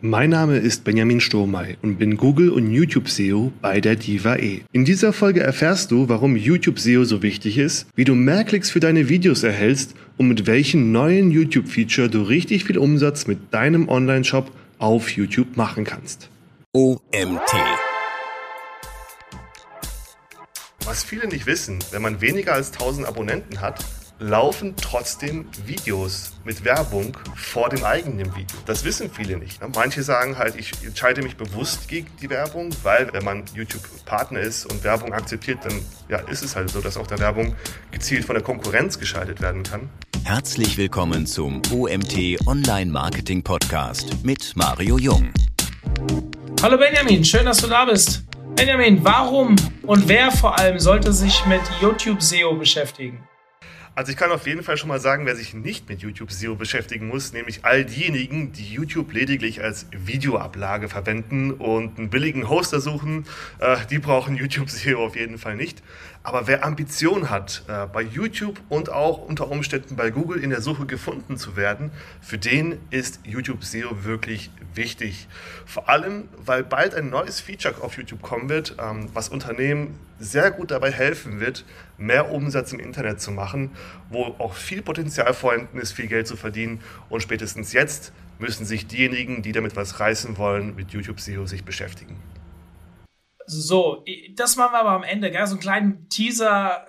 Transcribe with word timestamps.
Mein 0.00 0.30
Name 0.30 0.58
ist 0.58 0.84
Benjamin 0.84 1.20
Strohmey 1.20 1.76
und 1.82 1.98
bin 1.98 2.16
Google 2.16 2.50
und 2.50 2.70
YouTube 2.70 3.08
SEO 3.08 3.50
bei 3.60 3.80
der 3.80 3.96
Diva 3.96 4.36
E. 4.36 4.60
In 4.70 4.84
dieser 4.84 5.12
Folge 5.12 5.40
erfährst 5.40 5.90
du, 5.90 6.08
warum 6.08 6.36
YouTube 6.36 6.78
SEO 6.78 7.02
so 7.02 7.20
wichtig 7.20 7.58
ist, 7.58 7.88
wie 7.96 8.04
du 8.04 8.14
mehr 8.14 8.44
Klicks 8.44 8.70
für 8.70 8.78
deine 8.78 9.08
Videos 9.08 9.42
erhältst 9.42 9.96
und 10.16 10.28
mit 10.28 10.46
welchen 10.46 10.92
neuen 10.92 11.32
YouTube-Feature 11.32 12.08
du 12.08 12.22
richtig 12.22 12.62
viel 12.64 12.78
Umsatz 12.78 13.26
mit 13.26 13.52
deinem 13.52 13.88
Online-Shop 13.88 14.52
auf 14.78 15.10
YouTube 15.10 15.56
machen 15.56 15.82
kannst. 15.82 16.30
OMT. 16.72 17.50
Was 20.84 21.02
viele 21.02 21.26
nicht 21.26 21.46
wissen, 21.46 21.80
wenn 21.90 22.02
man 22.02 22.20
weniger 22.20 22.54
als 22.54 22.70
1000 22.70 23.04
Abonnenten 23.04 23.60
hat, 23.60 23.84
laufen 24.18 24.74
trotzdem 24.80 25.46
Videos 25.64 26.32
mit 26.44 26.64
Werbung 26.64 27.16
vor 27.36 27.68
dem 27.68 27.84
eigenen 27.84 28.34
Video. 28.34 28.58
Das 28.66 28.84
wissen 28.84 29.10
viele 29.10 29.38
nicht. 29.38 29.60
Ne? 29.60 29.68
Manche 29.74 30.02
sagen 30.02 30.38
halt, 30.38 30.56
ich 30.56 30.72
entscheide 30.84 31.22
mich 31.22 31.36
bewusst 31.36 31.88
gegen 31.88 32.08
die 32.20 32.28
Werbung, 32.28 32.70
weil 32.82 33.12
wenn 33.12 33.24
man 33.24 33.44
YouTube-Partner 33.54 34.40
ist 34.40 34.66
und 34.66 34.82
Werbung 34.82 35.12
akzeptiert, 35.12 35.60
dann 35.64 35.80
ja, 36.08 36.18
ist 36.18 36.42
es 36.42 36.56
halt 36.56 36.70
so, 36.70 36.80
dass 36.80 36.96
auch 36.96 37.06
der 37.06 37.18
Werbung 37.20 37.54
gezielt 37.90 38.24
von 38.24 38.34
der 38.34 38.42
Konkurrenz 38.42 38.98
geschaltet 38.98 39.40
werden 39.40 39.62
kann. 39.62 39.88
Herzlich 40.24 40.76
willkommen 40.76 41.26
zum 41.26 41.62
OMT 41.72 42.46
Online 42.46 42.90
Marketing 42.90 43.42
Podcast 43.42 44.24
mit 44.24 44.52
Mario 44.56 44.98
Jung. 44.98 45.32
Hallo 46.60 46.76
Benjamin, 46.76 47.24
schön, 47.24 47.44
dass 47.44 47.58
du 47.58 47.68
da 47.68 47.84
bist. 47.84 48.24
Benjamin, 48.56 49.04
warum 49.04 49.54
und 49.82 50.08
wer 50.08 50.32
vor 50.32 50.58
allem 50.58 50.80
sollte 50.80 51.12
sich 51.12 51.46
mit 51.46 51.60
YouTube 51.80 52.20
SEO 52.20 52.56
beschäftigen? 52.56 53.27
Also 53.98 54.12
ich 54.12 54.16
kann 54.16 54.30
auf 54.30 54.46
jeden 54.46 54.62
Fall 54.62 54.76
schon 54.76 54.86
mal 54.90 55.00
sagen, 55.00 55.26
wer 55.26 55.34
sich 55.34 55.54
nicht 55.54 55.88
mit 55.88 56.02
YouTube 56.02 56.30
SEO 56.30 56.54
beschäftigen 56.54 57.08
muss, 57.08 57.32
nämlich 57.32 57.64
all 57.64 57.84
diejenigen, 57.84 58.52
die 58.52 58.72
YouTube 58.72 59.12
lediglich 59.12 59.60
als 59.64 59.86
Videoablage 59.90 60.88
verwenden 60.88 61.50
und 61.50 61.98
einen 61.98 62.08
billigen 62.08 62.48
Hoster 62.48 62.78
suchen, 62.78 63.26
äh, 63.58 63.76
die 63.90 63.98
brauchen 63.98 64.36
YouTube 64.36 64.70
SEO 64.70 65.04
auf 65.04 65.16
jeden 65.16 65.36
Fall 65.36 65.56
nicht. 65.56 65.82
Aber 66.28 66.46
wer 66.46 66.62
Ambition 66.62 67.30
hat, 67.30 67.62
äh, 67.68 67.86
bei 67.86 68.02
YouTube 68.02 68.60
und 68.68 68.90
auch 68.90 69.16
unter 69.16 69.50
Umständen 69.50 69.96
bei 69.96 70.10
Google 70.10 70.44
in 70.44 70.50
der 70.50 70.60
Suche 70.60 70.84
gefunden 70.84 71.38
zu 71.38 71.56
werden, 71.56 71.90
für 72.20 72.36
den 72.36 72.78
ist 72.90 73.20
YouTube 73.24 73.64
SEO 73.64 74.04
wirklich 74.04 74.50
wichtig. 74.74 75.26
Vor 75.64 75.88
allem, 75.88 76.28
weil 76.36 76.64
bald 76.64 76.94
ein 76.94 77.08
neues 77.08 77.40
Feature 77.40 77.82
auf 77.82 77.96
YouTube 77.96 78.20
kommen 78.20 78.50
wird, 78.50 78.76
ähm, 78.78 79.08
was 79.14 79.30
Unternehmen 79.30 79.98
sehr 80.18 80.50
gut 80.50 80.70
dabei 80.70 80.90
helfen 80.90 81.40
wird, 81.40 81.64
mehr 81.96 82.30
Umsatz 82.30 82.74
im 82.74 82.78
Internet 82.78 83.22
zu 83.22 83.30
machen, 83.30 83.70
wo 84.10 84.24
auch 84.36 84.52
viel 84.52 84.82
Potenzial 84.82 85.32
vorhanden 85.32 85.78
ist, 85.78 85.92
viel 85.92 86.08
Geld 86.08 86.26
zu 86.26 86.36
verdienen. 86.36 86.82
Und 87.08 87.22
spätestens 87.22 87.72
jetzt 87.72 88.12
müssen 88.38 88.66
sich 88.66 88.86
diejenigen, 88.86 89.40
die 89.40 89.52
damit 89.52 89.76
was 89.76 89.98
reißen 89.98 90.36
wollen, 90.36 90.76
mit 90.76 90.90
YouTube 90.90 91.20
SEO 91.20 91.46
sich 91.46 91.64
beschäftigen. 91.64 92.16
So, 93.48 94.04
das 94.34 94.56
machen 94.56 94.72
wir 94.72 94.80
aber 94.80 94.90
am 94.90 95.02
Ende, 95.02 95.30
gell? 95.30 95.46
so 95.46 95.52
einen 95.52 95.60
kleinen 95.60 96.08
Teaser, 96.10 96.72
äh, 96.72 96.86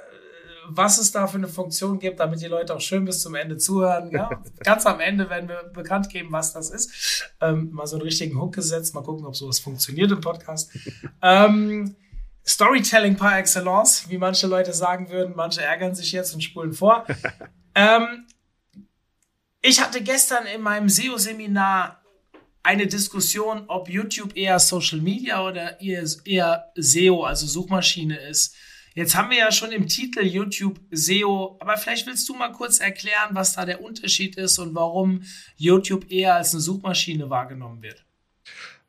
was 0.67 0.97
es 0.97 1.11
da 1.11 1.25
für 1.25 1.38
eine 1.38 1.47
Funktion 1.47 1.99
gibt, 1.99 2.19
damit 2.19 2.41
die 2.41 2.47
Leute 2.47 2.75
auch 2.75 2.81
schön 2.81 3.05
bis 3.05 3.21
zum 3.21 3.35
Ende 3.35 3.57
zuhören. 3.57 4.11
Ja? 4.11 4.29
Ganz 4.63 4.85
am 4.85 4.99
Ende 4.99 5.30
werden 5.30 5.47
wir 5.47 5.71
bekannt 5.73 6.09
geben, 6.09 6.31
was 6.31 6.53
das 6.53 6.69
ist. 6.69 7.31
Ähm, 7.39 7.71
mal 7.71 7.87
so 7.87 7.95
einen 7.95 8.03
richtigen 8.03 8.39
Hook 8.39 8.55
gesetzt, 8.55 8.93
mal 8.93 9.03
gucken, 9.03 9.25
ob 9.25 9.35
sowas 9.35 9.59
funktioniert 9.59 10.11
im 10.11 10.19
Podcast. 10.19 10.71
ähm, 11.21 11.95
Storytelling 12.45 13.15
par 13.15 13.37
excellence, 13.37 14.09
wie 14.09 14.17
manche 14.17 14.47
Leute 14.47 14.73
sagen 14.73 15.09
würden. 15.09 15.33
Manche 15.35 15.61
ärgern 15.61 15.95
sich 15.95 16.11
jetzt 16.11 16.33
und 16.33 16.41
spulen 16.41 16.73
vor. 16.73 17.05
ähm, 17.75 18.25
ich 19.61 19.81
hatte 19.81 20.02
gestern 20.02 20.45
in 20.45 20.61
meinem 20.61 20.89
SEO-Seminar 20.89 21.98
eine 22.70 22.86
Diskussion, 22.86 23.64
ob 23.67 23.89
YouTube 23.89 24.38
eher 24.38 24.59
Social 24.59 25.02
Media 25.02 25.44
oder 25.44 25.81
eher 25.81 26.72
SEO, 26.76 27.23
also 27.23 27.48
Suchmaschine 27.48 28.16
ist. 28.16 28.56
Jetzt 28.94 29.16
haben 29.16 29.31
wir 29.31 29.39
ja 29.39 29.52
schon 29.52 29.72
im 29.72 29.88
Titel 29.88 30.23
YouTube 30.23 30.80
SEO, 30.92 31.58
aber 31.61 31.77
vielleicht 31.77 32.05
willst 32.05 32.30
du 32.30 32.36
mal 32.36 32.52
kurz 32.52 32.80
erklären, 32.80 33.30
was 33.32 33.54
da 33.54 33.66
der 33.66 33.82
Unterschied 33.82 34.36
ist 34.36 34.60
und 34.60 34.76
warum 34.76 35.23
YouTube 35.58 36.11
eher 36.11 36.36
als 36.36 36.54
eine 36.54 36.61
Suchmaschine 36.61 37.32
wahrgenommen 37.32 37.82
wird. 37.82 38.05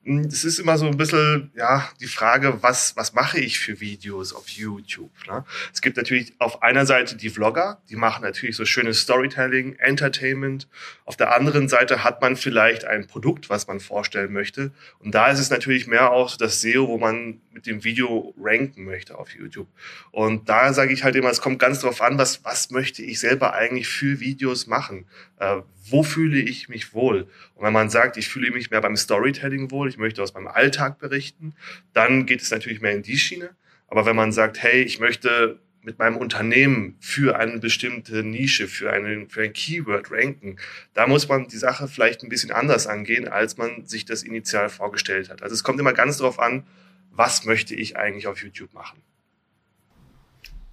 Hm, 0.04 0.20
es 0.20 0.44
ist 0.46 0.58
immer 0.58 0.78
so 0.78 0.86
ein 0.86 0.96
bisschen, 0.96 1.50
ja, 1.54 1.86
die 2.00 2.06
Frage, 2.06 2.62
was, 2.62 2.96
was 2.96 3.12
mache 3.12 3.38
ich 3.38 3.58
für 3.58 3.80
Videos 3.80 4.32
auf 4.32 4.48
YouTube? 4.48 5.10
Ne? 5.28 5.44
Es 5.74 5.82
gibt 5.82 5.98
natürlich 5.98 6.32
auf 6.38 6.62
einer 6.62 6.86
Seite 6.86 7.16
die 7.16 7.28
Vlogger, 7.28 7.82
die 7.90 7.96
machen 7.96 8.22
natürlich 8.22 8.56
so 8.56 8.64
schönes 8.64 9.00
Storytelling, 9.00 9.76
Entertainment. 9.76 10.68
Auf 11.04 11.18
der 11.18 11.34
anderen 11.34 11.68
Seite 11.68 12.02
hat 12.02 12.22
man 12.22 12.36
vielleicht 12.36 12.86
ein 12.86 13.08
Produkt, 13.08 13.50
was 13.50 13.66
man 13.66 13.78
vorstellen 13.78 14.32
möchte. 14.32 14.72
Und 15.00 15.14
da 15.14 15.28
ist 15.28 15.38
es 15.38 15.50
natürlich 15.50 15.86
mehr 15.86 16.10
auch 16.12 16.34
das 16.34 16.62
SEO, 16.62 16.88
wo 16.88 16.96
man 16.96 17.42
mit 17.52 17.66
dem 17.66 17.84
Video 17.84 18.34
ranken 18.40 18.84
möchte 18.84 19.18
auf 19.18 19.34
YouTube. 19.34 19.68
Und 20.12 20.48
da 20.48 20.72
sage 20.72 20.94
ich 20.94 21.04
halt 21.04 21.14
immer, 21.16 21.28
es 21.28 21.42
kommt 21.42 21.58
ganz 21.58 21.80
drauf 21.80 22.00
an, 22.00 22.16
was, 22.16 22.42
was 22.42 22.70
möchte 22.70 23.02
ich 23.02 23.20
selber 23.20 23.52
eigentlich 23.52 23.88
für 23.88 24.18
Videos 24.20 24.66
machen? 24.66 25.04
Äh, 25.38 25.58
wo 25.90 26.02
fühle 26.02 26.38
ich 26.38 26.68
mich 26.68 26.94
wohl? 26.94 27.28
Und 27.54 27.64
wenn 27.64 27.72
man 27.72 27.90
sagt, 27.90 28.16
ich 28.16 28.28
fühle 28.28 28.50
mich 28.50 28.70
mehr 28.70 28.80
beim 28.80 28.96
Storytelling 28.96 29.70
wohl, 29.70 29.88
ich 29.88 29.98
möchte 29.98 30.22
aus 30.22 30.34
meinem 30.34 30.48
Alltag 30.48 30.98
berichten, 30.98 31.54
dann 31.92 32.26
geht 32.26 32.42
es 32.42 32.50
natürlich 32.50 32.80
mehr 32.80 32.92
in 32.92 33.02
die 33.02 33.18
Schiene. 33.18 33.50
Aber 33.88 34.06
wenn 34.06 34.16
man 34.16 34.32
sagt, 34.32 34.62
hey, 34.62 34.82
ich 34.82 35.00
möchte 35.00 35.58
mit 35.82 35.98
meinem 35.98 36.16
Unternehmen 36.16 36.96
für 37.00 37.38
eine 37.38 37.58
bestimmte 37.58 38.22
Nische, 38.22 38.68
für, 38.68 38.92
einen, 38.92 39.28
für 39.30 39.42
ein 39.42 39.52
Keyword 39.52 40.10
ranken, 40.10 40.56
da 40.94 41.06
muss 41.06 41.28
man 41.28 41.48
die 41.48 41.56
Sache 41.56 41.88
vielleicht 41.88 42.22
ein 42.22 42.28
bisschen 42.28 42.52
anders 42.52 42.86
angehen, 42.86 43.26
als 43.26 43.56
man 43.56 43.86
sich 43.86 44.04
das 44.04 44.22
initial 44.22 44.68
vorgestellt 44.68 45.30
hat. 45.30 45.42
Also 45.42 45.54
es 45.54 45.64
kommt 45.64 45.80
immer 45.80 45.94
ganz 45.94 46.18
darauf 46.18 46.38
an, 46.38 46.64
was 47.10 47.44
möchte 47.44 47.74
ich 47.74 47.96
eigentlich 47.96 48.26
auf 48.26 48.42
YouTube 48.42 48.72
machen. 48.74 49.00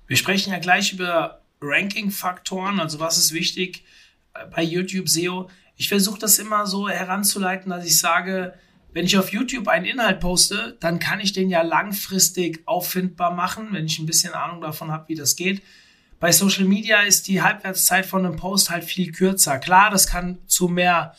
Wir 0.07 0.17
sprechen 0.17 0.51
ja 0.51 0.59
gleich 0.59 0.93
über 0.93 1.41
Ranking-Faktoren, 1.61 2.79
also 2.79 2.99
was 2.99 3.17
ist 3.17 3.33
wichtig 3.33 3.83
bei 4.53 4.63
YouTube 4.63 5.09
SEO. 5.09 5.49
Ich 5.75 5.89
versuche 5.89 6.19
das 6.19 6.39
immer 6.39 6.65
so 6.65 6.89
heranzuleiten, 6.89 7.69
dass 7.69 7.85
ich 7.85 7.99
sage, 7.99 8.53
wenn 8.93 9.05
ich 9.05 9.17
auf 9.17 9.31
YouTube 9.31 9.67
einen 9.67 9.85
Inhalt 9.85 10.19
poste, 10.19 10.77
dann 10.79 10.99
kann 10.99 11.19
ich 11.19 11.33
den 11.33 11.49
ja 11.49 11.61
langfristig 11.61 12.63
auffindbar 12.65 13.31
machen, 13.31 13.69
wenn 13.71 13.85
ich 13.85 13.99
ein 13.99 14.05
bisschen 14.05 14.33
Ahnung 14.33 14.61
davon 14.61 14.91
habe, 14.91 15.09
wie 15.09 15.15
das 15.15 15.35
geht. 15.35 15.61
Bei 16.19 16.31
Social 16.31 16.65
Media 16.65 17.01
ist 17.01 17.27
die 17.27 17.41
Halbwertszeit 17.43 18.05
von 18.05 18.25
einem 18.25 18.37
Post 18.37 18.71
halt 18.71 18.83
viel 18.83 19.11
kürzer. 19.11 19.59
Klar, 19.59 19.91
das 19.91 20.07
kann 20.07 20.39
zu 20.47 20.67
mehr 20.67 21.15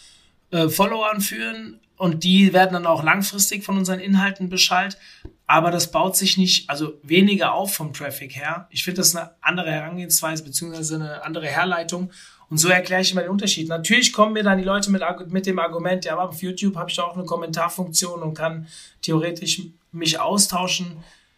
äh, 0.51 0.69
Followern 0.69 1.21
führen, 1.21 1.79
und 1.99 2.23
die 2.23 2.53
werden 2.53 2.75
dann 2.75 2.87
auch 2.87 3.03
langfristig 3.03 3.65
von 3.65 3.77
unseren 3.77 3.99
Inhalten 3.99 4.49
beschallt. 4.49 4.97
Aber 5.47 5.71
das 5.71 5.91
baut 5.91 6.17
sich 6.17 6.39
nicht, 6.39 6.71
also 6.71 6.99
weniger 7.03 7.53
auf 7.53 7.75
vom 7.75 7.93
Traffic 7.93 8.37
her. 8.37 8.69
Ich 8.71 8.85
finde 8.85 8.99
das 8.99 9.17
eine 9.17 9.33
andere 9.41 9.73
Herangehensweise 9.73 10.45
beziehungsweise 10.45 10.95
eine 10.95 11.25
andere 11.25 11.49
Herleitung. 11.49 12.13
Und 12.51 12.59
so 12.59 12.69
erkläre 12.69 13.03
ich 13.03 13.13
immer 13.13 13.23
den 13.23 13.31
Unterschied. 13.31 13.69
Natürlich 13.69 14.13
kommen 14.13 14.33
mir 14.33 14.43
dann 14.43 14.59
die 14.59 14.65
Leute 14.65 14.91
mit, 14.91 15.03
mit 15.31 15.47
dem 15.47 15.59
Argument, 15.59 16.05
ja, 16.05 16.15
aber 16.15 16.31
auf 16.31 16.43
YouTube 16.43 16.77
habe 16.77 16.89
ich 16.89 16.97
da 16.97 17.03
auch 17.03 17.15
eine 17.15 17.25
Kommentarfunktion 17.27 18.23
und 18.23 18.35
kann 18.35 18.69
theoretisch 19.03 19.63
mich 19.93 20.19
austauschen. 20.19 20.97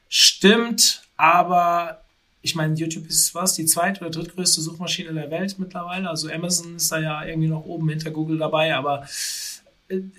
Stimmt, 0.09 1.03
aber 1.17 2.03
ich 2.43 2.55
meine, 2.55 2.75
YouTube 2.75 3.07
ist 3.07 3.35
was, 3.35 3.55
die 3.55 3.67
zweit- 3.67 4.01
oder 4.01 4.11
drittgrößte 4.11 4.61
Suchmaschine 4.61 5.13
der 5.13 5.31
Welt 5.31 5.59
mittlerweile. 5.59 6.09
Also 6.09 6.31
Amazon 6.31 6.77
ist 6.77 6.91
da 6.91 6.99
ja 6.99 7.25
irgendwie 7.25 7.49
noch 7.49 7.65
oben 7.65 7.89
hinter 7.89 8.11
Google 8.11 8.39
dabei, 8.39 8.75
aber 8.75 9.07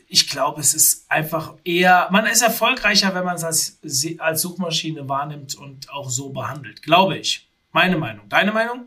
ich 0.08 0.28
glaube, 0.28 0.60
es 0.60 0.74
ist 0.74 1.10
einfach 1.10 1.54
eher, 1.64 2.10
man 2.12 2.26
ist 2.26 2.42
erfolgreicher, 2.42 3.16
wenn 3.16 3.24
man 3.24 3.36
es 3.36 3.44
als, 3.44 3.80
als 4.20 4.42
Suchmaschine 4.42 5.08
wahrnimmt 5.08 5.56
und 5.56 5.90
auch 5.90 6.10
so 6.10 6.30
behandelt. 6.30 6.82
Glaube 6.82 7.18
ich. 7.18 7.48
Meine 7.72 7.98
Meinung. 7.98 8.28
Deine 8.28 8.52
Meinung? 8.52 8.86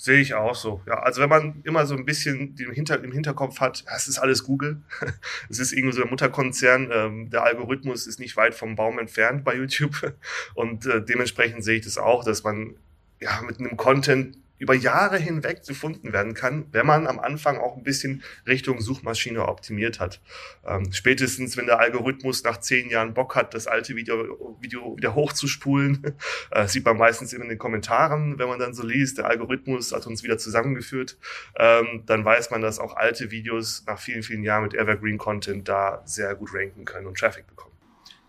Sehe 0.00 0.20
ich 0.20 0.34
auch 0.34 0.54
so. 0.54 0.80
Ja, 0.86 1.00
also 1.00 1.20
wenn 1.20 1.28
man 1.28 1.60
immer 1.64 1.84
so 1.84 1.96
ein 1.96 2.04
bisschen 2.04 2.54
im, 2.56 2.70
Hinter, 2.70 3.02
im 3.02 3.10
Hinterkopf 3.10 3.58
hat, 3.58 3.84
es 3.96 4.06
ist 4.06 4.20
alles 4.20 4.44
Google. 4.44 4.80
Es 5.50 5.58
ist 5.58 5.72
irgendwie 5.72 5.92
so 5.92 6.02
der 6.02 6.08
Mutterkonzern. 6.08 6.88
Ähm, 6.92 7.30
der 7.30 7.42
Algorithmus 7.42 8.06
ist 8.06 8.20
nicht 8.20 8.36
weit 8.36 8.54
vom 8.54 8.76
Baum 8.76 9.00
entfernt 9.00 9.42
bei 9.42 9.56
YouTube. 9.56 10.14
Und 10.54 10.86
äh, 10.86 11.04
dementsprechend 11.04 11.64
sehe 11.64 11.78
ich 11.78 11.84
das 11.84 11.98
auch, 11.98 12.22
dass 12.22 12.44
man 12.44 12.76
ja 13.18 13.42
mit 13.42 13.58
einem 13.58 13.76
Content 13.76 14.38
über 14.58 14.74
Jahre 14.74 15.18
hinweg 15.18 15.64
gefunden 15.66 16.12
werden 16.12 16.34
kann, 16.34 16.66
wenn 16.72 16.86
man 16.86 17.06
am 17.06 17.18
Anfang 17.18 17.58
auch 17.58 17.76
ein 17.76 17.82
bisschen 17.82 18.22
Richtung 18.46 18.80
Suchmaschine 18.80 19.46
optimiert 19.46 20.00
hat. 20.00 20.20
Ähm, 20.66 20.92
spätestens, 20.92 21.56
wenn 21.56 21.66
der 21.66 21.80
Algorithmus 21.80 22.44
nach 22.44 22.58
zehn 22.58 22.90
Jahren 22.90 23.14
Bock 23.14 23.36
hat, 23.36 23.54
das 23.54 23.66
alte 23.66 23.96
Video, 23.96 24.56
Video 24.60 24.96
wieder 24.96 25.14
hochzuspulen, 25.14 26.16
äh, 26.50 26.66
sieht 26.66 26.84
man 26.84 26.96
meistens 26.96 27.32
in 27.32 27.48
den 27.48 27.58
Kommentaren, 27.58 28.38
wenn 28.38 28.48
man 28.48 28.58
dann 28.58 28.74
so 28.74 28.84
liest, 28.84 29.18
der 29.18 29.26
Algorithmus 29.26 29.92
hat 29.92 30.06
uns 30.06 30.22
wieder 30.22 30.38
zusammengeführt, 30.38 31.18
ähm, 31.56 32.02
dann 32.06 32.24
weiß 32.24 32.50
man, 32.50 32.60
dass 32.60 32.78
auch 32.78 32.96
alte 32.96 33.30
Videos 33.30 33.84
nach 33.86 33.98
vielen, 33.98 34.22
vielen 34.22 34.42
Jahren 34.42 34.64
mit 34.64 34.74
Evergreen 34.74 35.18
Content 35.18 35.68
da 35.68 36.02
sehr 36.04 36.34
gut 36.34 36.52
ranken 36.52 36.84
können 36.84 37.06
und 37.06 37.16
Traffic 37.18 37.46
bekommen. 37.46 37.77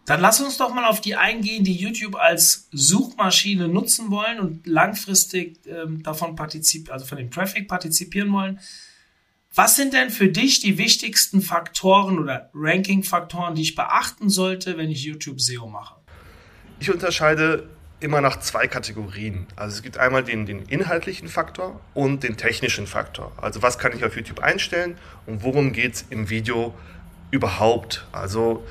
Dann 0.10 0.22
lass 0.22 0.42
uns 0.42 0.58
doch 0.58 0.74
mal 0.74 0.86
auf 0.86 1.02
die 1.02 1.16
eingehen, 1.16 1.64
die 1.64 1.76
YouTube 1.76 2.16
als 2.16 2.68
Suchmaschine 2.72 3.68
nutzen 3.68 4.10
wollen 4.10 4.40
und 4.40 4.66
langfristig 4.66 5.60
ähm, 5.68 6.02
davon 6.02 6.36
partizipieren, 6.36 6.94
also 6.94 7.06
von 7.06 7.20
dem 7.20 7.30
Traffic 7.30 7.68
partizipieren 7.68 8.34
wollen. 8.34 8.60
Was 9.54 9.76
sind 9.76 9.94
denn 9.94 10.10
für 10.10 10.28
dich 10.28 10.62
die 10.62 10.80
wichtigsten 10.80 11.44
Faktoren 11.44 12.18
oder 12.18 12.50
Ranking-Faktoren, 12.56 13.54
die 13.54 13.62
ich 13.62 13.76
beachten 13.76 14.32
sollte, 14.32 14.80
wenn 14.80 14.90
ich 14.90 15.04
YouTube 15.04 15.40
SEO 15.40 15.68
mache? 15.68 15.94
Ich 16.80 16.90
unterscheide 16.90 17.70
immer 18.00 18.20
nach 18.20 18.40
zwei 18.40 18.66
Kategorien. 18.66 19.46
Also 19.56 19.76
es 19.76 19.84
gibt 19.84 20.00
einmal 20.00 20.24
den, 20.24 20.48
den 20.48 20.64
inhaltlichen 20.64 21.28
Faktor 21.28 21.82
und 21.94 22.24
den 22.24 22.36
technischen 22.36 22.88
Faktor. 22.88 23.32
Also 23.40 23.62
was 23.62 23.78
kann 23.78 23.96
ich 23.96 24.04
auf 24.04 24.16
YouTube 24.16 24.40
einstellen 24.40 24.98
und 25.28 25.44
worum 25.44 25.72
geht 25.72 25.94
es 25.94 26.06
im 26.10 26.32
Video 26.32 26.74
überhaupt? 27.30 28.08
Also 28.12 28.66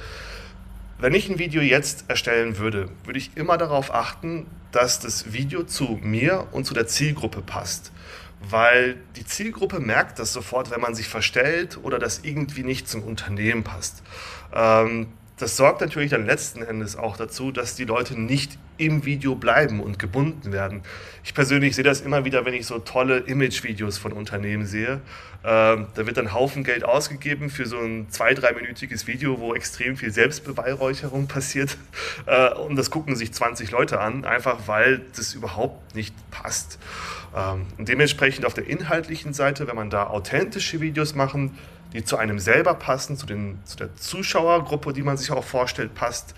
wenn 0.99 1.15
ich 1.15 1.29
ein 1.29 1.39
Video 1.39 1.62
jetzt 1.62 2.05
erstellen 2.09 2.59
würde, 2.59 2.89
würde 3.05 3.19
ich 3.19 3.37
immer 3.37 3.56
darauf 3.56 3.95
achten, 3.95 4.47
dass 4.73 5.00
das 5.00 5.33
Video 5.33 5.62
zu 5.62 5.99
mir 6.03 6.49
und 6.53 6.65
zu 6.65 6.75
der 6.75 6.87
Zielgruppe 6.87 7.41
passt 7.41 7.93
weil 8.41 8.97
die 9.17 9.25
Zielgruppe 9.25 9.81
merkt 9.81 10.19
das 10.19 10.33
sofort, 10.33 10.71
wenn 10.71 10.81
man 10.81 10.95
sich 10.95 11.09
verstellt 11.09 11.79
oder 11.83 11.99
das 11.99 12.21
irgendwie 12.23 12.62
nicht 12.62 12.89
zum 12.89 13.03
Unternehmen 13.03 13.65
passt. 13.65 14.03
Ähm, 14.55 15.09
das 15.39 15.56
sorgt 15.56 15.81
natürlich 15.81 16.11
dann 16.11 16.27
letzten 16.27 16.62
Endes 16.62 16.97
auch 16.97 17.17
dazu, 17.17 17.53
dass 17.53 17.75
die 17.75 17.85
Leute 17.85 18.21
nicht 18.21 18.59
im 18.79 19.05
Video 19.05 19.35
bleiben 19.35 19.81
und 19.81 19.99
gebunden 19.99 20.53
werden. 20.53 20.83
Ich 21.25 21.35
persönlich 21.35 21.75
sehe 21.75 21.85
das 21.85 22.01
immer 22.01 22.25
wieder, 22.25 22.45
wenn 22.45 22.55
ich 22.55 22.67
so 22.67 22.79
tolle 22.79 23.19
Image-Videos 23.19 23.99
von 23.99 24.13
Unternehmen 24.13 24.65
sehe. 24.65 25.01
Ähm, 25.45 25.87
da 25.95 26.07
wird 26.07 26.17
dann 26.17 26.33
Haufen 26.33 26.65
Geld 26.65 26.85
ausgegeben 26.85 27.51
für 27.51 27.67
so 27.67 27.79
ein 27.79 28.07
zwei-, 28.11 28.35
dreiminütiges 28.35 29.07
Video, 29.07 29.39
wo 29.39 29.55
extrem 29.55 29.97
viel 29.97 30.11
Selbstbeweihräucherung 30.11 31.27
passiert. 31.29 31.77
Äh, 32.27 32.53
und 32.55 32.77
das 32.77 32.91
gucken 32.91 33.17
sich 33.17 33.33
20 33.33 33.71
Leute 33.71 34.01
an, 34.01 34.25
einfach 34.25 34.67
weil 34.67 35.01
das 35.17 35.35
überhaupt 35.35 35.95
nicht 35.95 36.15
passt. 36.31 36.79
Ähm, 37.35 37.67
dementsprechend 37.79 38.45
auf 38.45 38.55
der 38.55 38.67
inhaltlichen 38.67 39.33
Seite, 39.33 39.67
wenn 39.67 39.77
man 39.77 39.89
da 39.89 40.09
authentische 40.09 40.81
Videos 40.81 41.15
machen, 41.15 41.57
die 41.93 42.05
zu 42.05 42.17
einem 42.17 42.38
selber 42.38 42.75
passen, 42.75 43.17
zu, 43.17 43.26
den, 43.26 43.61
zu 43.64 43.76
der 43.76 43.94
Zuschauergruppe, 43.96 44.93
die 44.93 45.02
man 45.02 45.17
sich 45.17 45.31
auch 45.31 45.44
vorstellt, 45.44 45.94
passt, 45.94 46.35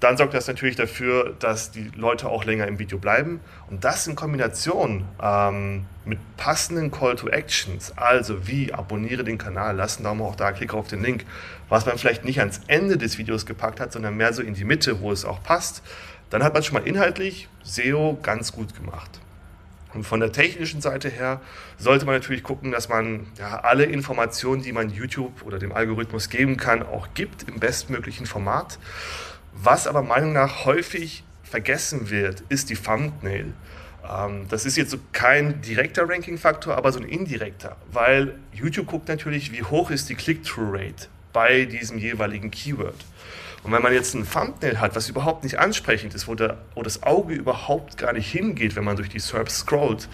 dann 0.00 0.18
sorgt 0.18 0.34
das 0.34 0.46
natürlich 0.46 0.76
dafür, 0.76 1.34
dass 1.38 1.70
die 1.70 1.90
Leute 1.96 2.28
auch 2.28 2.44
länger 2.44 2.66
im 2.68 2.78
Video 2.78 2.98
bleiben. 2.98 3.40
Und 3.70 3.84
das 3.84 4.06
in 4.06 4.14
Kombination 4.14 5.06
ähm, 5.22 5.86
mit 6.04 6.18
passenden 6.36 6.90
Call 6.90 7.16
to 7.16 7.28
Actions, 7.28 7.96
also 7.96 8.46
wie 8.46 8.74
abonniere 8.74 9.24
den 9.24 9.38
Kanal, 9.38 9.76
lass 9.76 9.96
einen 9.96 10.04
Daumen 10.04 10.20
hoch 10.20 10.36
da, 10.36 10.52
klicke 10.52 10.76
auf 10.76 10.88
den 10.88 11.02
Link, 11.02 11.24
was 11.70 11.86
man 11.86 11.96
vielleicht 11.96 12.24
nicht 12.24 12.40
ans 12.40 12.60
Ende 12.66 12.98
des 12.98 13.16
Videos 13.16 13.46
gepackt 13.46 13.80
hat, 13.80 13.92
sondern 13.92 14.16
mehr 14.16 14.34
so 14.34 14.42
in 14.42 14.54
die 14.54 14.64
Mitte, 14.64 15.00
wo 15.00 15.12
es 15.12 15.24
auch 15.24 15.42
passt, 15.42 15.82
dann 16.28 16.44
hat 16.44 16.52
man 16.52 16.62
schon 16.62 16.74
mal 16.74 16.86
inhaltlich 16.86 17.48
SEO 17.62 18.18
ganz 18.22 18.52
gut 18.52 18.76
gemacht. 18.76 19.20
Und 19.96 20.04
von 20.04 20.20
der 20.20 20.30
technischen 20.30 20.82
Seite 20.82 21.08
her 21.08 21.40
sollte 21.78 22.04
man 22.04 22.14
natürlich 22.14 22.42
gucken, 22.42 22.70
dass 22.70 22.90
man 22.90 23.26
ja, 23.38 23.60
alle 23.60 23.84
Informationen, 23.84 24.62
die 24.62 24.72
man 24.72 24.90
YouTube 24.90 25.42
oder 25.42 25.58
dem 25.58 25.72
Algorithmus 25.72 26.28
geben 26.28 26.58
kann, 26.58 26.82
auch 26.82 27.08
gibt 27.14 27.48
im 27.48 27.58
bestmöglichen 27.58 28.26
Format. 28.26 28.78
Was 29.54 29.86
aber 29.86 30.02
Meinung 30.02 30.34
nach 30.34 30.66
häufig 30.66 31.24
vergessen 31.42 32.10
wird, 32.10 32.42
ist 32.50 32.68
die 32.68 32.74
Thumbnail. 32.74 33.54
Ähm, 34.06 34.46
das 34.50 34.66
ist 34.66 34.76
jetzt 34.76 34.90
so 34.90 34.98
kein 35.12 35.62
direkter 35.62 36.06
Ranking-Faktor, 36.06 36.76
aber 36.76 36.92
so 36.92 37.00
ein 37.00 37.06
indirekter, 37.06 37.76
weil 37.90 38.34
YouTube 38.52 38.88
guckt 38.88 39.08
natürlich, 39.08 39.50
wie 39.52 39.62
hoch 39.62 39.90
ist 39.90 40.10
die 40.10 40.14
Click-Through-Rate 40.14 41.08
bei 41.32 41.64
diesem 41.64 41.96
jeweiligen 41.96 42.50
Keyword. 42.50 42.96
Und 43.66 43.72
wenn 43.72 43.82
man 43.82 43.92
jetzt 43.92 44.14
ein 44.14 44.24
Thumbnail 44.30 44.78
hat, 44.78 44.94
was 44.94 45.08
überhaupt 45.08 45.42
nicht 45.42 45.58
ansprechend 45.58 46.14
ist, 46.14 46.28
wo, 46.28 46.36
der, 46.36 46.58
wo 46.76 46.84
das 46.84 47.02
Auge 47.02 47.34
überhaupt 47.34 47.98
gar 47.98 48.12
nicht 48.12 48.30
hingeht, 48.30 48.76
wenn 48.76 48.84
man 48.84 48.94
durch 48.94 49.08
die 49.08 49.18
SERPs 49.18 49.58
scrollt, 49.58 50.08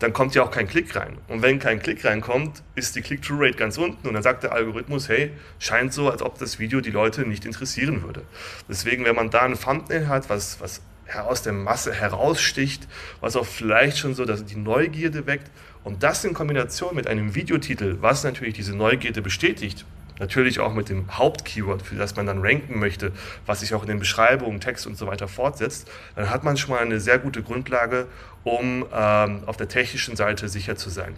dann 0.00 0.12
kommt 0.12 0.34
ja 0.34 0.42
auch 0.42 0.50
kein 0.50 0.66
Klick 0.66 0.96
rein. 0.96 1.16
Und 1.28 1.40
wenn 1.40 1.60
kein 1.60 1.78
Klick 1.78 2.04
reinkommt, 2.04 2.60
ist 2.74 2.96
die 2.96 3.02
Click-Through-Rate 3.02 3.56
ganz 3.56 3.78
unten 3.78 4.08
und 4.08 4.14
dann 4.14 4.24
sagt 4.24 4.42
der 4.42 4.52
Algorithmus, 4.52 5.08
hey, 5.08 5.30
scheint 5.60 5.92
so, 5.92 6.10
als 6.10 6.22
ob 6.22 6.38
das 6.38 6.58
Video 6.58 6.80
die 6.80 6.90
Leute 6.90 7.22
nicht 7.22 7.44
interessieren 7.44 8.02
würde. 8.02 8.22
Deswegen, 8.68 9.04
wenn 9.04 9.14
man 9.14 9.30
da 9.30 9.42
ein 9.42 9.56
Thumbnail 9.56 10.08
hat, 10.08 10.28
was, 10.28 10.60
was 10.60 10.82
aus 11.14 11.42
der 11.42 11.52
Masse 11.52 11.94
heraussticht, 11.94 12.88
was 13.20 13.36
auch 13.36 13.46
vielleicht 13.46 13.98
schon 13.98 14.14
so 14.14 14.24
dass 14.24 14.44
die 14.44 14.56
Neugierde 14.56 15.26
weckt 15.26 15.52
und 15.84 16.02
das 16.02 16.24
in 16.24 16.34
Kombination 16.34 16.96
mit 16.96 17.06
einem 17.06 17.36
Videotitel, 17.36 17.98
was 18.00 18.24
natürlich 18.24 18.54
diese 18.54 18.76
Neugierde 18.76 19.22
bestätigt, 19.22 19.86
Natürlich 20.18 20.60
auch 20.60 20.74
mit 20.74 20.88
dem 20.88 21.16
Hauptkeyword, 21.16 21.82
für 21.82 21.94
das 21.94 22.16
man 22.16 22.26
dann 22.26 22.40
ranken 22.40 22.78
möchte, 22.78 23.12
was 23.46 23.60
sich 23.60 23.74
auch 23.74 23.82
in 23.82 23.88
den 23.88 23.98
Beschreibungen, 23.98 24.60
Text 24.60 24.86
und 24.86 24.96
so 24.96 25.06
weiter 25.06 25.28
fortsetzt, 25.28 25.88
dann 26.16 26.30
hat 26.30 26.44
man 26.44 26.56
schon 26.56 26.70
mal 26.70 26.80
eine 26.80 27.00
sehr 27.00 27.18
gute 27.18 27.42
Grundlage, 27.42 28.06
um 28.44 28.86
ähm, 28.92 29.42
auf 29.46 29.56
der 29.56 29.68
technischen 29.68 30.16
Seite 30.16 30.48
sicher 30.48 30.76
zu 30.76 30.90
sein. 30.90 31.14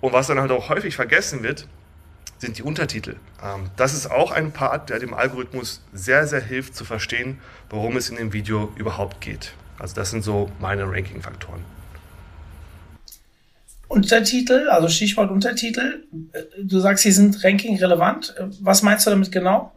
Und 0.00 0.12
was 0.12 0.26
dann 0.26 0.40
halt 0.40 0.50
auch 0.50 0.68
häufig 0.68 0.96
vergessen 0.96 1.42
wird, 1.42 1.68
sind 2.38 2.58
die 2.58 2.62
Untertitel. 2.62 3.16
Ähm, 3.42 3.70
das 3.76 3.94
ist 3.94 4.10
auch 4.10 4.32
ein 4.32 4.52
Part, 4.52 4.90
der 4.90 4.98
dem 4.98 5.14
Algorithmus 5.14 5.82
sehr, 5.92 6.26
sehr 6.26 6.40
hilft 6.40 6.74
zu 6.74 6.84
verstehen, 6.84 7.38
worum 7.70 7.96
es 7.96 8.10
in 8.10 8.16
dem 8.16 8.32
Video 8.32 8.72
überhaupt 8.76 9.20
geht. 9.20 9.54
Also 9.78 9.94
das 9.94 10.10
sind 10.10 10.22
so 10.22 10.50
meine 10.60 10.90
Ranking-Faktoren. 10.90 11.64
Untertitel, 13.92 14.70
also 14.70 14.88
Stichwort 14.88 15.30
Untertitel. 15.30 16.04
Du 16.58 16.80
sagst, 16.80 17.02
sie 17.02 17.12
sind 17.12 17.44
ranking-relevant. 17.44 18.34
Was 18.60 18.82
meinst 18.82 19.06
du 19.06 19.10
damit 19.10 19.30
genau? 19.30 19.72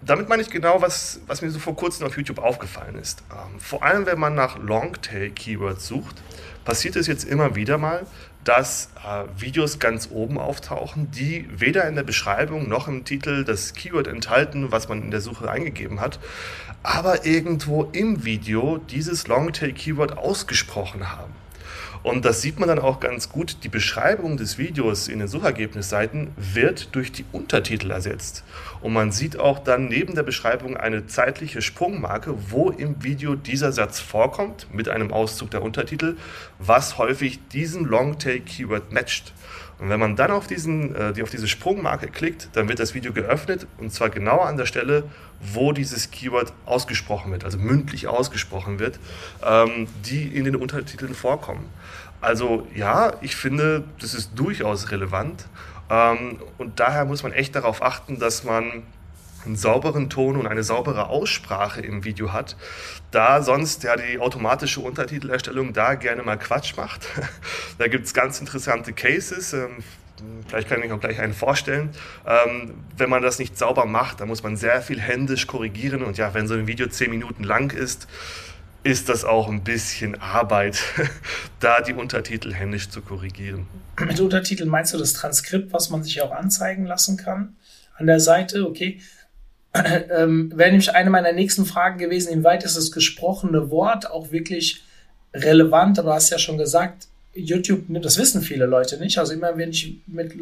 Damit 0.00 0.28
meine 0.28 0.42
ich 0.42 0.50
genau, 0.50 0.80
was, 0.80 1.20
was 1.26 1.42
mir 1.42 1.50
so 1.50 1.58
vor 1.58 1.74
kurzem 1.74 2.06
auf 2.06 2.16
YouTube 2.16 2.38
aufgefallen 2.38 2.96
ist. 2.96 3.24
Ähm, 3.32 3.58
vor 3.58 3.82
allem, 3.82 4.06
wenn 4.06 4.20
man 4.20 4.34
nach 4.34 4.58
Longtail-Keywords 4.58 5.86
sucht, 5.86 6.22
passiert 6.64 6.94
es 6.94 7.08
jetzt 7.08 7.24
immer 7.24 7.56
wieder 7.56 7.78
mal, 7.78 8.06
dass 8.44 8.90
äh, 9.04 9.24
Videos 9.40 9.80
ganz 9.80 10.10
oben 10.12 10.38
auftauchen, 10.38 11.10
die 11.10 11.48
weder 11.50 11.88
in 11.88 11.96
der 11.96 12.04
Beschreibung 12.04 12.68
noch 12.68 12.86
im 12.86 13.04
Titel 13.04 13.44
das 13.44 13.72
Keyword 13.72 14.06
enthalten, 14.06 14.70
was 14.70 14.88
man 14.88 15.02
in 15.02 15.10
der 15.10 15.20
Suche 15.20 15.50
eingegeben 15.50 16.00
hat, 16.00 16.20
aber 16.82 17.26
irgendwo 17.26 17.84
im 17.92 18.24
Video 18.24 18.78
dieses 18.78 19.26
Longtail-Keyword 19.26 20.16
ausgesprochen 20.16 21.10
haben. 21.10 21.43
Und 22.04 22.26
das 22.26 22.42
sieht 22.42 22.60
man 22.60 22.68
dann 22.68 22.78
auch 22.78 23.00
ganz 23.00 23.30
gut. 23.30 23.64
Die 23.64 23.70
Beschreibung 23.70 24.36
des 24.36 24.58
Videos 24.58 25.08
in 25.08 25.20
den 25.20 25.28
Suchergebnisseiten 25.28 26.32
wird 26.36 26.94
durch 26.94 27.12
die 27.12 27.24
Untertitel 27.32 27.90
ersetzt. 27.90 28.44
Und 28.82 28.92
man 28.92 29.10
sieht 29.10 29.38
auch 29.38 29.58
dann 29.58 29.88
neben 29.88 30.14
der 30.14 30.22
Beschreibung 30.22 30.76
eine 30.76 31.06
zeitliche 31.06 31.62
Sprungmarke, 31.62 32.34
wo 32.50 32.68
im 32.68 33.02
Video 33.02 33.36
dieser 33.36 33.72
Satz 33.72 34.00
vorkommt, 34.00 34.66
mit 34.70 34.90
einem 34.90 35.14
Auszug 35.14 35.50
der 35.50 35.62
Untertitel, 35.62 36.18
was 36.58 36.98
häufig 36.98 37.40
diesen 37.48 37.86
Longtail-Keyword 37.86 38.92
matcht. 38.92 39.32
Und 39.78 39.88
wenn 39.88 39.98
man 39.98 40.14
dann 40.14 40.30
auf, 40.30 40.46
diesen, 40.46 40.94
äh, 40.94 41.14
auf 41.22 41.30
diese 41.30 41.48
Sprungmarke 41.48 42.08
klickt, 42.08 42.50
dann 42.52 42.68
wird 42.68 42.78
das 42.78 42.94
Video 42.94 43.12
geöffnet 43.12 43.66
und 43.78 43.92
zwar 43.92 44.10
genau 44.10 44.40
an 44.40 44.56
der 44.56 44.66
Stelle, 44.66 45.04
wo 45.40 45.72
dieses 45.72 46.10
Keyword 46.10 46.52
ausgesprochen 46.64 47.32
wird, 47.32 47.44
also 47.44 47.58
mündlich 47.58 48.06
ausgesprochen 48.06 48.78
wird, 48.78 48.98
ähm, 49.44 49.88
die 50.04 50.28
in 50.28 50.44
den 50.44 50.56
Untertiteln 50.56 51.14
vorkommen. 51.14 51.68
Also 52.24 52.66
ja, 52.74 53.12
ich 53.20 53.36
finde, 53.36 53.84
das 54.00 54.14
ist 54.14 54.30
durchaus 54.34 54.90
relevant. 54.90 55.46
Ähm, 55.90 56.38
und 56.56 56.80
daher 56.80 57.04
muss 57.04 57.22
man 57.22 57.32
echt 57.32 57.54
darauf 57.54 57.82
achten, 57.82 58.18
dass 58.18 58.44
man 58.44 58.82
einen 59.44 59.56
sauberen 59.56 60.08
Ton 60.08 60.36
und 60.36 60.46
eine 60.46 60.62
saubere 60.62 61.08
Aussprache 61.08 61.82
im 61.82 62.04
Video 62.04 62.32
hat, 62.32 62.56
da 63.10 63.42
sonst 63.42 63.82
ja 63.82 63.94
die 63.94 64.18
automatische 64.18 64.80
Untertitelerstellung 64.80 65.74
da 65.74 65.94
gerne 65.96 66.22
mal 66.22 66.38
Quatsch 66.38 66.78
macht. 66.78 67.06
da 67.78 67.88
gibt 67.88 68.06
es 68.06 68.14
ganz 68.14 68.40
interessante 68.40 68.94
Cases. 68.94 69.52
Ähm, 69.52 69.84
vielleicht 70.48 70.70
kann 70.70 70.82
ich 70.82 70.90
auch 70.92 71.00
gleich 71.00 71.20
einen 71.20 71.34
vorstellen. 71.34 71.90
Ähm, 72.26 72.72
wenn 72.96 73.10
man 73.10 73.22
das 73.22 73.38
nicht 73.38 73.58
sauber 73.58 73.84
macht, 73.84 74.20
dann 74.20 74.28
muss 74.28 74.42
man 74.42 74.56
sehr 74.56 74.80
viel 74.80 74.98
händisch 74.98 75.46
korrigieren. 75.46 76.02
Und 76.02 76.16
ja, 76.16 76.32
wenn 76.32 76.48
so 76.48 76.54
ein 76.54 76.66
Video 76.66 76.86
zehn 76.86 77.10
Minuten 77.10 77.44
lang 77.44 77.70
ist, 77.70 78.08
ist 78.84 79.08
das 79.08 79.24
auch 79.24 79.48
ein 79.48 79.64
bisschen 79.64 80.20
Arbeit, 80.20 80.78
da 81.60 81.80
die 81.80 81.94
Untertitel 81.94 82.52
händisch 82.52 82.90
zu 82.90 83.00
korrigieren. 83.00 83.66
Mit 83.98 84.20
Untertiteln 84.20 84.68
meinst 84.68 84.92
du 84.92 84.98
das 84.98 85.14
Transkript, 85.14 85.72
was 85.72 85.90
man 85.90 86.02
sich 86.02 86.20
auch 86.20 86.32
anzeigen 86.32 86.84
lassen 86.84 87.16
kann 87.16 87.56
an 87.96 88.06
der 88.06 88.20
Seite? 88.20 88.68
Okay. 88.68 89.00
Ähm, 89.76 90.52
Wäre 90.54 90.70
nämlich 90.70 90.94
eine 90.94 91.10
meiner 91.10 91.32
nächsten 91.32 91.66
Fragen 91.66 91.98
gewesen, 91.98 92.32
inwieweit 92.32 92.62
ist 92.62 92.76
das 92.76 92.92
gesprochene 92.92 93.72
Wort 93.72 94.08
auch 94.08 94.30
wirklich 94.30 94.84
relevant? 95.34 95.98
Aber 95.98 96.10
du 96.10 96.14
hast 96.14 96.30
ja 96.30 96.38
schon 96.38 96.58
gesagt, 96.58 97.08
YouTube, 97.34 97.88
ne, 97.88 98.00
das 98.00 98.18
wissen 98.18 98.42
viele 98.42 98.66
Leute 98.66 98.98
nicht. 98.98 99.18
Also 99.18 99.32
immer, 99.32 99.56
wenn 99.56 99.70
ich 99.70 100.00
mit, 100.06 100.34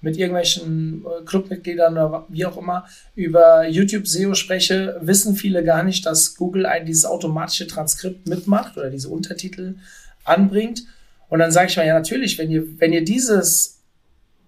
mit 0.00 0.16
irgendwelchen 0.16 1.04
äh, 1.04 1.24
Clubmitgliedern 1.24 1.92
oder 1.92 2.26
wie 2.28 2.46
auch 2.46 2.56
immer 2.56 2.86
über 3.14 3.66
YouTube 3.68 4.06
SEO 4.06 4.34
spreche, 4.34 4.98
wissen 5.00 5.36
viele 5.36 5.62
gar 5.64 5.82
nicht, 5.82 6.06
dass 6.06 6.34
Google 6.36 6.66
ein 6.66 6.86
dieses 6.86 7.04
automatische 7.04 7.66
Transkript 7.66 8.26
mitmacht 8.28 8.76
oder 8.76 8.90
diese 8.90 9.08
Untertitel 9.08 9.76
anbringt. 10.24 10.84
Und 11.28 11.38
dann 11.38 11.52
sage 11.52 11.68
ich 11.68 11.76
mal, 11.76 11.86
ja, 11.86 11.94
natürlich, 11.94 12.38
wenn 12.38 12.50
ihr, 12.50 12.80
wenn 12.80 12.92
ihr 12.92 13.04
dieses, 13.04 13.80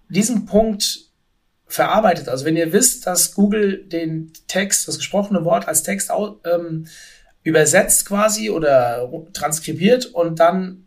diesen 0.09 0.45
Punkt 0.45 1.09
verarbeitet, 1.67 2.27
also 2.27 2.45
wenn 2.45 2.57
ihr 2.57 2.73
wisst, 2.73 3.07
dass 3.07 3.33
Google 3.33 3.85
den 3.85 4.33
Text, 4.47 4.87
das 4.87 4.97
gesprochene 4.97 5.45
Wort 5.45 5.67
als 5.67 5.83
Text 5.83 6.11
ähm, 6.45 6.87
übersetzt 7.43 8.05
quasi 8.05 8.49
oder 8.49 9.09
transkribiert 9.33 10.07
und 10.07 10.39
dann 10.39 10.85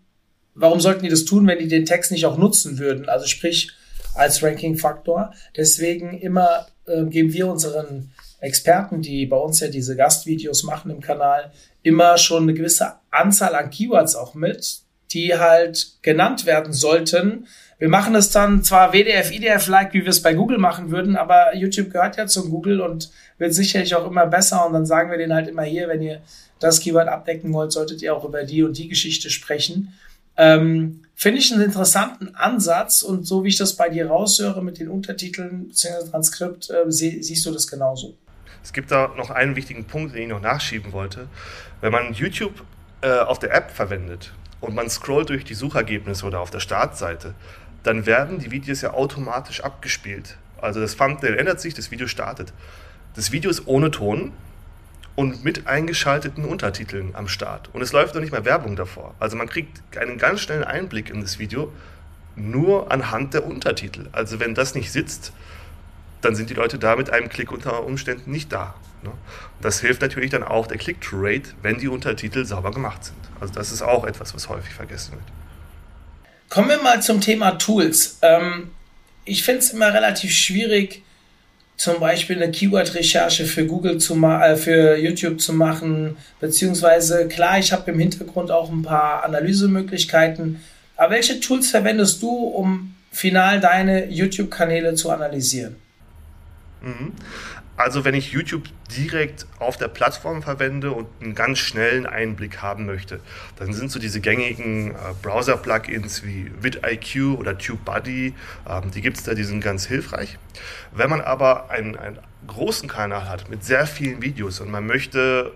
warum 0.57 0.81
sollten 0.81 1.05
die 1.05 1.11
das 1.11 1.25
tun, 1.25 1.47
wenn 1.47 1.59
die 1.59 1.69
den 1.69 1.85
Text 1.85 2.11
nicht 2.11 2.27
auch 2.27 2.39
nutzen 2.39 2.79
würden? 2.79 3.09
Also 3.09 3.27
sprich 3.27 3.71
als 4.15 4.43
Ranking-Faktor. 4.43 5.33
Deswegen 5.57 6.19
immer 6.19 6.67
äh, 6.87 7.05
geben 7.05 7.33
wir 7.33 7.47
unseren 7.49 8.11
Experten, 8.41 9.03
die 9.03 9.27
bei 9.27 9.37
uns 9.37 9.61
ja 9.61 9.69
diese 9.69 9.97
Gastvideos 9.97 10.63
machen 10.63 10.91
im 10.91 11.01
Kanal, 11.01 11.53
immer 11.83 12.19
schon 12.19 12.45
eine 12.45 12.55
gewisse 12.55 12.95
Anzahl 13.11 13.55
an 13.55 13.71
Keywords 13.71 14.17
auch 14.17 14.35
mit, 14.35 14.81
die 15.13 15.37
halt 15.37 16.03
genannt 16.03 16.47
werden 16.47 16.73
sollten. 16.73 17.47
Wir 17.79 17.89
machen 17.89 18.15
es 18.15 18.31
dann 18.31 18.65
zwar 18.65 18.93
WDF, 18.93 19.33
IDF-like, 19.33 19.93
wie 19.93 20.03
wir 20.03 20.09
es 20.09 20.23
bei 20.23 20.35
Google 20.35 20.59
machen 20.59 20.91
würden, 20.91 21.17
aber 21.17 21.55
YouTube 21.55 21.91
gehört 21.91 22.17
ja 22.17 22.27
zum 22.27 22.51
Google 22.51 22.81
und 22.81 23.11
wird 23.39 23.55
sicherlich 23.55 23.95
auch 23.95 24.07
immer 24.07 24.27
besser. 24.27 24.67
Und 24.67 24.73
dann 24.73 24.87
sagen 24.87 25.11
wir 25.11 25.19
denen 25.19 25.35
halt 25.35 25.49
immer 25.49 25.63
hier, 25.63 25.89
wenn 25.89 26.03
ihr 26.03 26.21
das 26.59 26.81
Keyword 26.81 27.09
abdecken 27.09 27.53
wollt, 27.53 27.73
solltet 27.73 28.01
ihr 28.01 28.15
auch 28.15 28.25
über 28.25 28.45
die 28.45 28.63
und 28.63 28.79
die 28.79 28.89
Geschichte 28.89 29.29
sprechen. 29.29 29.93
Ähm, 30.37 31.03
Finde 31.19 31.39
ich 31.39 31.51
einen 31.51 31.63
interessanten 31.63 32.35
Ansatz 32.35 33.01
und 33.01 33.27
so 33.27 33.43
wie 33.43 33.49
ich 33.49 33.57
das 33.57 33.75
bei 33.75 33.89
dir 33.89 34.09
raushöre 34.09 34.63
mit 34.63 34.79
den 34.79 34.89
Untertiteln 34.89 35.69
bzw. 35.69 36.11
Transkript, 36.11 36.69
äh, 36.69 36.93
sie, 36.93 37.23
siehst 37.23 37.47
du 37.47 37.53
das 37.53 37.67
genauso. 37.67 38.15
Es 38.63 38.75
gibt 38.75 38.91
da 38.91 39.13
noch 39.17 39.31
einen 39.31 39.57
wichtigen 39.57 39.87
Punkt, 39.87 40.15
den 40.15 40.25
ich 40.25 40.29
noch 40.29 40.43
nachschieben 40.43 40.93
wollte. 40.93 41.29
Wenn 41.81 41.93
man 41.93 42.13
YouTube 42.13 42.65
äh, 43.01 43.21
auf 43.21 43.39
der 43.39 43.55
App 43.55 43.71
verwendet 43.71 44.35
und 44.61 44.75
man 44.75 44.91
scrollt 44.91 45.31
durch 45.31 45.45
die 45.45 45.55
Suchergebnisse 45.55 46.27
oder 46.27 46.41
auf 46.41 46.51
der 46.51 46.61
Startseite, 46.61 47.35
dann 47.83 48.05
werden 48.05 48.39
die 48.39 48.51
Videos 48.51 48.83
ja 48.83 48.93
automatisch 48.93 49.63
abgespielt. 49.63 50.37
Also 50.61 50.81
das 50.81 50.97
Thumbnail 50.97 51.39
ändert 51.39 51.61
sich, 51.61 51.73
das 51.73 51.91
Video 51.91 52.09
startet. 52.09 52.53
Das 53.15 53.33
Video 53.33 53.51
ist 53.51 53.67
ohne 53.67 53.91
Ton, 53.91 54.33
und 55.17 55.45
mit 55.45 55.67
eingeschalteten 55.67 56.45
Untertiteln 56.45 57.15
am 57.15 57.27
Start. 57.27 57.71
Und 57.73 57.83
es 57.83 57.93
läuft 57.93 58.15
noch 58.15 58.21
nicht 58.21 58.33
mal 58.33 58.45
Werbung 58.45 58.77
davor. 58.77 59.15
Also 59.19 59.37
man 59.37 59.49
kriegt 59.49 59.83
einen 59.97 60.19
ganz 60.19 60.43
schnellen 60.43 60.65
Einblick 60.65 61.11
in 61.11 61.23
das 61.23 61.39
Video 61.39 61.73
nur 62.37 62.93
anhand 62.93 63.33
der 63.33 63.47
Untertitel. 63.47 64.09
Also 64.13 64.39
wenn 64.41 64.55
das 64.55 64.75
nicht 64.75 64.93
sitzt, 64.93 65.33
dann 66.21 66.37
sind 66.37 66.51
die 66.51 66.55
Leute 66.55 66.79
da 66.79 66.97
mit 66.97 67.11
einem 67.11 67.31
Klick 67.31 67.51
unter 67.51 67.85
Umständen 67.85 68.31
nicht 68.31 68.53
da. 68.53 68.75
Ne? 69.03 69.11
Das 69.63 69.81
hilft 69.81 70.03
natürlich 70.03 70.31
dann 70.31 70.43
auch 70.43 70.67
der 70.67 70.77
Click-to-Rate, 70.77 71.51
wenn 71.63 71.79
die 71.79 71.89
Untertitel 71.89 72.45
sauber 72.45 72.71
gemacht 72.71 73.05
sind. 73.05 73.17
Also 73.41 73.55
das 73.55 73.73
ist 73.73 73.81
auch 73.81 74.05
etwas, 74.05 74.35
was 74.35 74.51
häufig 74.51 74.75
vergessen 74.75 75.13
wird. 75.13 75.23
Kommen 76.51 76.69
wir 76.69 76.83
mal 76.83 77.01
zum 77.03 77.23
Thema 77.23 77.53
Tools. 77.53 78.19
Ähm, 78.21 78.71
ich 79.25 79.45
finde 79.45 79.61
es 79.61 79.71
immer 79.71 79.93
relativ 79.93 80.33
schwierig, 80.33 81.03
zum 81.77 82.01
Beispiel 82.01 82.43
eine 82.43 82.51
Keyword-Recherche 82.51 83.45
für 83.45 83.67
Google 83.67 83.99
zu 83.99 84.15
äh, 84.25 84.57
für 84.57 84.97
YouTube 84.97 85.41
zu 85.41 85.53
machen, 85.53 86.17
beziehungsweise 86.41 87.29
klar, 87.29 87.59
ich 87.59 87.73
habe 87.73 87.91
im 87.91 87.99
Hintergrund 87.99 88.51
auch 88.51 88.71
ein 88.71 88.83
paar 88.83 89.25
Analysemöglichkeiten. 89.25 90.61
Aber 90.97 91.13
welche 91.13 91.41
Tools 91.41 91.71
verwendest 91.71 92.23
du, 92.23 92.31
um 92.31 92.95
final 93.13 93.61
deine 93.61 94.07
YouTube-Kanäle 94.07 94.95
zu 94.95 95.11
analysieren? 95.11 95.77
Mhm. 96.83 97.13
Also 97.77 98.05
wenn 98.05 98.15
ich 98.15 98.33
YouTube 98.33 98.65
direkt 98.97 99.47
auf 99.59 99.77
der 99.77 99.89
Plattform 99.89 100.43
verwende 100.43 100.93
und 100.93 101.07
einen 101.21 101.35
ganz 101.35 101.59
schnellen 101.59 102.07
Einblick 102.07 102.63
haben 102.63 102.87
möchte, 102.87 103.21
dann 103.57 103.75
sind 103.75 103.91
so 103.91 103.99
diese 103.99 104.21
gängigen 104.21 104.93
äh, 104.93 104.95
Browser-Plugins 105.21 106.25
wie 106.25 106.51
vidIQ 106.61 107.39
oder 107.39 107.59
TubeBuddy, 107.59 108.35
ähm, 108.69 108.91
die 108.93 109.01
gibt 109.03 109.19
es 109.19 109.25
da, 109.25 109.35
die 109.35 109.45
sind 109.45 109.61
ganz 109.61 109.87
hilfreich. 109.87 110.39
Wenn 110.93 111.11
man 111.11 111.21
aber 111.21 111.71
einen, 111.71 111.97
einen 111.97 112.19
großen 112.47 112.89
Kanal 112.89 113.29
hat 113.29 113.51
mit 113.51 113.63
sehr 113.63 113.87
vielen 113.87 114.23
Videos 114.23 114.61
und 114.61 114.71
man 114.71 114.87
möchte 114.87 115.53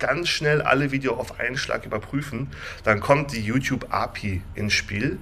ganz 0.00 0.28
schnell 0.28 0.62
alle 0.62 0.90
Videos 0.90 1.18
auf 1.18 1.38
einen 1.38 1.56
Schlag 1.56 1.86
überprüfen, 1.86 2.48
dann 2.82 2.98
kommt 2.98 3.32
die 3.32 3.40
YouTube 3.40 3.86
API 3.90 4.42
ins 4.56 4.72
Spiel, 4.72 5.18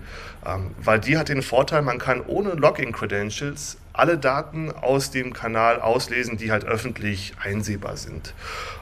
ähm, 0.46 0.70
weil 0.78 0.98
die 0.98 1.18
hat 1.18 1.28
den 1.28 1.42
Vorteil, 1.42 1.82
man 1.82 1.98
kann 1.98 2.22
ohne 2.22 2.52
Login-Credentials 2.52 3.76
alle 3.98 4.16
Daten 4.16 4.70
aus 4.70 5.10
dem 5.10 5.32
Kanal 5.32 5.80
auslesen, 5.80 6.36
die 6.36 6.52
halt 6.52 6.64
öffentlich 6.64 7.34
einsehbar 7.42 7.96
sind. 7.96 8.34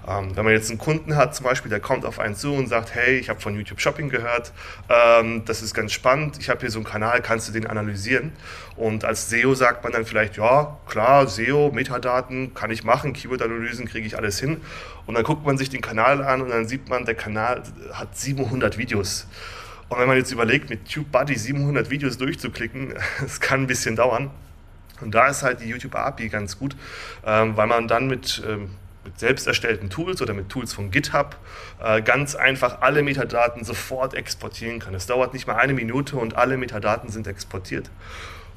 Ähm, 0.06 0.37
wenn 0.37 0.44
man 0.44 0.52
jetzt 0.52 0.70
einen 0.70 0.78
Kunden 0.78 1.16
hat, 1.16 1.35
zum 1.35 1.44
Beispiel, 1.44 1.70
der 1.70 1.80
kommt 1.80 2.04
auf 2.04 2.18
einen 2.18 2.35
zu 2.35 2.52
und 2.52 2.68
sagt, 2.68 2.94
hey, 2.94 3.18
ich 3.18 3.28
habe 3.28 3.40
von 3.40 3.56
YouTube 3.56 3.80
Shopping 3.80 4.08
gehört, 4.08 4.52
ähm, 4.88 5.44
das 5.46 5.62
ist 5.62 5.75
ganz 5.75 5.92
spannend, 5.92 6.37
ich 6.38 6.50
habe 6.50 6.61
hier 6.61 6.70
so 6.70 6.78
einen 6.78 6.87
Kanal, 6.87 7.23
kannst 7.23 7.49
du 7.49 7.52
den 7.52 7.66
analysieren? 7.66 8.32
Und 8.76 9.04
als 9.04 9.30
SEO 9.30 9.54
sagt 9.54 9.85
man 9.85 9.92
dann 9.92 10.04
vielleicht, 10.04 10.37
ja, 10.37 10.76
klar, 10.87 11.26
SEO, 11.26 11.70
Metadaten 11.73 12.52
kann 12.54 12.70
ich 12.70 12.85
machen, 12.85 13.14
Keyword-Analysen 13.14 13.87
kriege 13.87 14.06
ich 14.06 14.16
alles 14.18 14.38
hin. 14.38 14.61
Und 15.06 15.14
dann 15.14 15.25
guckt 15.25 15.46
man 15.46 15.56
sich 15.56 15.70
den 15.70 15.80
Kanal 15.80 16.23
an 16.23 16.42
und 16.42 16.50
dann 16.50 16.68
sieht 16.68 16.88
man, 16.88 17.06
der 17.06 17.14
Kanal 17.14 17.62
hat 17.92 18.16
700 18.16 18.76
Videos. 18.76 19.26
Und 19.88 19.99
wenn 19.99 20.08
man 20.08 20.16
jetzt 20.16 20.32
überlegt, 20.32 20.68
mit 20.68 20.90
TubeBuddy 20.90 21.37
700 21.37 21.90
Videos 21.90 22.18
durchzuklicken, 22.18 22.94
das 23.20 23.40
kann 23.40 23.62
ein 23.62 23.66
bisschen 23.66 23.96
dauern. 23.96 24.30
Und 25.00 25.15
da 25.15 25.29
ist 25.29 25.43
halt 25.43 25.61
die 25.61 25.69
YouTube 25.69 25.95
API 25.95 26.29
ganz 26.29 26.59
gut, 26.59 26.76
ähm, 27.25 27.57
weil 27.57 27.67
man 27.67 27.88
dann 27.88 28.07
mit, 28.07 28.43
ähm, 28.47 28.71
mit 29.05 29.19
selbst 29.19 29.47
erstellten 29.47 29.91
Tools 29.91 30.21
oder 30.23 30.35
mit 30.35 30.49
Tools 30.49 30.73
von 30.73 30.91
GitHub 30.91 31.37
äh, 31.83 32.03
ganz 32.03 32.35
einfach 32.35 32.81
alle 32.81 33.03
Metadaten 33.03 33.65
sofort 33.65 34.15
exportieren 34.15 34.79
kann. 34.79 34.95
Es 34.95 35.07
dauert 35.07 35.33
nicht 35.33 35.47
mal 35.47 35.57
eine 35.57 35.75
Minute 35.75 36.17
und 36.17 36.37
alle 36.37 36.57
Metadaten 36.57 37.11
sind 37.11 37.26
exportiert. 37.26 37.91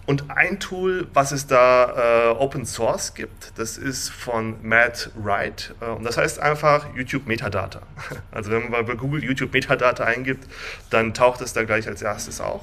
Und 0.10 0.31
ein 0.31 0.60
Tool, 0.60 1.05
was 1.13 1.31
es 1.31 1.46
da 1.46 2.31
äh, 2.31 2.36
Open 2.36 2.65
Source 2.65 3.13
gibt, 3.13 3.53
das 3.60 3.77
ist 3.77 4.10
von 4.10 4.55
Matt 4.63 5.12
Wright. 5.15 5.75
Äh, 5.81 5.86
und 5.86 6.03
das 6.03 6.17
heißt 6.17 6.39
einfach 6.39 6.88
YouTube 6.96 7.27
Metadata. 7.27 7.81
Also 8.31 8.50
wenn 8.50 8.72
man 8.72 8.88
bei 8.88 8.96
Google 8.96 9.24
YouTube 9.24 9.53
Metadata 9.53 10.05
eingibt, 10.05 10.48
dann 10.89 11.13
taucht 11.13 11.41
es 11.41 11.53
da 11.53 11.63
gleich 11.63 11.88
als 11.88 12.01
erstes 12.01 12.41
auf. 12.41 12.62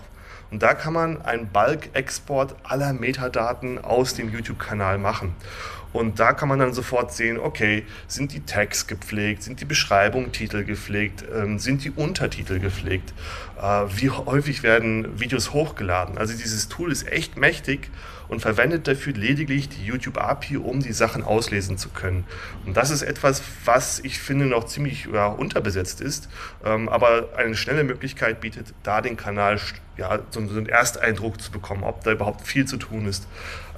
Und 0.56 0.62
da 0.62 0.72
kann 0.72 0.94
man 0.94 1.20
einen 1.20 1.48
Bulk-Export 1.48 2.56
aller 2.62 2.94
Metadaten 2.94 3.76
aus 3.76 4.14
dem 4.14 4.32
YouTube-Kanal 4.32 4.96
machen. 4.96 5.34
Und 5.92 6.18
da 6.18 6.32
kann 6.32 6.48
man 6.48 6.58
dann 6.58 6.72
sofort 6.72 7.12
sehen, 7.12 7.38
okay, 7.38 7.84
sind 8.08 8.32
die 8.32 8.40
Tags 8.40 8.86
gepflegt, 8.86 9.42
sind 9.42 9.60
die 9.60 9.66
Beschreibungen, 9.66 10.32
Titel 10.32 10.64
gepflegt, 10.64 11.26
ähm, 11.30 11.58
sind 11.58 11.84
die 11.84 11.90
Untertitel 11.90 12.58
gepflegt, 12.58 13.12
äh, 13.60 13.82
wie 13.96 14.08
häufig 14.08 14.62
werden 14.62 15.20
Videos 15.20 15.52
hochgeladen. 15.52 16.16
Also 16.16 16.32
dieses 16.32 16.70
Tool 16.70 16.90
ist 16.90 17.06
echt 17.06 17.36
mächtig 17.36 17.90
und 18.28 18.40
verwendet 18.40 18.88
dafür 18.88 19.12
lediglich 19.12 19.68
die 19.68 19.84
YouTube 19.84 20.18
API, 20.18 20.56
um 20.56 20.80
die 20.80 20.92
Sachen 20.92 21.22
auslesen 21.22 21.78
zu 21.78 21.88
können. 21.90 22.24
Und 22.64 22.76
das 22.76 22.90
ist 22.90 23.02
etwas, 23.02 23.42
was 23.64 24.00
ich 24.00 24.18
finde 24.18 24.46
noch 24.46 24.64
ziemlich 24.64 25.08
ja, 25.12 25.26
unterbesetzt 25.26 26.00
ist, 26.00 26.28
ähm, 26.64 26.88
aber 26.88 27.30
eine 27.36 27.56
schnelle 27.56 27.84
Möglichkeit 27.84 28.40
bietet, 28.40 28.74
da 28.82 29.00
den 29.00 29.16
Kanal 29.16 29.60
ja, 29.96 30.18
so, 30.30 30.40
einen 30.40 30.68
Ersteindruck 30.68 31.40
zu 31.40 31.50
bekommen, 31.50 31.84
ob 31.84 32.04
da 32.04 32.12
überhaupt 32.12 32.46
viel 32.46 32.66
zu 32.66 32.76
tun 32.76 33.06
ist 33.06 33.26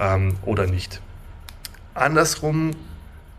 ähm, 0.01 0.37
oder 0.45 0.67
nicht. 0.67 1.01
Andersrum 1.95 2.73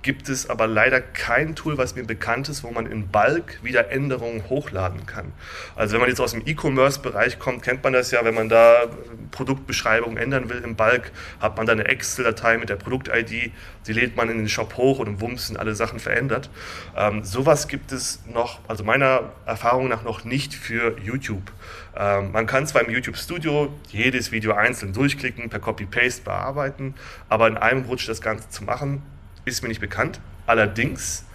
gibt 0.01 0.29
es 0.29 0.49
aber 0.49 0.67
leider 0.67 1.01
kein 1.01 1.55
Tool, 1.55 1.77
was 1.77 1.95
mir 1.95 2.05
bekannt 2.05 2.47
ist, 2.47 2.63
wo 2.63 2.71
man 2.71 2.85
in 2.85 3.09
Bulk 3.09 3.59
wieder 3.63 3.91
Änderungen 3.91 4.49
hochladen 4.49 5.05
kann. 5.05 5.33
Also 5.75 5.93
wenn 5.93 6.01
man 6.01 6.09
jetzt 6.09 6.21
aus 6.21 6.31
dem 6.31 6.43
E-Commerce-Bereich 6.45 7.37
kommt, 7.37 7.63
kennt 7.63 7.83
man 7.83 7.93
das 7.93 8.11
ja, 8.11 8.23
wenn 8.23 8.35
man 8.35 8.47
da 8.47 8.83
Produktbeschreibungen 9.31 10.17
ändern 10.17 10.49
will 10.49 10.61
im 10.63 10.75
Bulk, 10.75 11.11
hat 11.41 11.57
man 11.57 11.65
da 11.65 11.73
eine 11.73 11.85
Excel-Datei 11.85 12.57
mit 12.57 12.69
der 12.69 12.77
Produkt-ID, 12.77 13.51
die 13.87 13.93
lädt 13.93 14.15
man 14.15 14.29
in 14.29 14.37
den 14.37 14.49
Shop 14.49 14.77
hoch 14.77 14.99
und 14.99 15.07
im 15.07 15.21
Wumms 15.21 15.47
sind 15.47 15.57
alle 15.57 15.75
Sachen 15.75 15.99
verändert. 15.99 16.49
Ähm, 16.95 17.23
sowas 17.23 17.67
gibt 17.67 17.91
es 17.91 18.23
noch, 18.25 18.59
also 18.67 18.83
meiner 18.83 19.33
Erfahrung 19.45 19.89
nach 19.89 20.03
noch 20.03 20.23
nicht 20.23 20.53
für 20.53 20.97
YouTube. 20.99 21.51
Ähm, 21.97 22.31
man 22.31 22.45
kann 22.45 22.65
zwar 22.67 22.83
im 22.83 22.91
YouTube 22.91 23.17
Studio 23.17 23.73
jedes 23.89 24.31
Video 24.31 24.53
einzeln 24.53 24.93
durchklicken, 24.93 25.49
per 25.49 25.59
Copy-Paste 25.59 26.23
bearbeiten, 26.23 26.95
aber 27.27 27.47
in 27.47 27.57
einem 27.57 27.83
Rutsch 27.83 28.07
das 28.07 28.21
Ganze 28.21 28.49
zu 28.49 28.63
machen, 28.63 29.01
ist 29.49 29.61
mir 29.61 29.69
nicht 29.69 29.81
bekannt. 29.81 30.19
Allerdings 30.45 31.25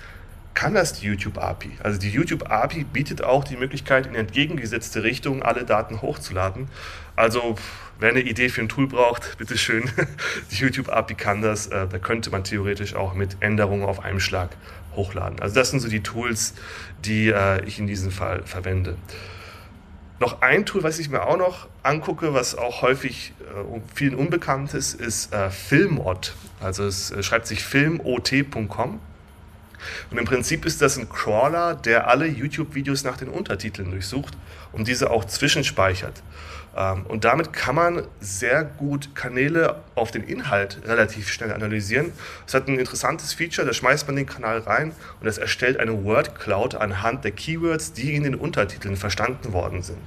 kann 0.54 0.74
das 0.74 0.92
die 0.92 1.06
YouTube 1.06 1.38
API. 1.38 1.72
Also 1.82 1.98
die 1.98 2.10
YouTube 2.10 2.50
API 2.50 2.84
bietet 2.84 3.22
auch 3.22 3.44
die 3.44 3.56
Möglichkeit, 3.56 4.06
in 4.06 4.14
entgegengesetzte 4.14 5.02
Richtung 5.02 5.42
alle 5.42 5.64
Daten 5.64 6.00
hochzuladen. 6.00 6.68
Also 7.16 7.56
wer 7.98 8.10
eine 8.10 8.20
Idee 8.20 8.48
für 8.48 8.62
ein 8.62 8.68
Tool 8.68 8.86
braucht, 8.86 9.36
bitteschön, 9.38 9.90
die 10.50 10.56
YouTube 10.56 10.88
API 10.88 11.14
kann 11.14 11.42
das. 11.42 11.66
Äh, 11.66 11.88
da 11.88 11.98
könnte 11.98 12.30
man 12.30 12.44
theoretisch 12.44 12.94
auch 12.94 13.14
mit 13.14 13.36
Änderungen 13.40 13.84
auf 13.84 14.00
einem 14.00 14.20
Schlag 14.20 14.56
hochladen. 14.94 15.40
Also 15.40 15.56
das 15.56 15.70
sind 15.70 15.80
so 15.80 15.88
die 15.88 16.02
Tools, 16.02 16.54
die 17.04 17.28
äh, 17.28 17.64
ich 17.64 17.78
in 17.78 17.86
diesem 17.86 18.12
Fall 18.12 18.42
verwende. 18.44 18.96
Noch 20.20 20.42
ein 20.42 20.64
Tool, 20.64 20.82
was 20.82 20.98
ich 20.98 21.10
mir 21.10 21.26
auch 21.26 21.36
noch 21.36 21.66
angucke, 21.82 22.34
was 22.34 22.56
auch 22.56 22.82
häufig 22.82 23.32
äh, 23.40 23.80
vielen 23.94 24.14
unbekannt 24.14 24.72
ist, 24.74 24.94
ist 24.94 25.32
äh, 25.32 25.50
Filmot. 25.50 26.34
Also 26.60 26.84
es 26.84 27.10
äh, 27.10 27.22
schreibt 27.22 27.46
sich 27.46 27.64
filmot.com. 27.64 29.00
Und 30.10 30.18
im 30.18 30.24
Prinzip 30.24 30.64
ist 30.64 30.80
das 30.80 30.96
ein 30.96 31.08
Crawler, 31.08 31.74
der 31.74 32.08
alle 32.08 32.26
YouTube-Videos 32.26 33.04
nach 33.04 33.16
den 33.16 33.28
Untertiteln 33.28 33.90
durchsucht 33.90 34.36
und 34.72 34.88
diese 34.88 35.10
auch 35.10 35.24
zwischenspeichert. 35.24 36.22
Ähm, 36.76 37.06
und 37.06 37.24
damit 37.24 37.52
kann 37.52 37.74
man 37.74 38.02
sehr 38.20 38.64
gut 38.64 39.14
Kanäle 39.14 39.76
auf 39.94 40.10
den 40.10 40.24
Inhalt 40.24 40.80
relativ 40.84 41.28
schnell 41.28 41.52
analysieren. 41.52 42.12
Es 42.46 42.54
hat 42.54 42.68
ein 42.68 42.78
interessantes 42.78 43.32
Feature, 43.32 43.66
da 43.66 43.72
schmeißt 43.72 44.06
man 44.06 44.16
den 44.16 44.26
Kanal 44.26 44.58
rein 44.58 44.92
und 45.20 45.26
es 45.26 45.38
erstellt 45.38 45.78
eine 45.78 46.04
Word 46.04 46.38
Cloud 46.38 46.74
anhand 46.74 47.24
der 47.24 47.32
Keywords, 47.32 47.92
die 47.92 48.14
in 48.14 48.24
den 48.24 48.34
Untertiteln 48.34 48.96
verstanden 48.96 49.52
worden 49.52 49.82
sind. 49.82 49.98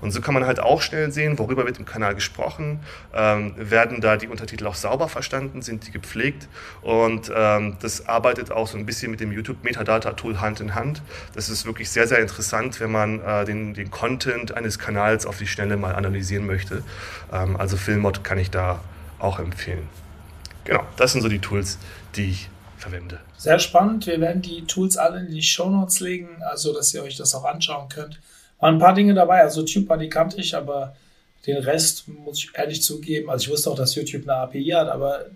Und 0.00 0.10
so 0.10 0.20
kann 0.20 0.34
man 0.34 0.46
halt 0.46 0.60
auch 0.60 0.82
schnell 0.82 1.10
sehen, 1.12 1.38
worüber 1.38 1.64
wird 1.64 1.78
im 1.78 1.84
Kanal 1.84 2.14
gesprochen, 2.14 2.80
ähm, 3.14 3.54
werden 3.56 4.00
da 4.00 4.16
die 4.16 4.28
Untertitel 4.28 4.66
auch 4.66 4.74
sauber 4.74 5.08
verstanden, 5.08 5.62
sind 5.62 5.86
die 5.86 5.90
gepflegt 5.90 6.48
und 6.82 7.30
ähm, 7.34 7.76
das 7.80 8.08
arbeitet 8.08 8.50
auch 8.50 8.66
so 8.66 8.76
ein 8.76 8.86
bisschen 8.86 9.10
mit 9.10 9.20
dem 9.20 9.32
YouTube 9.32 9.62
Metadata 9.64 10.12
Tool 10.12 10.40
Hand 10.40 10.60
in 10.60 10.74
Hand. 10.74 11.02
Das 11.34 11.48
ist 11.48 11.66
wirklich 11.66 11.90
sehr, 11.90 12.06
sehr 12.06 12.18
interessant, 12.18 12.80
wenn 12.80 12.92
man 12.92 13.20
äh, 13.20 13.44
den, 13.44 13.74
den 13.74 13.90
Content 13.90 14.56
eines 14.56 14.78
Kanals 14.78 15.26
auf 15.26 15.38
die 15.38 15.46
Schnelle 15.46 15.76
mal 15.76 15.94
analysieren 15.94 16.46
möchte. 16.46 16.82
Ähm, 17.32 17.56
also 17.56 17.76
Filmod 17.76 18.24
kann 18.24 18.38
ich 18.38 18.50
da 18.50 18.80
auch 19.18 19.38
empfehlen. 19.38 19.88
Genau, 20.64 20.84
das 20.96 21.12
sind 21.12 21.22
so 21.22 21.28
die 21.28 21.38
Tools, 21.38 21.78
die 22.16 22.30
ich 22.30 22.48
verwende. 22.78 23.20
Sehr 23.36 23.58
spannend. 23.58 24.06
Wir 24.06 24.20
werden 24.20 24.42
die 24.42 24.64
Tools 24.66 24.96
alle 24.96 25.20
in 25.20 25.30
die 25.30 25.42
Show 25.42 25.68
Notes 25.68 26.00
legen, 26.00 26.42
also 26.42 26.72
dass 26.72 26.92
ihr 26.94 27.02
euch 27.02 27.16
das 27.16 27.34
auch 27.34 27.44
anschauen 27.44 27.88
könnt. 27.88 28.20
Waren 28.60 28.74
ein 28.74 28.80
paar 28.80 28.94
Dinge 28.94 29.14
dabei, 29.14 29.42
also 29.42 29.62
TubeBuddy 29.62 30.08
kannte 30.08 30.40
ich, 30.40 30.54
aber 30.56 30.96
den 31.46 31.58
Rest 31.58 32.08
muss 32.08 32.38
ich 32.38 32.50
ehrlich 32.54 32.82
zugeben. 32.82 33.30
Also 33.30 33.44
ich 33.44 33.50
wusste 33.50 33.70
auch, 33.70 33.76
dass 33.76 33.94
YouTube 33.94 34.22
eine 34.22 34.36
API 34.36 34.70
hat, 34.74 34.88
aber 34.88 35.26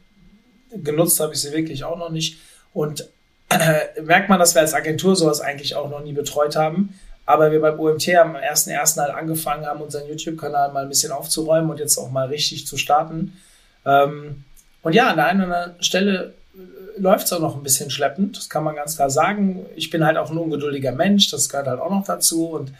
genutzt 0.71 1.21
habe 1.21 1.35
ich 1.35 1.41
sie 1.41 1.53
wirklich 1.53 1.85
auch 1.85 1.99
noch 1.99 2.11
nicht. 2.11 2.39
Und 2.73 3.09
äh, 3.51 4.01
merkt 4.03 4.29
man, 4.29 4.39
dass 4.39 4.55
wir 4.55 4.63
als 4.63 4.75
Agentur 4.75 5.17
sowas 5.17 5.41
eigentlich 5.41 5.75
auch 5.75 5.91
noch 5.91 6.03
nie 6.03 6.13
betreut 6.13 6.57
haben. 6.57 6.99
Aber 7.27 7.53
wir 7.53 7.61
beim 7.61 7.79
OMT 7.79 8.09
am 8.15 8.37
1.1. 8.37 8.99
halt 8.99 9.15
angefangen 9.15 9.67
haben, 9.67 9.83
unseren 9.83 10.09
YouTube-Kanal 10.09 10.73
mal 10.73 10.85
ein 10.85 10.89
bisschen 10.89 11.13
aufzuräumen 11.13 11.71
und 11.71 11.79
jetzt 11.79 11.99
auch 11.99 12.11
mal 12.11 12.29
richtig 12.29 12.67
zu 12.67 12.79
starten. 12.79 13.37
Ähm, 13.85 14.45
und 14.83 14.95
ja, 14.95 15.09
an 15.09 15.17
der 15.17 15.27
einen 15.27 15.45
oder 15.45 15.57
anderen 15.57 15.83
Stelle 15.83 16.35
äh, 16.55 17.01
läuft 17.01 17.27
es 17.27 17.33
auch 17.35 17.41
noch 17.41 17.55
ein 17.55 17.63
bisschen 17.63 17.91
schleppend, 17.91 18.39
das 18.39 18.49
kann 18.49 18.65
man 18.65 18.77
ganz 18.77 18.97
klar 18.97 19.11
sagen. 19.11 19.67
Ich 19.77 19.91
bin 19.91 20.07
halt 20.07 20.17
auch 20.17 20.31
ein 20.31 20.39
ungeduldiger 20.39 20.93
Mensch, 20.93 21.31
das 21.31 21.51
gehört 21.51 21.67
halt 21.67 21.81
auch 21.81 21.91
noch 21.91 22.05
dazu. 22.07 22.47
Und 22.47 22.73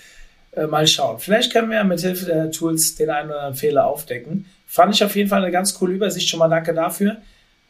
äh, 0.59 0.67
mal 0.67 0.87
schauen. 0.87 1.19
Vielleicht 1.19 1.53
können 1.53 1.71
wir 1.71 1.83
mit 1.85 2.01
Hilfe 2.01 2.27
der 2.27 2.51
Tools 2.51 2.97
den 2.97 3.11
einen 3.11 3.29
oder 3.31 3.39
anderen 3.39 3.57
Fehler 3.57 3.87
aufdecken. 3.87 4.47
Fand 4.67 4.95
ich 4.95 5.05
auf 5.05 5.17
jeden 5.17 5.29
Fall 5.29 5.43
eine 5.43 5.53
ganz 5.53 5.75
coole 5.75 5.95
Übersicht. 5.95 6.29
Schon 6.29 6.41
mal 6.41 6.49
danke 6.49 6.75
dafür. 6.75 7.19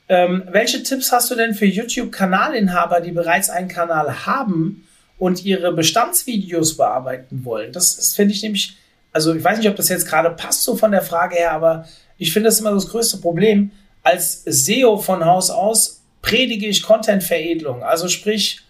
Ähm, 0.08 0.44
welche 0.50 0.82
Tipps 0.82 1.12
hast 1.12 1.30
du 1.30 1.34
denn 1.34 1.54
für 1.54 1.66
YouTube-Kanalinhaber, 1.66 3.00
die 3.00 3.12
bereits 3.12 3.50
einen 3.50 3.68
Kanal 3.68 4.26
haben 4.26 4.88
und 5.18 5.44
ihre 5.44 5.72
Bestandsvideos 5.72 6.76
bearbeiten 6.76 7.44
wollen? 7.44 7.72
Das, 7.72 7.96
das 7.96 8.14
finde 8.14 8.32
ich 8.32 8.42
nämlich, 8.42 8.76
also 9.12 9.34
ich 9.34 9.44
weiß 9.44 9.58
nicht, 9.58 9.68
ob 9.68 9.76
das 9.76 9.90
jetzt 9.90 10.08
gerade 10.08 10.30
passt 10.30 10.64
so 10.64 10.76
von 10.76 10.92
der 10.92 11.02
Frage 11.02 11.36
her, 11.36 11.52
aber 11.52 11.86
ich 12.16 12.32
finde 12.32 12.48
das 12.48 12.58
immer 12.58 12.72
das 12.72 12.88
größte 12.88 13.18
Problem. 13.18 13.70
Als 14.02 14.44
SEO 14.44 14.96
von 14.96 15.24
Haus 15.24 15.50
aus 15.50 16.02
predige 16.22 16.66
ich 16.66 16.82
Content-Veredelung, 16.82 17.82
also 17.82 18.08
sprich 18.08 18.62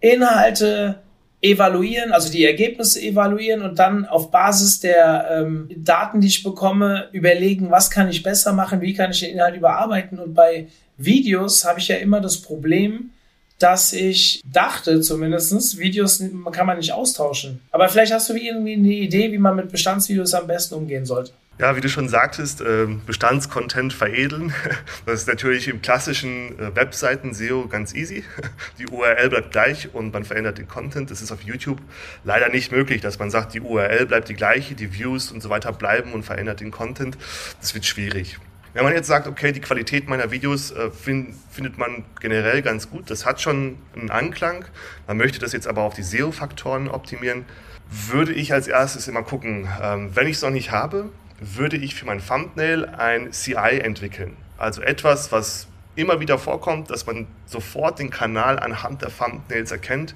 Inhalte 0.00 1.00
evaluieren, 1.42 2.12
also 2.12 2.30
die 2.30 2.44
Ergebnisse 2.44 3.00
evaluieren 3.00 3.62
und 3.62 3.78
dann 3.78 4.04
auf 4.04 4.30
Basis 4.30 4.80
der 4.80 5.26
ähm, 5.30 5.70
Daten, 5.74 6.20
die 6.20 6.26
ich 6.26 6.42
bekomme, 6.42 7.08
überlegen, 7.12 7.70
was 7.70 7.90
kann 7.90 8.08
ich 8.08 8.22
besser 8.22 8.52
machen, 8.52 8.80
wie 8.80 8.94
kann 8.94 9.10
ich 9.10 9.20
den 9.20 9.32
Inhalt 9.32 9.56
überarbeiten. 9.56 10.18
Und 10.18 10.34
bei 10.34 10.68
Videos 10.98 11.64
habe 11.64 11.80
ich 11.80 11.88
ja 11.88 11.96
immer 11.96 12.20
das 12.20 12.38
Problem, 12.38 13.10
dass 13.58 13.92
ich 13.92 14.42
dachte 14.44 15.00
zumindestens 15.00 15.78
Videos 15.78 16.22
kann 16.52 16.66
man 16.66 16.78
nicht 16.78 16.92
austauschen. 16.92 17.60
Aber 17.70 17.88
vielleicht 17.88 18.12
hast 18.12 18.28
du 18.28 18.34
irgendwie 18.34 18.74
eine 18.74 18.88
Idee, 18.88 19.32
wie 19.32 19.38
man 19.38 19.56
mit 19.56 19.70
Bestandsvideos 19.70 20.34
am 20.34 20.46
besten 20.46 20.74
umgehen 20.74 21.04
sollte. 21.04 21.32
Ja, 21.60 21.76
wie 21.76 21.82
du 21.82 21.90
schon 21.90 22.08
sagtest, 22.08 22.62
ähm, 22.62 23.02
Bestandscontent 23.04 23.92
veredeln. 23.92 24.54
Das 25.04 25.20
ist 25.20 25.28
natürlich 25.28 25.68
im 25.68 25.82
klassischen 25.82 26.58
äh, 26.58 26.74
Webseiten-SEO 26.74 27.68
ganz 27.68 27.94
easy. 27.94 28.24
Die 28.78 28.86
URL 28.86 29.28
bleibt 29.28 29.50
gleich 29.52 29.92
und 29.92 30.10
man 30.10 30.24
verändert 30.24 30.56
den 30.56 30.68
Content. 30.68 31.10
Das 31.10 31.20
ist 31.20 31.30
auf 31.32 31.42
YouTube 31.42 31.78
leider 32.24 32.48
nicht 32.48 32.72
möglich, 32.72 33.02
dass 33.02 33.18
man 33.18 33.30
sagt, 33.30 33.52
die 33.52 33.60
URL 33.60 34.06
bleibt 34.06 34.30
die 34.30 34.34
gleiche, 34.34 34.74
die 34.74 34.94
Views 34.94 35.30
und 35.32 35.42
so 35.42 35.50
weiter 35.50 35.72
bleiben 35.72 36.12
und 36.14 36.22
verändert 36.22 36.60
den 36.60 36.70
Content. 36.70 37.18
Das 37.60 37.74
wird 37.74 37.84
schwierig. 37.84 38.38
Wenn 38.72 38.84
man 38.84 38.94
jetzt 38.94 39.08
sagt, 39.08 39.26
okay, 39.26 39.52
die 39.52 39.60
Qualität 39.60 40.08
meiner 40.08 40.30
Videos 40.30 40.70
äh, 40.70 40.90
find, 40.90 41.34
findet 41.50 41.76
man 41.76 42.04
generell 42.20 42.62
ganz 42.62 42.88
gut, 42.88 43.10
das 43.10 43.26
hat 43.26 43.42
schon 43.42 43.76
einen 43.94 44.10
Anklang. 44.10 44.64
Man 45.06 45.18
möchte 45.18 45.38
das 45.38 45.52
jetzt 45.52 45.66
aber 45.66 45.82
auf 45.82 45.92
die 45.92 46.04
SEO-Faktoren 46.04 46.88
optimieren, 46.88 47.44
würde 47.90 48.32
ich 48.32 48.54
als 48.54 48.66
erstes 48.66 49.08
immer 49.08 49.22
gucken, 49.22 49.68
ähm, 49.82 50.10
wenn 50.14 50.26
ich 50.26 50.36
es 50.36 50.42
noch 50.42 50.50
nicht 50.50 50.70
habe, 50.70 51.10
würde 51.40 51.76
ich 51.76 51.94
für 51.94 52.06
mein 52.06 52.24
Thumbnail 52.24 52.84
ein 52.86 53.32
CI 53.32 53.80
entwickeln. 53.80 54.36
Also 54.58 54.82
etwas, 54.82 55.32
was 55.32 55.66
immer 55.96 56.20
wieder 56.20 56.38
vorkommt, 56.38 56.90
dass 56.90 57.06
man 57.06 57.26
sofort 57.46 57.98
den 57.98 58.10
Kanal 58.10 58.58
anhand 58.58 59.02
der 59.02 59.10
Thumbnails 59.16 59.70
erkennt, 59.72 60.14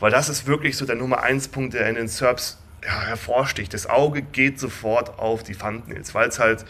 weil 0.00 0.10
das 0.10 0.28
ist 0.28 0.46
wirklich 0.46 0.76
so 0.76 0.86
der 0.86 0.96
Nummer 0.96 1.22
1 1.22 1.48
Punkt, 1.48 1.74
der 1.74 1.88
in 1.88 1.94
den 1.94 2.08
SERPs 2.08 2.58
ja, 2.84 3.02
hervorsticht. 3.02 3.72
Das 3.72 3.86
Auge 3.86 4.22
geht 4.22 4.58
sofort 4.58 5.18
auf 5.18 5.42
die 5.42 5.54
Thumbnails, 5.54 6.14
weil 6.14 6.28
es 6.28 6.38
halt, 6.38 6.64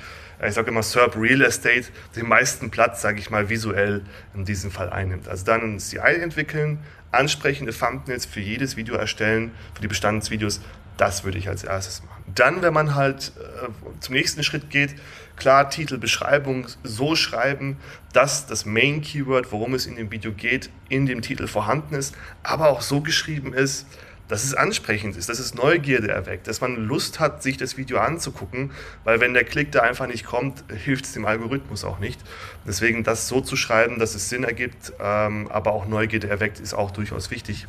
ich 0.45 0.53
sage 0.53 0.71
immer, 0.71 0.83
SERP 0.83 1.17
Real 1.17 1.41
Estate 1.43 1.87
den 2.17 2.29
meisten 2.29 2.71
Platz, 2.71 3.01
sage 3.01 3.21
ich 3.21 3.31
mal, 3.31 3.49
visuell 3.49 4.03
in 4.35 4.45
diesem 4.45 4.71
Fall 4.71 4.91
einnimmt. 4.91 5.29
Also 5.29 5.45
dann 5.47 5.77
ein 5.77 5.79
CI 5.79 6.21
entwickeln, 6.21 6.81
ansprechende 7.11 7.73
Thumbnails 7.73 8.27
für 8.27 8.41
jedes 8.41 8.77
Video 8.77 8.97
erstellen, 8.97 9.53
für 9.75 9.81
die 9.81 9.89
Bestandsvideos, 9.89 10.61
das 10.97 11.25
würde 11.25 11.39
ich 11.39 11.49
als 11.49 11.65
erstes 11.65 12.03
machen. 12.03 12.12
Dann, 12.35 12.63
wenn 12.63 12.73
man 12.73 12.95
halt 12.95 13.33
äh, 13.37 13.69
zum 14.01 14.15
nächsten 14.15 14.43
Schritt 14.43 14.71
geht, 14.71 14.95
klar 15.37 15.71
Titel, 15.71 15.99
Beschreibung 15.99 16.67
so 16.83 17.17
schreiben, 17.17 17.77
dass 18.13 18.47
das 18.47 18.65
Main 18.65 19.01
Keyword, 19.01 19.53
worum 19.53 19.75
es 19.75 19.87
in 19.87 19.97
dem 19.97 20.11
Video 20.11 20.33
geht, 20.33 20.71
in 20.89 21.07
dem 21.07 21.23
Titel 21.23 21.47
vorhanden 21.47 21.95
ist, 21.95 22.15
aber 22.43 22.69
auch 22.69 22.83
so 22.83 23.01
geschrieben 23.01 23.53
ist, 23.53 23.87
dass 24.29 24.45
es 24.45 24.55
ansprechend 24.55 25.17
ist, 25.17 25.29
dass 25.29 25.39
es 25.39 25.55
Neugierde 25.55 26.09
erweckt, 26.09 26.47
dass 26.49 26.63
man 26.63 26.77
Lust 26.77 27.21
hat, 27.21 27.43
sich 27.43 27.59
das 27.59 27.77
Video 27.77 27.99
anzugucken, 27.99 28.71
weil 29.05 29.21
wenn 29.21 29.35
der 29.35 29.45
Klick 29.45 29.73
da 29.73 29.81
einfach 29.81 30.07
nicht 30.07 30.25
kommt, 30.25 30.65
hilft 30.85 31.05
es 31.05 31.13
dem 31.13 31.27
Algorithmus 31.27 31.85
auch 31.85 31.99
nicht. 31.99 32.19
Deswegen 32.67 33.05
das 33.05 33.29
so 33.29 33.43
zu 33.43 33.57
schreiben, 33.57 33.99
dass 33.99 34.15
es 34.15 34.31
Sinn 34.31 34.45
ergibt, 34.45 34.95
ähm, 35.01 35.49
aber 35.51 35.73
auch 35.73 35.87
Neugierde 35.87 36.31
erweckt, 36.31 36.61
ist 36.61 36.73
auch 36.73 36.93
durchaus 36.93 37.31
wichtig. 37.31 37.67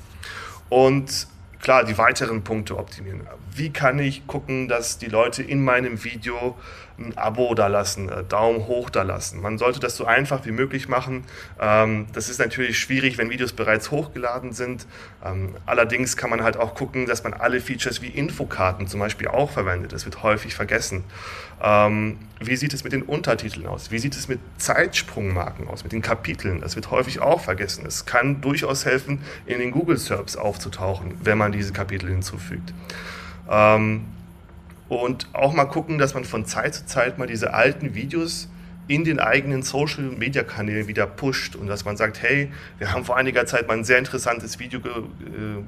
Und 0.70 1.28
klar, 1.64 1.86
die 1.86 1.98
weiteren 1.98 2.44
Punkte 2.44 2.78
optimieren. 2.78 3.22
Wie 3.56 3.72
kann 3.72 3.98
ich 3.98 4.28
gucken, 4.28 4.68
dass 4.68 4.98
die 4.98 5.08
Leute 5.08 5.42
in 5.42 5.64
meinem 5.64 6.04
Video 6.04 6.58
ein 6.98 7.18
Abo 7.18 7.54
da 7.56 7.68
lassen, 7.68 8.10
äh, 8.10 8.24
Daumen 8.24 8.68
hoch 8.68 8.90
da 8.90 9.04
lassen. 9.04 9.42
Man 9.42 9.58
sollte 9.58 9.80
das 9.80 9.96
so 9.96 10.06
einfach 10.06 10.46
wie 10.46 10.52
möglich 10.52 10.88
machen. 10.88 11.24
Ähm, 11.60 12.08
das 12.14 12.30
ist 12.30 12.40
natürlich 12.40 12.80
schwierig, 12.80 13.18
wenn 13.18 13.30
Videos 13.30 13.54
bereits 13.54 13.92
hochgeladen 13.92 14.54
sind. 14.54 14.86
Ähm, 15.24 15.56
allerdings 15.66 16.18
kann 16.18 16.30
man 16.30 16.44
halt 16.44 16.58
auch 16.58 16.76
gucken, 16.76 17.06
dass 17.06 17.24
man 17.24 17.34
alle 17.34 17.62
Features 17.62 18.02
wie 18.02 18.08
Infokarten 18.08 18.88
zum 18.88 19.00
Beispiel 19.00 19.28
auch 19.28 19.52
verwendet. 19.52 19.94
Das 19.94 20.06
wird 20.06 20.24
häufig 20.24 20.56
vergessen. 20.56 21.04
Ähm, 21.62 22.18
wie 22.40 22.56
sieht 22.56 22.74
es 22.74 22.84
mit 22.84 22.94
den 22.94 23.04
Untertiteln 23.04 23.68
aus? 23.68 23.90
Wie 23.90 24.00
sieht 24.00 24.16
es 24.16 24.28
mit 24.28 24.40
Zeitsprungmarken 24.58 25.68
aus, 25.68 25.84
mit 25.84 25.94
den 25.94 26.02
Kapiteln? 26.02 26.62
Das 26.62 26.76
wird 26.76 26.92
häufig 26.92 27.22
auch 27.22 27.42
vergessen. 27.42 27.86
Es 27.86 28.06
kann 28.06 28.42
durchaus 28.42 28.86
helfen, 28.86 29.22
in 29.46 29.60
den 29.60 29.72
Google 29.72 29.98
Serbs 29.98 30.36
aufzutauchen, 30.36 31.16
wenn 31.24 31.38
man 31.38 31.52
diese 31.52 31.74
Kapitel 31.74 32.10
hinzufügt. 32.10 32.74
Und 34.94 35.28
auch 35.34 35.54
mal 35.54 35.66
gucken, 35.66 35.98
dass 35.98 36.14
man 36.14 36.26
von 36.26 36.46
Zeit 36.46 36.76
zu 36.76 36.86
Zeit 36.86 37.18
mal 37.18 37.28
diese 37.28 37.54
alten 37.54 37.96
Videos 37.96 38.50
in 38.88 39.06
den 39.06 39.20
eigenen 39.20 39.64
Social 39.64 40.04
Media 40.04 40.44
Kanälen 40.44 40.88
wieder 40.88 41.08
pusht 41.08 41.56
und 41.56 41.68
dass 41.68 41.86
man 41.86 41.96
sagt, 41.96 42.22
hey, 42.22 42.52
wir 42.80 42.92
haben 42.92 43.06
vor 43.06 43.16
einiger 43.16 43.46
Zeit 43.46 43.68
mal 43.68 43.78
ein 43.78 43.86
sehr 43.86 43.98
interessantes 43.98 44.60
Video 44.60 44.80
äh, 44.82 44.92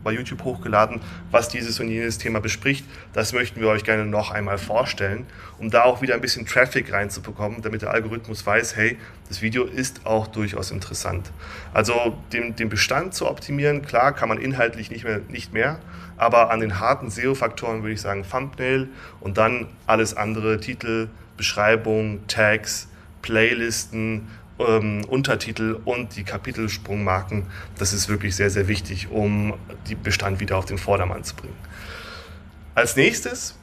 bei 0.03 0.11
YouTube 0.11 0.43
hochgeladen, 0.43 0.99
was 1.31 1.47
dieses 1.47 1.79
und 1.79 1.87
jenes 1.87 2.17
Thema 2.17 2.41
bespricht. 2.41 2.85
Das 3.13 3.31
möchten 3.31 3.61
wir 3.61 3.69
euch 3.69 3.85
gerne 3.85 4.05
noch 4.05 4.31
einmal 4.31 4.57
vorstellen, 4.57 5.25
um 5.59 5.69
da 5.69 5.83
auch 5.83 6.01
wieder 6.01 6.13
ein 6.13 6.21
bisschen 6.21 6.45
Traffic 6.45 6.91
reinzubekommen, 6.91 7.61
damit 7.61 7.83
der 7.83 7.91
Algorithmus 7.91 8.45
weiß, 8.45 8.75
hey, 8.75 8.97
das 9.29 9.41
Video 9.41 9.63
ist 9.63 10.05
auch 10.05 10.27
durchaus 10.27 10.71
interessant. 10.71 11.31
Also 11.73 12.17
den, 12.33 12.57
den 12.57 12.67
Bestand 12.67 13.13
zu 13.13 13.27
optimieren, 13.27 13.81
klar, 13.81 14.13
kann 14.13 14.27
man 14.27 14.39
inhaltlich 14.39 14.91
nicht 14.91 15.05
mehr, 15.05 15.21
nicht 15.29 15.53
mehr 15.53 15.79
aber 16.17 16.51
an 16.51 16.59
den 16.59 16.79
harten 16.79 17.09
SEO-Faktoren 17.09 17.81
würde 17.81 17.93
ich 17.93 18.01
sagen 18.01 18.25
Thumbnail 18.29 18.87
und 19.19 19.37
dann 19.37 19.67
alles 19.87 20.15
andere, 20.15 20.59
Titel, 20.59 21.09
Beschreibung, 21.37 22.25
Tags, 22.27 22.87
Playlisten, 23.21 24.27
ähm, 24.59 25.03
Untertitel 25.05 25.79
und 25.83 26.15
die 26.15 26.23
Kapitelsprungmarken. 26.23 27.45
Das 27.77 27.93
ist 27.93 28.07
wirklich 28.07 28.35
sehr, 28.35 28.49
sehr 28.49 28.67
wichtig, 28.67 29.09
um 29.11 29.53
den 29.89 30.01
Bestand 30.01 30.39
wieder 30.39 30.57
auf 30.57 30.65
den 30.65 30.77
Vordermann 30.77 31.23
zu 31.23 31.35
bringen. 31.35 31.57
Als 32.73 32.95
nächstes 32.95 33.57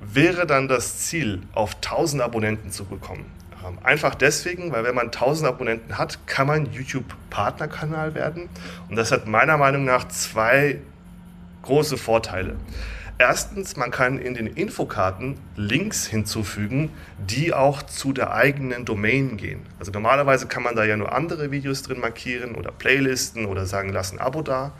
wäre 0.00 0.46
dann 0.46 0.68
das 0.68 0.98
Ziel, 0.98 1.42
auf 1.52 1.76
1000 1.76 2.22
Abonnenten 2.22 2.70
zu 2.70 2.84
bekommen. 2.84 3.24
Ähm, 3.66 3.78
einfach 3.82 4.14
deswegen, 4.14 4.72
weil 4.72 4.84
wenn 4.84 4.94
man 4.94 5.06
1000 5.06 5.48
Abonnenten 5.48 5.98
hat, 5.98 6.26
kann 6.26 6.46
man 6.46 6.72
YouTube-Partnerkanal 6.72 8.14
werden. 8.14 8.48
Und 8.88 8.96
das 8.96 9.12
hat 9.12 9.26
meiner 9.26 9.56
Meinung 9.56 9.84
nach 9.84 10.08
zwei 10.08 10.80
große 11.66 11.98
Vorteile. 11.98 12.56
Erstens, 13.18 13.76
man 13.76 13.90
kann 13.90 14.18
in 14.18 14.34
den 14.34 14.46
Infokarten 14.46 15.38
Links 15.56 16.06
hinzufügen, 16.06 16.90
die 17.18 17.54
auch 17.54 17.82
zu 17.82 18.12
der 18.12 18.34
eigenen 18.34 18.84
Domain 18.84 19.38
gehen. 19.38 19.62
Also 19.78 19.90
normalerweise 19.90 20.46
kann 20.46 20.62
man 20.62 20.76
da 20.76 20.84
ja 20.84 20.98
nur 20.98 21.14
andere 21.14 21.50
Videos 21.50 21.82
drin 21.82 21.98
markieren 21.98 22.54
oder 22.54 22.72
Playlisten 22.72 23.46
oder 23.46 23.64
sagen, 23.64 23.88
lass 23.88 24.12
ein 24.12 24.18
Abo 24.18 24.42
da. 24.42 24.72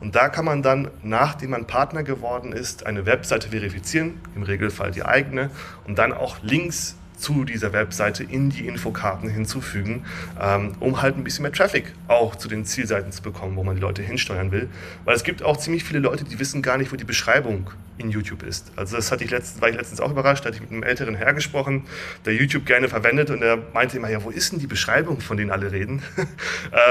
Und 0.00 0.16
da 0.16 0.30
kann 0.30 0.46
man 0.46 0.62
dann, 0.62 0.90
nachdem 1.02 1.50
man 1.50 1.66
Partner 1.66 2.02
geworden 2.02 2.52
ist, 2.52 2.86
eine 2.86 3.04
Webseite 3.04 3.50
verifizieren, 3.50 4.20
im 4.34 4.42
Regelfall 4.42 4.90
die 4.90 5.04
eigene, 5.04 5.50
und 5.86 5.98
dann 5.98 6.14
auch 6.14 6.38
Links 6.42 6.96
zu 7.22 7.44
dieser 7.44 7.72
Webseite 7.72 8.24
in 8.24 8.50
die 8.50 8.66
Infokarten 8.66 9.30
hinzufügen, 9.30 10.04
ähm, 10.40 10.72
um 10.80 11.00
halt 11.00 11.16
ein 11.16 11.24
bisschen 11.24 11.42
mehr 11.42 11.52
Traffic 11.52 11.92
auch 12.08 12.36
zu 12.36 12.48
den 12.48 12.64
Zielseiten 12.64 13.12
zu 13.12 13.22
bekommen, 13.22 13.56
wo 13.56 13.62
man 13.62 13.76
die 13.76 13.80
Leute 13.80 14.02
hinsteuern 14.02 14.50
will. 14.50 14.68
Weil 15.04 15.14
es 15.14 15.24
gibt 15.24 15.42
auch 15.42 15.56
ziemlich 15.56 15.84
viele 15.84 16.00
Leute, 16.00 16.24
die 16.24 16.38
wissen 16.38 16.62
gar 16.62 16.76
nicht, 16.78 16.92
wo 16.92 16.96
die 16.96 17.04
Beschreibung 17.04 17.70
in 17.98 18.10
YouTube 18.10 18.42
ist. 18.42 18.72
Also 18.76 18.96
das 18.96 19.12
hatte 19.12 19.22
ich 19.24 19.30
letztens, 19.30 19.60
war 19.62 19.68
ich 19.68 19.76
letztens 19.76 20.00
auch 20.00 20.10
überrascht, 20.10 20.44
da 20.44 20.48
hatte 20.48 20.56
ich 20.56 20.62
mit 20.62 20.72
einem 20.72 20.82
älteren 20.82 21.14
Herr 21.14 21.32
gesprochen, 21.32 21.84
der 22.24 22.34
YouTube 22.34 22.66
gerne 22.66 22.88
verwendet 22.88 23.30
und 23.30 23.40
der 23.40 23.58
meinte 23.72 23.96
immer, 23.96 24.10
ja, 24.10 24.22
wo 24.24 24.30
ist 24.30 24.52
denn 24.52 24.58
die 24.58 24.66
Beschreibung, 24.66 25.20
von 25.20 25.36
denen 25.36 25.50
alle 25.50 25.70
reden? 25.70 26.02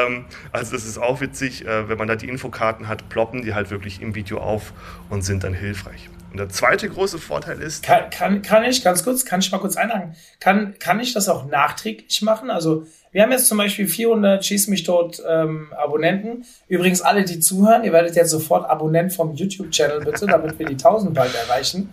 ähm, 0.05 0.25
also 0.51 0.71
das 0.71 0.85
ist 0.85 0.97
auch 0.97 1.19
witzig, 1.21 1.65
äh, 1.65 1.89
wenn 1.89 1.97
man 1.97 2.07
da 2.07 2.15
die 2.15 2.29
Infokarten 2.29 2.87
hat, 2.87 3.09
ploppen 3.09 3.41
die 3.41 3.53
halt 3.53 3.69
wirklich 3.69 4.01
im 4.01 4.15
Video 4.15 4.39
auf 4.39 4.73
und 5.09 5.23
sind 5.23 5.43
dann 5.43 5.53
hilfreich. 5.53 6.09
Und 6.31 6.37
der 6.37 6.49
zweite 6.49 6.87
große 6.87 7.19
Vorteil 7.19 7.61
ist. 7.61 7.83
Kann, 7.83 8.09
kann, 8.09 8.41
kann 8.41 8.63
ich, 8.63 8.83
ganz 8.83 9.03
kurz, 9.03 9.25
kann 9.25 9.41
ich 9.41 9.51
mal 9.51 9.57
kurz 9.57 9.75
einhaken, 9.75 10.15
kann, 10.39 10.75
kann 10.79 10.99
ich 11.01 11.13
das 11.13 11.27
auch 11.27 11.45
nachträglich 11.45 12.21
machen? 12.21 12.49
Also, 12.49 12.85
wir 13.11 13.21
haben 13.21 13.31
jetzt 13.31 13.47
zum 13.47 13.57
Beispiel 13.57 13.87
400 13.87 14.43
Schieß 14.43 14.69
mich 14.69 14.83
tot 14.83 15.21
ähm, 15.27 15.73
Abonnenten. 15.73 16.45
Übrigens, 16.69 17.01
alle, 17.01 17.25
die 17.25 17.41
zuhören, 17.41 17.83
ihr 17.83 17.91
werdet 17.91 18.15
jetzt 18.15 18.29
sofort 18.29 18.69
Abonnent 18.69 19.11
vom 19.11 19.33
YouTube-Channel, 19.33 20.05
bitte, 20.05 20.25
damit 20.25 20.57
wir 20.57 20.65
die 20.65 20.73
1000 20.73 21.13
bald 21.13 21.35
erreichen. 21.35 21.89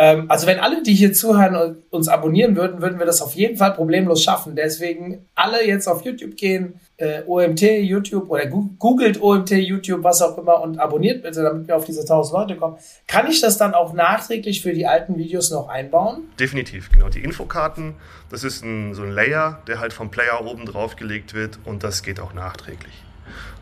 Ähm, 0.00 0.26
also, 0.30 0.46
wenn 0.46 0.60
alle, 0.60 0.80
die 0.84 0.94
hier 0.94 1.12
zuhören, 1.12 1.56
und 1.56 1.82
uns 1.90 2.06
abonnieren 2.06 2.54
würden, 2.54 2.80
würden 2.80 3.00
wir 3.00 3.06
das 3.06 3.20
auf 3.20 3.34
jeden 3.34 3.56
Fall 3.56 3.72
problemlos 3.72 4.22
schaffen. 4.22 4.54
Deswegen 4.54 5.26
alle 5.34 5.66
jetzt 5.66 5.88
auf 5.88 6.02
YouTube 6.04 6.36
gehen, 6.36 6.78
äh, 6.98 7.22
OMT 7.26 7.62
YouTube 7.62 8.30
oder 8.30 8.46
googelt 8.46 9.20
OMT 9.20 9.50
YouTube, 9.50 10.04
was 10.04 10.22
auch 10.22 10.38
immer 10.38 10.60
und 10.60 10.78
abonniert 10.78 11.24
bitte, 11.24 11.42
damit 11.42 11.66
wir 11.66 11.76
auf 11.76 11.84
diese 11.84 12.02
1000 12.02 12.32
Leute 12.32 12.56
kommen. 12.56 12.76
Kann 13.08 13.28
ich 13.28 13.40
das 13.40 13.58
dann 13.58 13.74
auch 13.74 13.92
nachträglich 13.92 14.62
für 14.62 14.72
die 14.72 14.86
alten 14.86 15.18
Videos 15.18 15.50
noch 15.50 15.68
einbauen? 15.68 16.30
Definitiv, 16.38 16.90
genau. 16.92 17.08
Die 17.08 17.24
Infokarten, 17.24 17.94
das 18.30 18.44
ist 18.44 18.62
ein, 18.62 18.94
so 18.94 19.02
ein 19.02 19.10
Layer, 19.10 19.62
der 19.66 19.80
halt 19.80 19.92
vom 19.92 20.12
Player 20.12 20.46
oben 20.46 20.64
drauf 20.64 20.94
gelegt 20.94 21.34
wird 21.34 21.58
und 21.64 21.82
das 21.82 22.04
geht 22.04 22.20
auch 22.20 22.34
nachträglich. 22.34 22.94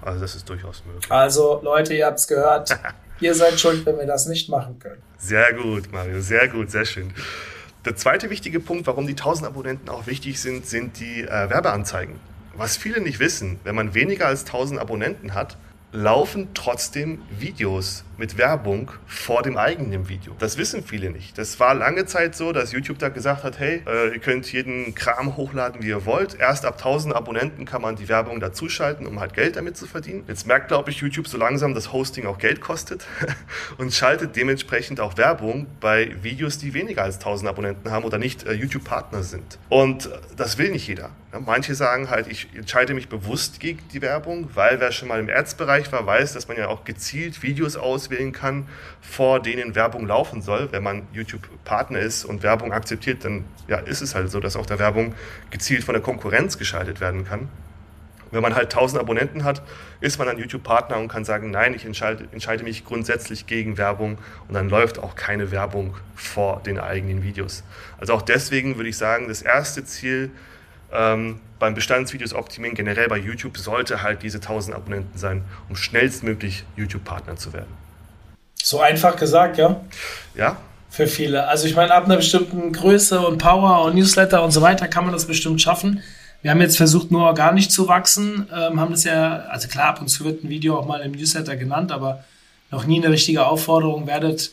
Also 0.02 0.20
das 0.20 0.36
ist 0.36 0.48
durchaus 0.50 0.82
möglich. 0.84 1.10
Also 1.10 1.60
Leute, 1.62 1.94
ihr 1.94 2.04
habt 2.04 2.18
es 2.18 2.28
gehört. 2.28 2.78
ihr 3.20 3.34
seid 3.34 3.58
schuld, 3.58 3.84
wenn 3.86 3.98
wir 3.98 4.06
das 4.06 4.26
nicht 4.26 4.48
machen 4.48 4.78
können. 4.78 5.02
Sehr 5.18 5.52
gut, 5.54 5.92
Mario, 5.92 6.20
sehr 6.20 6.48
gut, 6.48 6.70
sehr 6.70 6.84
schön. 6.84 7.12
Der 7.84 7.94
zweite 7.96 8.30
wichtige 8.30 8.60
Punkt, 8.60 8.86
warum 8.86 9.06
die 9.06 9.12
1000 9.12 9.46
Abonnenten 9.46 9.88
auch 9.88 10.06
wichtig 10.06 10.40
sind, 10.40 10.66
sind 10.66 10.98
die 10.98 11.22
äh, 11.22 11.28
Werbeanzeigen. 11.50 12.16
Was 12.56 12.76
viele 12.76 13.00
nicht 13.00 13.20
wissen, 13.20 13.60
wenn 13.64 13.74
man 13.74 13.94
weniger 13.94 14.26
als 14.26 14.44
1000 14.44 14.80
Abonnenten 14.80 15.34
hat, 15.34 15.56
laufen 15.92 16.48
trotzdem 16.54 17.22
Videos 17.38 18.04
mit 18.18 18.38
Werbung 18.38 18.90
vor 19.06 19.42
dem 19.42 19.56
eigenen 19.56 20.08
Video. 20.08 20.34
Das 20.38 20.58
wissen 20.58 20.82
viele 20.82 21.10
nicht. 21.10 21.38
Das 21.38 21.60
war 21.60 21.74
lange 21.74 22.06
Zeit 22.06 22.34
so, 22.34 22.52
dass 22.52 22.72
YouTube 22.72 22.98
da 22.98 23.08
gesagt 23.08 23.44
hat, 23.44 23.58
hey, 23.58 23.82
äh, 23.86 24.14
ihr 24.14 24.18
könnt 24.18 24.50
jeden 24.52 24.94
Kram 24.94 25.36
hochladen, 25.36 25.82
wie 25.82 25.88
ihr 25.88 26.06
wollt. 26.06 26.38
Erst 26.38 26.64
ab 26.64 26.74
1000 26.78 27.14
Abonnenten 27.14 27.64
kann 27.64 27.82
man 27.82 27.96
die 27.96 28.08
Werbung 28.08 28.40
dazuschalten, 28.40 29.06
um 29.06 29.20
halt 29.20 29.34
Geld 29.34 29.56
damit 29.56 29.76
zu 29.76 29.86
verdienen. 29.86 30.24
Jetzt 30.28 30.46
merkt, 30.46 30.68
glaube 30.68 30.90
ich, 30.90 30.98
YouTube 30.98 31.28
so 31.28 31.38
langsam, 31.38 31.74
dass 31.74 31.92
Hosting 31.92 32.26
auch 32.26 32.38
Geld 32.38 32.60
kostet 32.60 33.06
und 33.78 33.92
schaltet 33.92 34.36
dementsprechend 34.36 35.00
auch 35.00 35.16
Werbung 35.16 35.66
bei 35.80 36.14
Videos, 36.22 36.58
die 36.58 36.74
weniger 36.74 37.02
als 37.02 37.16
1000 37.16 37.48
Abonnenten 37.48 37.90
haben 37.90 38.04
oder 38.04 38.18
nicht 38.18 38.46
äh, 38.46 38.52
YouTube-Partner 38.52 39.22
sind. 39.22 39.58
Und 39.68 40.10
das 40.36 40.58
will 40.58 40.70
nicht 40.70 40.86
jeder. 40.86 41.10
Manche 41.44 41.74
sagen 41.74 42.08
halt, 42.08 42.28
ich 42.28 42.48
entscheide 42.54 42.94
mich 42.94 43.08
bewusst 43.08 43.60
gegen 43.60 43.80
die 43.92 44.00
Werbung, 44.00 44.48
weil 44.54 44.80
wer 44.80 44.92
schon 44.92 45.08
mal 45.08 45.20
im 45.20 45.28
Ads-Bereich 45.28 45.92
war, 45.92 46.06
weiß, 46.06 46.32
dass 46.32 46.48
man 46.48 46.56
ja 46.56 46.68
auch 46.68 46.84
gezielt 46.84 47.42
Videos 47.42 47.76
auswählen 48.06 48.32
kann, 48.32 48.66
vor 49.00 49.40
denen 49.40 49.74
Werbung 49.74 50.06
laufen 50.06 50.42
soll. 50.42 50.68
Wenn 50.72 50.82
man 50.82 51.02
YouTube-Partner 51.12 51.98
ist 51.98 52.24
und 52.24 52.42
Werbung 52.42 52.72
akzeptiert, 52.72 53.24
dann 53.24 53.44
ja, 53.68 53.78
ist 53.78 54.00
es 54.00 54.14
halt 54.14 54.30
so, 54.30 54.40
dass 54.40 54.56
auch 54.56 54.66
der 54.66 54.78
Werbung 54.78 55.14
gezielt 55.50 55.84
von 55.84 55.94
der 55.94 56.02
Konkurrenz 56.02 56.58
geschaltet 56.58 57.00
werden 57.00 57.24
kann. 57.24 57.48
Wenn 58.32 58.42
man 58.42 58.56
halt 58.56 58.74
1000 58.74 59.00
Abonnenten 59.00 59.44
hat, 59.44 59.62
ist 60.00 60.18
man 60.18 60.28
ein 60.28 60.38
YouTube-Partner 60.38 60.98
und 60.98 61.08
kann 61.08 61.24
sagen, 61.24 61.52
nein, 61.52 61.74
ich 61.74 61.84
entscheide, 61.84 62.28
entscheide, 62.32 62.64
mich 62.64 62.84
grundsätzlich 62.84 63.46
gegen 63.46 63.78
Werbung 63.78 64.18
und 64.48 64.54
dann 64.54 64.68
läuft 64.68 64.98
auch 64.98 65.14
keine 65.14 65.52
Werbung 65.52 65.94
vor 66.16 66.60
den 66.66 66.78
eigenen 66.78 67.22
Videos. 67.22 67.62
Also 67.98 68.14
auch 68.14 68.22
deswegen 68.22 68.76
würde 68.76 68.88
ich 68.88 68.96
sagen, 68.96 69.28
das 69.28 69.42
erste 69.42 69.84
Ziel 69.84 70.32
ähm, 70.92 71.40
beim 71.58 71.74
Bestandsvideos 71.74 72.34
optimieren, 72.34 72.74
generell 72.74 73.08
bei 73.08 73.18
YouTube, 73.18 73.56
sollte 73.56 74.02
halt 74.02 74.22
diese 74.22 74.38
1000 74.38 74.76
Abonnenten 74.76 75.16
sein, 75.18 75.44
um 75.68 75.76
schnellstmöglich 75.76 76.64
YouTube-Partner 76.76 77.36
zu 77.36 77.52
werden. 77.52 77.85
So 78.66 78.80
einfach 78.80 79.14
gesagt, 79.14 79.58
ja? 79.58 79.80
Ja. 80.34 80.56
Für 80.90 81.06
viele. 81.06 81.46
Also 81.46 81.68
ich 81.68 81.76
meine, 81.76 81.94
ab 81.94 82.06
einer 82.06 82.16
bestimmten 82.16 82.72
Größe 82.72 83.20
und 83.20 83.38
Power 83.38 83.84
und 83.84 83.94
Newsletter 83.94 84.42
und 84.42 84.50
so 84.50 84.60
weiter 84.60 84.88
kann 84.88 85.04
man 85.04 85.12
das 85.12 85.26
bestimmt 85.26 85.62
schaffen. 85.62 86.02
Wir 86.42 86.50
haben 86.50 86.60
jetzt 86.60 86.76
versucht, 86.76 87.12
nur 87.12 87.26
organisch 87.26 87.68
zu 87.68 87.86
wachsen, 87.86 88.48
ähm, 88.52 88.80
haben 88.80 88.90
das 88.90 89.04
ja, 89.04 89.44
also 89.50 89.68
klar, 89.68 89.90
ab 89.90 90.00
und 90.00 90.08
zu 90.08 90.24
wird 90.24 90.42
ein 90.42 90.48
Video 90.48 90.76
auch 90.76 90.84
mal 90.84 91.00
im 91.02 91.12
Newsletter 91.12 91.54
genannt, 91.54 91.92
aber 91.92 92.24
noch 92.72 92.86
nie 92.86 92.98
eine 92.98 93.12
richtige 93.12 93.46
Aufforderung, 93.46 94.08
werdet 94.08 94.50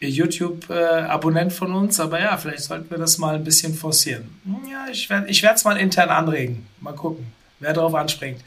YouTube-Abonnent 0.00 1.52
von 1.52 1.74
uns, 1.74 2.00
aber 2.00 2.18
ja, 2.18 2.38
vielleicht 2.38 2.62
sollten 2.62 2.90
wir 2.90 2.96
das 2.96 3.18
mal 3.18 3.34
ein 3.34 3.44
bisschen 3.44 3.74
forcieren. 3.74 4.30
Ja, 4.70 4.86
ich 4.90 5.10
werde 5.10 5.28
ich 5.28 5.44
es 5.44 5.64
mal 5.64 5.76
intern 5.76 6.08
anregen. 6.08 6.66
Mal 6.80 6.94
gucken, 6.94 7.30
wer 7.58 7.74
darauf 7.74 7.94
anspringt. 7.94 8.40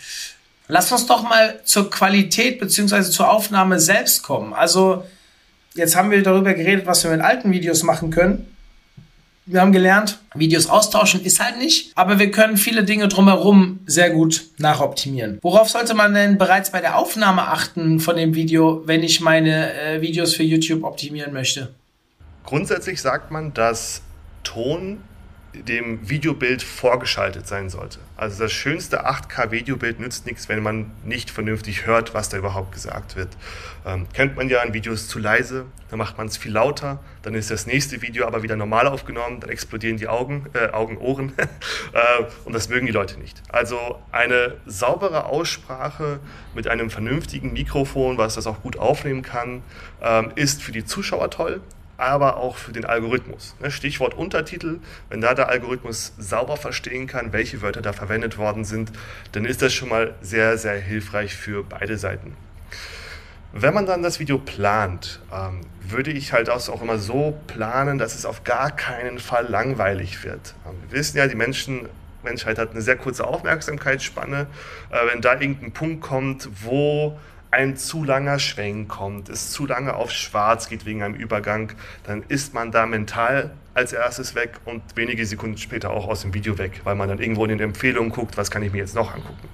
Lass 0.67 0.91
uns 0.91 1.06
doch 1.06 1.23
mal 1.23 1.60
zur 1.63 1.89
Qualität 1.89 2.60
bzw. 2.60 3.04
zur 3.04 3.30
Aufnahme 3.30 3.80
selbst 3.80 4.23
kommen. 4.23 4.54
Also, 4.54 5.04
jetzt 5.73 5.95
haben 5.95 6.12
wir 6.12 6.23
darüber 6.23 6.54
geredet, 6.54 6.86
was 6.86 7.04
wir 7.04 7.12
mit 7.12 7.21
alten 7.21 7.52
Videos 7.52 7.84
machen 7.84 8.12
können. 8.12 8.47
Wir 9.45 9.60
haben 9.60 9.73
gelernt, 9.73 10.19
Videos 10.36 10.67
austauschen 10.67 11.21
ist 11.21 11.43
halt 11.43 11.58
nicht, 11.58 11.91
aber 11.95 12.17
wir 12.17 12.32
können 12.32 12.56
viele 12.56 12.86
Dinge 12.86 13.10
drumherum 13.10 13.82
sehr 13.86 14.10
gut 14.10 14.45
nachoptimieren. 14.58 15.39
Worauf 15.41 15.69
sollte 15.69 15.93
man 15.95 16.13
denn 16.13 16.38
bereits 16.38 16.71
bei 16.71 16.80
der 16.80 16.97
Aufnahme 16.97 17.49
achten 17.49 17.99
von 17.99 18.15
dem 18.15 18.36
Video, 18.36 18.84
wenn 18.86 19.04
ich 19.04 19.19
meine 19.19 19.73
äh, 19.73 20.02
Videos 20.02 20.34
für 20.34 20.43
YouTube 20.43 20.86
optimieren 20.86 21.34
möchte? 21.34 21.73
Grundsätzlich 22.45 23.02
sagt 23.02 23.32
man, 23.32 23.54
dass 23.54 24.02
Ton 24.45 25.02
dem 25.54 26.10
Videobild 26.10 26.63
vorgeschaltet 26.63 27.48
sein 27.48 27.70
sollte. 27.70 28.00
Also 28.18 28.44
das 28.44 28.52
schönste 28.52 29.06
8K-Videobild 29.06 30.00
nützt 30.00 30.26
nichts, 30.26 30.50
wenn 30.50 30.63
man 30.63 30.92
nicht 31.04 31.30
vernünftig 31.30 31.86
hört, 31.86 32.13
was 32.13 32.30
da 32.30 32.38
überhaupt 32.38 32.72
gesagt 32.72 33.16
wird. 33.16 33.30
Ähm, 33.86 34.08
kennt 34.13 34.36
man 34.36 34.50
ja, 34.50 34.62
ein 34.62 34.74
Video 34.74 34.94
ist 34.94 35.10
zu 35.10 35.20
leise, 35.20 35.66
dann 35.89 36.00
macht 36.00 36.18
man 36.18 36.28
es 36.28 36.38
viel 36.38 36.52
lauter, 36.52 37.00
dann 37.22 37.36
ist 37.36 37.52
das 37.52 37.68
nächste 37.68 38.02
Video 38.02 38.26
aber 38.26 38.44
wieder 38.44 38.56
normal 38.56 38.88
aufgenommen, 38.88 39.39
dann 39.39 39.50
explodieren 39.50 39.98
die 39.98 40.08
Augen, 40.08 40.48
äh, 40.54 40.70
Augen, 40.70 40.98
Ohren 40.98 41.34
äh, 41.38 42.24
und 42.46 42.54
das 42.54 42.70
mögen 42.70 42.86
die 42.86 42.92
Leute 42.92 43.20
nicht. 43.20 43.42
Also 43.50 44.00
eine 44.12 44.56
saubere 44.66 45.26
Aussprache 45.26 46.20
mit 46.56 46.68
einem 46.68 46.89
vernünftigen 46.89 47.54
Mikrofon, 47.54 48.18
was 48.18 48.36
das 48.36 48.48
auch 48.48 48.62
gut 48.62 48.78
aufnehmen 48.78 49.22
kann, 49.22 49.62
ähm, 50.02 50.32
ist 50.36 50.63
für 50.63 50.72
die 50.72 50.86
Zuschauer 50.86 51.30
toll 51.30 51.62
aber 51.97 52.38
auch 52.38 52.58
für 52.58 52.71
den 52.71 52.86
Algorithmus. 52.86 53.56
Ne, 53.60 53.71
Stichwort 53.71 54.13
Untertitel, 54.13 54.79
wenn 55.10 55.21
da 55.21 55.34
der 55.34 55.49
Algorithmus 55.49 56.13
sauber 56.17 56.58
verstehen 56.58 57.08
kann, 57.08 57.34
welche 57.34 57.62
Wörter 57.62 57.82
da 57.82 57.93
verwendet 57.93 58.38
worden 58.38 58.65
sind, 58.65 58.91
dann 59.32 59.45
ist 59.45 59.62
das 59.62 59.73
schon 59.73 59.89
mal 59.89 60.15
sehr, 60.21 60.58
sehr 60.58 60.79
hilfreich 60.79 61.36
für 61.36 61.63
beide 61.63 61.97
Seiten. 61.97 62.36
Wenn 63.56 63.73
man 63.73 63.86
dann 63.86 64.01
das 64.01 64.19
Video 64.19 64.39
plant, 64.39 65.21
ähm, 65.32 65.62
würde 65.82 66.12
ich 66.12 66.34
halt 66.34 66.49
auch 66.49 66.82
immer 66.82 66.97
so 66.97 67.38
planen, 67.45 67.99
dass 67.99 68.15
es 68.15 68.25
auf 68.25 68.43
gar 68.43 68.71
keinen 68.71 69.19
Fall 69.19 69.47
langweilig 69.47 70.23
wird. 70.23 70.56
Ähm, 70.65 70.73
wir 70.89 70.97
wissen 70.97 71.17
ja, 71.17 71.27
die 71.27 71.36
Menschen 71.36 71.88
Menschheit 72.23 72.58
hat 72.58 72.71
eine 72.71 72.82
sehr 72.82 72.95
kurze 72.95 73.27
Aufmerksamkeitsspanne. 73.27 74.47
Äh, 74.89 75.12
wenn 75.12 75.21
da 75.21 75.34
irgendein 75.34 75.71
Punkt 75.71 76.01
kommt, 76.01 76.49
wo 76.63 77.19
ein 77.54 77.78
zu 77.78 78.04
langer 78.04 78.39
Schwenk 78.39 78.89
kommt, 78.89 79.30
es 79.30 79.52
zu 79.52 79.68
lange 79.68 79.94
auf 79.94 80.12
schwarz 80.12 80.70
geht 80.70 80.88
wegen 80.88 81.04
einem 81.04 81.13
Übergang, 81.13 81.72
dann 82.04 82.24
ist 82.28 82.56
man 82.56 82.72
da 82.72 82.88
mental 82.88 83.52
als 83.76 83.94
erstes 83.94 84.34
weg 84.34 84.60
und 84.66 84.82
wenige 84.96 85.24
Sekunden 85.26 85.58
später 85.58 85.92
auch 85.92 86.08
aus 86.08 86.24
dem 86.24 86.34
Video 86.34 86.58
weg, 86.58 86.82
weil 86.84 86.96
man 86.96 87.10
dann 87.10 87.20
irgendwo 87.20 87.44
in 87.46 87.50
den 87.50 87.60
Empfehlungen 87.60 88.12
guckt, 88.12 88.38
was 88.38 88.50
kann 88.50 88.63
ich 88.63 88.72
mir 88.72 88.80
jetzt 88.80 88.96
noch 88.96 89.13
angucken. 89.13 89.48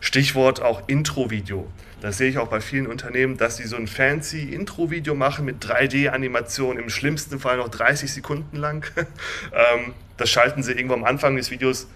Stichwort 0.00 0.62
auch 0.62 0.82
Intro-Video. 0.86 1.68
Das 2.00 2.16
sehe 2.16 2.30
ich 2.30 2.38
auch 2.38 2.48
bei 2.48 2.60
vielen 2.60 2.86
Unternehmen, 2.86 3.36
dass 3.36 3.56
sie 3.56 3.66
so 3.66 3.76
ein 3.76 3.88
fancy 3.88 4.54
Intro-Video 4.54 5.16
machen 5.16 5.44
mit 5.44 5.62
3D-Animation, 5.64 6.78
im 6.78 6.88
schlimmsten 6.88 7.40
Fall 7.40 7.56
noch 7.56 7.68
30 7.68 8.12
Sekunden 8.12 8.56
lang. 8.56 8.86
Ähm, 9.52 9.94
das 10.16 10.30
schalten 10.30 10.62
sie 10.62 10.72
irgendwo 10.72 10.94
am 10.94 11.02
Anfang 11.02 11.34
des 11.34 11.50
Videos 11.50 11.88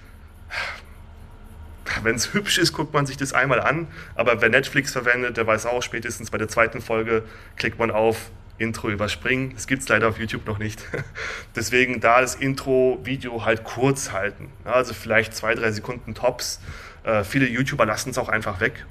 wenn 2.02 2.16
es 2.16 2.32
hübsch 2.34 2.58
ist, 2.58 2.72
guckt 2.72 2.92
man 2.92 3.06
sich 3.06 3.16
das 3.16 3.32
einmal 3.32 3.60
an. 3.60 3.86
Aber 4.14 4.40
wer 4.40 4.48
Netflix 4.48 4.92
verwendet, 4.92 5.36
der 5.36 5.46
weiß 5.46 5.66
auch, 5.66 5.82
spätestens 5.82 6.30
bei 6.30 6.38
der 6.38 6.48
zweiten 6.48 6.80
Folge 6.80 7.24
klickt 7.56 7.78
man 7.78 7.90
auf 7.90 8.30
Intro 8.58 8.88
überspringen. 8.88 9.52
Das 9.54 9.66
gibt 9.66 9.82
es 9.82 9.88
leider 9.88 10.08
auf 10.08 10.18
YouTube 10.18 10.46
noch 10.46 10.58
nicht. 10.58 10.82
Deswegen 11.56 12.00
da 12.00 12.20
das 12.20 12.36
Intro-Video 12.36 13.44
halt 13.44 13.64
kurz 13.64 14.12
halten. 14.12 14.50
Also 14.64 14.94
vielleicht 14.94 15.34
zwei, 15.34 15.54
drei 15.54 15.72
Sekunden 15.72 16.14
Tops. 16.14 16.60
Äh, 17.02 17.24
viele 17.24 17.48
YouTuber 17.48 17.84
lassen 17.84 18.10
es 18.10 18.18
auch 18.18 18.28
einfach 18.28 18.60
weg. 18.60 18.86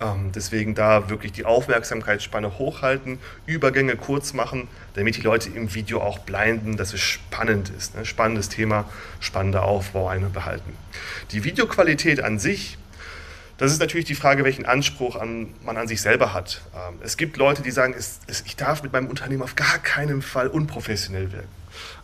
Ähm, 0.00 0.30
deswegen 0.34 0.74
da 0.74 1.08
wirklich 1.08 1.32
die 1.32 1.44
Aufmerksamkeitsspanne 1.44 2.58
hochhalten, 2.58 3.18
Übergänge 3.46 3.96
kurz 3.96 4.34
machen, 4.34 4.68
damit 4.94 5.16
die 5.16 5.22
Leute 5.22 5.48
im 5.50 5.74
Video 5.74 6.00
auch 6.02 6.18
blinden, 6.18 6.76
dass 6.76 6.92
es 6.92 7.00
spannend 7.00 7.70
ist. 7.76 7.96
Ne? 7.96 8.04
Spannendes 8.04 8.48
Thema, 8.48 8.84
spannender 9.20 9.64
Aufbau 9.64 10.12
behalten. 10.32 10.76
Die 11.32 11.44
Videoqualität 11.44 12.22
an 12.22 12.38
sich 12.38 12.78
das 13.58 13.72
ist 13.72 13.80
natürlich 13.80 14.04
die 14.04 14.14
Frage, 14.14 14.44
welchen 14.44 14.66
Anspruch 14.66 15.16
an, 15.16 15.54
man 15.64 15.76
an 15.78 15.88
sich 15.88 16.02
selber 16.02 16.34
hat. 16.34 16.60
Ähm, 16.74 16.96
es 17.02 17.16
gibt 17.16 17.38
Leute, 17.38 17.62
die 17.62 17.70
sagen, 17.70 17.94
es, 17.96 18.20
es, 18.26 18.42
ich 18.44 18.56
darf 18.56 18.82
mit 18.82 18.92
meinem 18.92 19.06
Unternehmen 19.06 19.42
auf 19.42 19.56
gar 19.56 19.78
keinen 19.78 20.20
Fall 20.20 20.48
unprofessionell 20.48 21.32
wirken. 21.32 21.48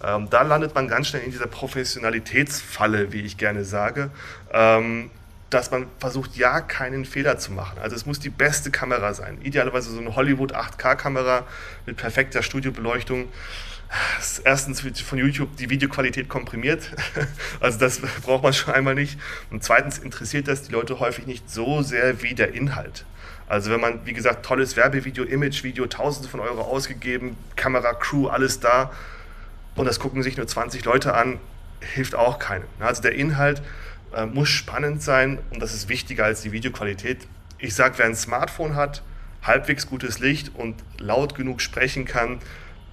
Ähm, 0.03 0.29
da 0.31 0.43
landet 0.43 0.75
man 0.75 0.89
ganz 0.89 1.09
schnell 1.09 1.23
in 1.23 1.31
dieser 1.31 1.47
Professionalitätsfalle, 1.47 3.13
wie 3.13 3.21
ich 3.21 3.37
gerne 3.37 3.65
sage, 3.65 4.11
ähm, 4.53 5.11
dass 5.55 5.71
man 5.71 5.87
versucht, 5.99 6.37
ja 6.37 6.61
keinen 6.61 7.05
Fehler 7.05 7.39
zu 7.39 7.53
machen. 7.53 7.79
Also 7.81 7.97
es 7.97 8.07
muss 8.07 8.19
die 8.19 8.31
beste 8.31 8.71
Kamera 8.71 9.15
sein. 9.15 9.39
Idealerweise 9.43 9.91
so 9.91 10.01
eine 10.01 10.17
Hollywood 10.17 10.55
8K-Kamera 10.55 11.47
mit 11.87 11.97
perfekter 11.97 12.43
Studiobeleuchtung 12.43 13.29
erstens 14.45 14.81
von 14.81 15.19
YouTube 15.19 15.57
die 15.57 15.69
Videoqualität 15.71 16.29
komprimiert. 16.29 16.91
Also 17.61 17.79
das 17.79 18.01
braucht 18.23 18.43
man 18.43 18.53
schon 18.53 18.75
einmal 18.75 18.95
nicht. 18.95 19.19
Und 19.51 19.63
zweitens 19.63 19.99
interessiert 19.99 20.49
das 20.49 20.63
die 20.63 20.73
Leute 20.73 20.99
häufig 20.99 21.27
nicht 21.27 21.49
so 21.51 21.83
sehr 21.83 22.23
wie 22.23 22.35
der 22.35 22.55
Inhalt. 22.55 23.05
Also 23.49 23.71
wenn 23.71 23.81
man, 23.81 24.05
wie 24.07 24.15
gesagt, 24.15 24.45
tolles 24.45 24.77
Werbevideo, 24.77 25.25
Imagevideo, 25.25 25.87
tausende 25.87 26.29
von 26.29 26.41
Euro 26.41 26.63
ausgegeben, 26.63 27.37
Kamera, 27.55 27.93
Crew, 27.93 28.29
alles 28.29 28.61
da 28.61 28.91
und 29.75 29.85
das 29.87 30.01
gucken 30.01 30.23
sich 30.23 30.37
nur 30.37 30.47
20 30.47 30.85
Leute 30.85 31.15
an, 31.15 31.39
hilft 31.81 32.15
auch 32.15 32.39
keinem. 32.39 32.65
Also 32.81 33.03
der 33.03 33.13
Inhalt 33.13 33.63
äh, 34.15 34.27
muss 34.27 34.49
spannend 34.49 35.03
sein 35.03 35.39
und 35.51 35.61
das 35.61 35.75
ist 35.75 35.89
wichtiger 35.89 36.25
als 36.25 36.43
die 36.43 36.53
Videoqualität. 36.53 37.27
Ich 37.59 37.75
sage, 37.75 37.99
wer 37.99 38.07
ein 38.07 38.15
Smartphone 38.15 38.75
hat, 38.75 39.03
halbwegs 39.43 39.87
gutes 39.87 40.19
Licht 40.19 40.55
und 40.55 40.77
laut 40.99 41.35
genug 41.35 41.61
sprechen 41.61 42.05
kann, 42.05 42.39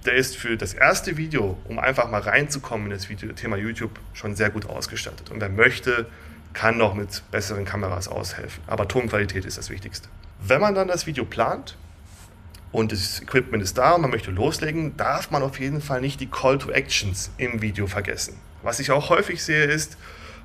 der 0.04 0.14
ist 0.14 0.36
für 0.36 0.56
das 0.56 0.72
erste 0.74 1.16
Video, 1.16 1.58
um 1.64 1.78
einfach 1.78 2.10
mal 2.10 2.20
reinzukommen 2.20 2.86
in 2.86 2.92
das 2.92 3.08
Video, 3.08 3.32
Thema 3.32 3.56
YouTube, 3.56 3.98
schon 4.14 4.34
sehr 4.34 4.50
gut 4.50 4.66
ausgestattet. 4.66 5.30
Und 5.30 5.40
wer 5.40 5.50
möchte, 5.50 6.06
kann 6.52 6.78
noch 6.78 6.94
mit 6.94 7.22
besseren 7.30 7.64
Kameras 7.64 8.08
aushelfen. 8.08 8.62
Aber 8.66 8.88
Tonqualität 8.88 9.44
ist 9.44 9.58
das 9.58 9.70
Wichtigste. 9.70 10.08
Wenn 10.40 10.60
man 10.60 10.74
dann 10.74 10.88
das 10.88 11.06
Video 11.06 11.24
plant 11.24 11.76
und 12.72 12.92
das 12.92 13.20
Equipment 13.20 13.62
ist 13.62 13.76
da 13.76 13.92
und 13.92 14.02
man 14.02 14.10
möchte 14.10 14.30
loslegen, 14.30 14.96
darf 14.96 15.30
man 15.30 15.42
auf 15.42 15.60
jeden 15.60 15.82
Fall 15.82 16.00
nicht 16.00 16.20
die 16.20 16.28
Call 16.28 16.58
to 16.58 16.70
Actions 16.70 17.30
im 17.36 17.60
Video 17.60 17.86
vergessen. 17.86 18.38
Was 18.62 18.80
ich 18.80 18.90
auch 18.90 19.10
häufig 19.10 19.42
sehe 19.42 19.64
ist, 19.64 19.96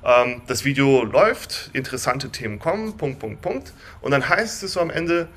ähm, 0.06 0.42
das 0.46 0.64
Video 0.64 1.04
läuft, 1.04 1.70
interessante 1.72 2.30
Themen 2.30 2.58
kommen, 2.58 2.96
Punkt, 2.96 3.18
Punkt, 3.18 3.42
Punkt. 3.42 3.72
Und 4.00 4.12
dann 4.12 4.28
heißt 4.28 4.62
es 4.62 4.74
so 4.74 4.80
am 4.80 4.90
Ende, 4.90 5.28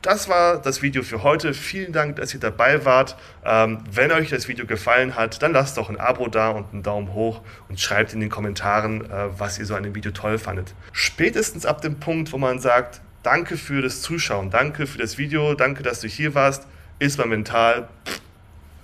das 0.00 0.28
war 0.28 0.60
das 0.60 0.82
Video 0.82 1.02
für 1.02 1.22
heute. 1.22 1.54
Vielen 1.54 1.92
Dank, 1.92 2.16
dass 2.16 2.34
ihr 2.34 2.40
dabei 2.40 2.84
wart. 2.84 3.16
Ähm, 3.44 3.78
wenn 3.90 4.10
euch 4.10 4.30
das 4.30 4.48
Video 4.48 4.66
gefallen 4.66 5.14
hat, 5.14 5.42
dann 5.42 5.52
lasst 5.52 5.76
doch 5.76 5.88
ein 5.88 5.98
Abo 5.98 6.26
da 6.28 6.50
und 6.50 6.72
einen 6.72 6.82
Daumen 6.82 7.14
hoch 7.14 7.40
und 7.68 7.80
schreibt 7.80 8.12
in 8.12 8.20
den 8.20 8.28
Kommentaren, 8.28 9.04
äh, 9.04 9.28
was 9.38 9.58
ihr 9.58 9.66
so 9.66 9.74
an 9.74 9.84
dem 9.84 9.94
Video 9.94 10.10
toll 10.10 10.38
fandet. 10.38 10.74
Spätestens 10.92 11.66
ab 11.66 11.82
dem 11.82 12.00
Punkt, 12.00 12.32
wo 12.32 12.38
man 12.38 12.58
sagt, 12.58 13.00
danke 13.22 13.56
für 13.56 13.80
das 13.80 14.02
Zuschauen, 14.02 14.50
danke 14.50 14.86
für 14.86 14.98
das 14.98 15.18
Video, 15.18 15.54
danke, 15.54 15.84
dass 15.84 16.00
du 16.00 16.08
hier 16.08 16.34
warst, 16.34 16.66
ist 16.98 17.18
man 17.18 17.28
mental 17.28 17.88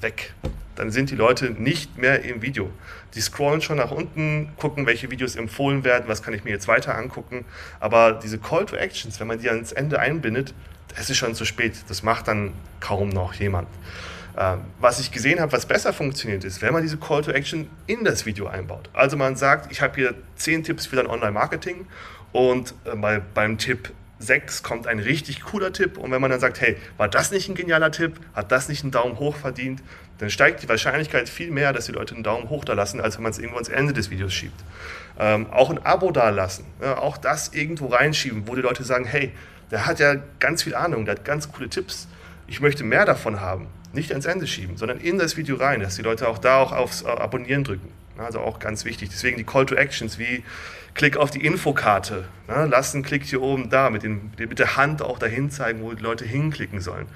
weg. 0.01 0.35
Dann 0.77 0.93
sind 0.93 1.11
die 1.11 1.17
Leute 1.17 1.51
nicht 1.51 1.99
mehr 1.99 2.25
im 2.25 2.43
Video. 2.43 2.71
Die 3.15 3.21
scrollen 3.21 3.61
schon 3.61 3.79
nach 3.79 3.91
unten, 3.91 4.53
gucken, 4.57 4.87
welche 4.87 5.11
Videos 5.11 5.37
empfohlen 5.37 5.85
werden, 5.85 6.05
was 6.09 6.23
kann 6.23 6.35
ich 6.35 6.45
mir 6.45 6.51
jetzt 6.51 6.69
weiter 6.69 6.97
angucken. 6.97 7.45
Aber 7.81 8.13
diese 8.13 8.39
Call 8.39 8.67
to 8.67 8.77
Actions, 8.77 9.19
wenn 9.21 9.27
man 9.27 9.39
die 9.41 9.49
ans 9.49 9.73
Ende 9.73 9.99
einbindet, 9.99 10.55
es 10.97 11.11
ist 11.11 11.17
schon 11.17 11.35
zu 11.35 11.45
spät. 11.45 11.75
Das 11.89 12.03
macht 12.03 12.29
dann 12.29 12.53
kaum 12.81 13.09
noch 13.09 13.35
jemand. 13.35 13.69
Ähm, 14.37 14.61
was 14.81 15.01
ich 15.01 15.11
gesehen 15.11 15.41
habe, 15.41 15.53
was 15.53 15.67
besser 15.67 15.93
funktioniert, 15.93 16.45
ist, 16.45 16.63
wenn 16.63 16.73
man 16.73 16.83
diese 16.83 16.97
Call 16.97 17.23
to 17.23 17.33
Action 17.33 17.69
in 17.87 18.05
das 18.05 18.25
Video 18.25 18.47
einbaut. 18.47 18.89
Also 18.93 19.17
man 19.17 19.37
sagt, 19.37 19.73
ich 19.73 19.81
habe 19.81 19.95
hier 19.97 20.15
10 20.37 20.65
Tipps 20.65 20.87
für 20.87 20.97
dein 20.97 21.09
Online-Marketing 21.09 21.87
und 22.33 22.75
äh, 22.85 22.95
bei, 22.95 23.21
beim 23.35 23.59
Tipp 23.59 23.91
6 24.21 24.63
kommt 24.63 24.87
ein 24.87 24.99
richtig 24.99 25.43
cooler 25.43 25.73
Tipp 25.73 25.97
und 25.97 26.11
wenn 26.11 26.21
man 26.21 26.31
dann 26.31 26.41
sagt, 26.41 26.61
hey, 26.61 26.77
war 26.97 27.09
das 27.09 27.31
nicht 27.31 27.49
ein 27.49 27.55
genialer 27.55 27.91
Tipp, 27.91 28.19
hat 28.35 28.51
das 28.51 28.69
nicht 28.69 28.83
einen 28.83 28.91
Daumen 28.91 29.19
hoch 29.19 29.37
verdient, 29.37 29.83
dann 30.19 30.31
steigt 30.31 30.63
die 30.63 30.69
Wahrscheinlichkeit 30.69 31.29
viel 31.29 31.51
mehr, 31.51 31.73
dass 31.73 31.87
die 31.87 31.93
Leute 31.93 32.15
einen 32.15 32.25
Daumen 32.25 32.49
hoch 32.51 32.65
da 32.65 32.73
lassen, 32.73 33.01
als 33.01 33.17
wenn 33.17 33.23
man 33.23 33.31
es 33.31 33.39
irgendwo 33.39 33.57
ans 33.57 33.69
Ende 33.69 33.93
des 33.93 34.11
Videos 34.11 34.33
schiebt. 34.33 34.61
Ähm, 35.19 35.47
auch 35.51 35.71
ein 35.71 35.85
Abo 35.85 36.11
da 36.11 36.31
lassen, 36.31 36.65
ja, 36.83 36.99
auch 36.99 37.17
das 37.17 37.53
irgendwo 37.55 37.87
reinschieben, 37.87 38.49
wo 38.49 38.55
die 38.55 38.63
Leute 38.63 38.83
sagen, 38.85 39.05
hey, 39.05 39.33
der 39.71 39.87
hat 39.87 40.01
ja 40.01 40.17
ganz 40.41 40.63
viel 40.63 40.75
Ahnung, 40.75 41.05
der 41.05 41.17
hat 41.17 41.25
ganz 41.25 41.53
coole 41.53 41.69
Tipps. 41.69 42.09
Ich 42.47 42.61
möchte 42.61 42.83
mehr 42.85 43.05
davon 43.05 43.41
haben. 43.41 43.69
Nicht 43.93 44.11
ans 44.11 44.27
Ende 44.27 44.47
schieben, 44.47 44.77
sondern 44.77 44.99
in 44.99 45.19
das 45.19 45.37
Video 45.37 45.57
rein, 45.57 45.81
dass 45.81 45.97
die 45.97 46.03
Leute 46.03 46.29
auch 46.29 46.39
da 46.39 46.59
auch 46.59 46.73
aufs 46.73 47.03
äh, 47.03 47.07
Abonnieren 47.09 47.65
drücken. 47.65 47.91
Also 48.19 48.41
auch 48.41 48.59
ganz 48.59 48.85
wichtig. 48.85 49.11
Deswegen 49.11 49.37
die 49.37 49.45
Call 49.45 49.67
to 49.67 49.77
Actions 49.77 50.19
wie 50.19 50.43
Klick 50.99 51.17
auf 51.17 51.31
die 51.31 51.47
Infokarte. 51.47 52.25
Ne? 52.49 52.67
Lass 52.69 52.93
einen 52.93 53.05
Klick 53.05 53.23
hier 53.23 53.41
oben 53.41 53.71
da, 53.71 53.89
mit, 53.89 54.03
den, 54.03 54.33
mit 54.37 54.59
der 54.59 54.77
Hand 54.77 55.01
auch 55.01 55.21
dahin 55.21 55.49
zeigen, 55.49 55.81
wo 55.81 55.93
die 55.93 56.03
Leute 56.03 56.25
hinklicken 56.25 56.81
sollen. 56.81 57.07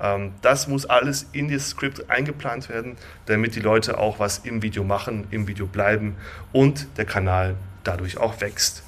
Ähm, 0.00 0.30
das 0.42 0.68
muss 0.68 0.86
alles 0.86 1.26
in 1.32 1.50
das 1.50 1.70
Skript 1.70 2.08
eingeplant 2.08 2.68
werden, 2.68 2.96
damit 3.26 3.56
die 3.56 3.60
Leute 3.60 3.98
auch 3.98 4.20
was 4.20 4.38
im 4.38 4.62
Video 4.62 4.84
machen, 4.84 5.26
im 5.32 5.48
Video 5.48 5.66
bleiben 5.66 6.14
und 6.52 6.86
der 6.98 7.04
Kanal 7.04 7.56
dadurch 7.82 8.16
auch 8.16 8.40
wächst. 8.40 8.84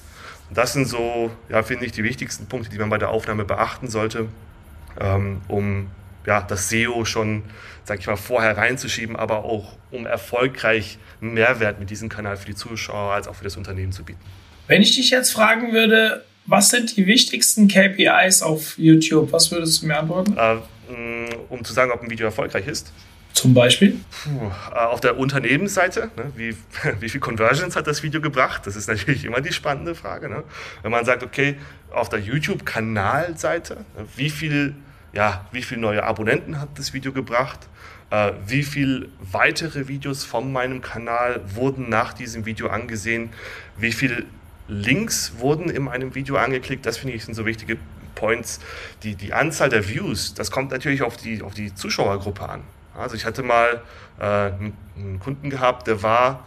Das 0.50 0.72
sind 0.72 0.86
so, 0.86 1.32
ja, 1.48 1.64
finde 1.64 1.86
ich, 1.86 1.90
die 1.90 2.04
wichtigsten 2.04 2.46
Punkte, 2.46 2.70
die 2.70 2.78
man 2.78 2.90
bei 2.90 2.98
der 2.98 3.08
Aufnahme 3.08 3.44
beachten 3.44 3.88
sollte, 3.88 4.28
ähm, 5.00 5.40
um 5.48 5.90
ja, 6.26 6.40
das 6.42 6.68
SEO 6.68 7.04
schon, 7.04 7.42
sag 7.82 7.98
ich 7.98 8.06
mal, 8.06 8.16
vorher 8.16 8.56
reinzuschieben, 8.56 9.16
aber 9.16 9.44
auch 9.44 9.76
um 9.90 10.06
erfolgreich 10.06 11.00
Mehrwert 11.20 11.80
mit 11.80 11.90
diesem 11.90 12.08
Kanal 12.08 12.36
für 12.36 12.46
die 12.46 12.54
Zuschauer 12.54 13.14
als 13.14 13.26
auch 13.26 13.34
für 13.34 13.44
das 13.44 13.56
Unternehmen 13.56 13.90
zu 13.90 14.04
bieten. 14.04 14.20
Wenn 14.66 14.80
ich 14.80 14.96
dich 14.96 15.10
jetzt 15.10 15.32
fragen 15.32 15.72
würde, 15.72 16.24
was 16.46 16.70
sind 16.70 16.96
die 16.96 17.06
wichtigsten 17.06 17.68
KPIs 17.68 18.40
auf 18.40 18.78
YouTube? 18.78 19.30
Was 19.32 19.50
würdest 19.50 19.82
du 19.82 19.86
mir 19.86 19.98
antworten? 19.98 20.36
Äh, 20.38 20.56
um 21.50 21.64
zu 21.64 21.74
sagen, 21.74 21.92
ob 21.92 22.02
ein 22.02 22.10
Video 22.10 22.26
erfolgreich 22.26 22.66
ist. 22.66 22.90
Zum 23.34 23.52
Beispiel? 23.52 24.00
Puh, 24.10 24.50
äh, 24.72 24.78
auf 24.78 25.00
der 25.00 25.18
Unternehmensseite, 25.18 26.10
ne, 26.16 26.32
wie, 26.36 26.56
wie 27.00 27.08
viel 27.10 27.20
Conversions 27.20 27.76
hat 27.76 27.86
das 27.86 28.02
Video 28.02 28.22
gebracht? 28.22 28.66
Das 28.66 28.74
ist 28.74 28.88
natürlich 28.88 29.24
immer 29.26 29.42
die 29.42 29.52
spannende 29.52 29.94
Frage. 29.94 30.30
Ne? 30.30 30.44
Wenn 30.82 30.90
man 30.90 31.04
sagt, 31.04 31.22
okay, 31.22 31.56
auf 31.90 32.08
der 32.08 32.20
YouTube-Kanalseite, 32.20 33.74
ne, 33.74 34.06
wie 34.16 34.30
viel, 34.30 34.74
ja, 35.12 35.46
wie 35.52 35.62
viel 35.62 35.76
neue 35.76 36.04
Abonnenten 36.04 36.58
hat 36.58 36.70
das 36.76 36.94
Video 36.94 37.12
gebracht? 37.12 37.68
Äh, 38.10 38.32
wie 38.46 38.62
viele 38.62 39.08
weitere 39.20 39.88
Videos 39.88 40.24
von 40.24 40.52
meinem 40.52 40.80
Kanal 40.80 41.42
wurden 41.54 41.90
nach 41.90 42.14
diesem 42.14 42.46
Video 42.46 42.68
angesehen? 42.68 43.30
Wie 43.76 43.92
viele 43.92 44.24
Links 44.68 45.34
wurden 45.38 45.70
in 45.70 45.88
einem 45.88 46.14
Video 46.14 46.36
angeklickt? 46.36 46.86
Das 46.86 46.96
finde 46.96 47.14
ich 47.14 47.24
sind 47.24 47.34
so 47.34 47.46
wichtige 47.46 47.76
Points. 48.14 48.60
Die, 49.02 49.14
die 49.14 49.32
Anzahl 49.32 49.68
der 49.68 49.88
Views, 49.88 50.34
das 50.34 50.50
kommt 50.50 50.70
natürlich 50.70 51.02
auf 51.02 51.16
die, 51.16 51.42
auf 51.42 51.54
die 51.54 51.74
Zuschauergruppe 51.74 52.48
an. 52.48 52.62
Also 52.96 53.16
ich 53.16 53.24
hatte 53.24 53.42
mal 53.42 53.82
äh, 54.18 54.24
einen 54.24 55.18
Kunden 55.20 55.50
gehabt, 55.50 55.86
der 55.86 56.02
war 56.02 56.46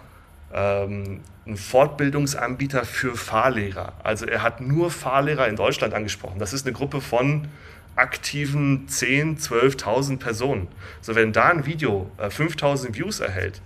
ähm, 0.54 1.22
ein 1.46 1.58
Fortbildungsanbieter 1.58 2.86
für 2.86 3.16
Fahrlehrer. 3.16 3.94
Also 4.04 4.26
er 4.26 4.42
hat 4.42 4.62
nur 4.62 4.92
Fahrlehrer 4.92 5.48
in 5.48 5.56
Deutschland 5.56 5.94
angesprochen. 5.94 6.40
Das 6.40 6.54
ist 6.54 6.66
eine 6.66 6.74
Gruppe 6.74 7.02
von 7.02 7.48
aktiven 7.96 8.88
10.000, 8.88 9.48
12.000 9.48 10.20
Personen. 10.20 10.68
So 11.02 11.16
wenn 11.16 11.34
da 11.34 11.50
ein 11.50 11.66
Video 11.66 12.10
äh, 12.18 12.28
5.000 12.28 12.96
Views 12.96 13.20
erhält, 13.20 13.62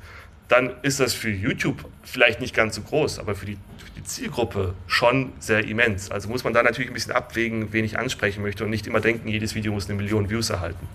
dann 0.52 0.74
ist 0.82 1.00
das 1.00 1.14
für 1.14 1.30
YouTube 1.30 1.86
vielleicht 2.04 2.42
nicht 2.42 2.54
ganz 2.54 2.76
so 2.76 2.82
groß, 2.82 3.20
aber 3.20 3.36
für 3.36 3.46
die, 3.46 3.56
für 3.56 3.92
die, 3.96 4.04
Zielgruppe 4.04 4.74
schon 4.88 5.32
sehr 5.40 5.64
immens. 5.64 6.12
Also 6.12 6.28
muss 6.28 6.44
man 6.44 6.54
da 6.54 6.62
natürlich 6.64 6.90
ein 6.90 6.94
bisschen 6.94 7.14
abwägen, 7.14 7.72
wen 7.72 7.86
ich 7.86 7.98
ansprechen 7.98 8.42
möchte 8.42 8.66
und 8.66 8.70
nicht 8.70 8.86
immer 8.86 9.00
denken, 9.00 9.30
jedes 9.30 9.56
Video 9.56 9.72
muss 9.72 9.88
eine 9.88 9.96
Million 9.96 10.30
Views 10.30 10.50
erhalten. 10.50 10.90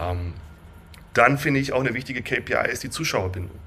Ähm, 0.00 0.32
dann 1.12 1.36
finde 1.36 1.60
ich 1.60 1.72
auch 1.72 1.80
eine 1.80 1.92
wichtige 1.92 2.22
KPI 2.22 2.70
ist 2.70 2.84
die 2.84 2.90
Zuschauerbindung. 2.90 3.58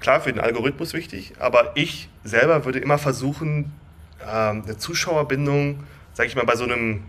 Klar, 0.00 0.20
für 0.20 0.32
den 0.32 0.40
Algorithmus 0.40 0.94
wichtig, 0.94 1.34
aber 1.38 1.72
ich 1.76 2.08
selber 2.24 2.64
würde 2.64 2.80
immer 2.80 2.98
versuchen, 2.98 3.72
ähm, 4.22 4.62
eine 4.64 4.78
Zuschauerbindung, 4.78 5.84
sage 6.14 6.28
ich 6.28 6.34
mal, 6.34 6.44
bei 6.44 6.56
so 6.56 6.64
einem 6.64 7.04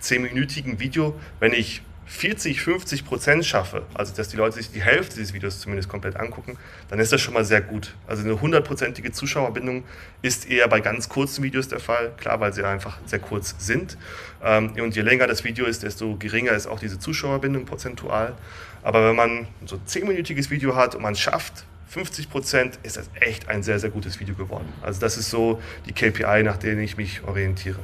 zehnminütigen 0.00 0.78
Video, 0.78 1.18
wenn 1.40 1.52
ich 1.52 1.82
40, 2.06 2.60
50 2.60 3.04
Prozent 3.04 3.44
schaffe, 3.44 3.84
also 3.94 4.14
dass 4.14 4.28
die 4.28 4.36
Leute 4.36 4.56
sich 4.56 4.70
die 4.70 4.82
Hälfte 4.82 5.16
des 5.16 5.32
Videos 5.32 5.60
zumindest 5.60 5.88
komplett 5.88 6.16
angucken, 6.16 6.58
dann 6.88 6.98
ist 6.98 7.12
das 7.12 7.20
schon 7.20 7.34
mal 7.34 7.44
sehr 7.44 7.60
gut. 7.60 7.94
Also 8.06 8.24
eine 8.24 8.40
hundertprozentige 8.40 9.12
Zuschauerbindung 9.12 9.84
ist 10.20 10.48
eher 10.48 10.68
bei 10.68 10.80
ganz 10.80 11.08
kurzen 11.08 11.42
Videos 11.42 11.68
der 11.68 11.80
Fall, 11.80 12.12
klar, 12.18 12.40
weil 12.40 12.52
sie 12.52 12.64
einfach 12.64 12.98
sehr 13.06 13.20
kurz 13.20 13.54
sind. 13.58 13.96
Ähm, 14.42 14.72
und 14.80 14.96
je 14.96 15.02
länger 15.02 15.26
das 15.26 15.44
Video 15.44 15.64
ist, 15.64 15.82
desto 15.82 16.16
geringer 16.16 16.52
ist 16.52 16.66
auch 16.66 16.80
diese 16.80 16.98
Zuschauerbindung 16.98 17.64
prozentual. 17.64 18.34
Aber 18.82 19.08
wenn 19.08 19.16
man 19.16 19.46
so 19.64 19.76
ein 19.76 19.86
zehnminütiges 19.86 20.50
Video 20.50 20.74
hat 20.74 20.94
und 20.94 21.02
man 21.02 21.14
schafft 21.14 21.64
50 21.88 22.30
Prozent, 22.30 22.78
ist 22.82 22.96
das 22.96 23.10
echt 23.20 23.48
ein 23.48 23.62
sehr, 23.62 23.78
sehr 23.78 23.90
gutes 23.90 24.18
Video 24.18 24.34
geworden. 24.34 24.72
Also 24.82 25.00
das 25.00 25.16
ist 25.16 25.30
so 25.30 25.62
die 25.86 25.92
KPI, 25.92 26.42
nach 26.42 26.56
denen 26.56 26.80
ich 26.80 26.96
mich 26.96 27.22
orientiere. 27.22 27.80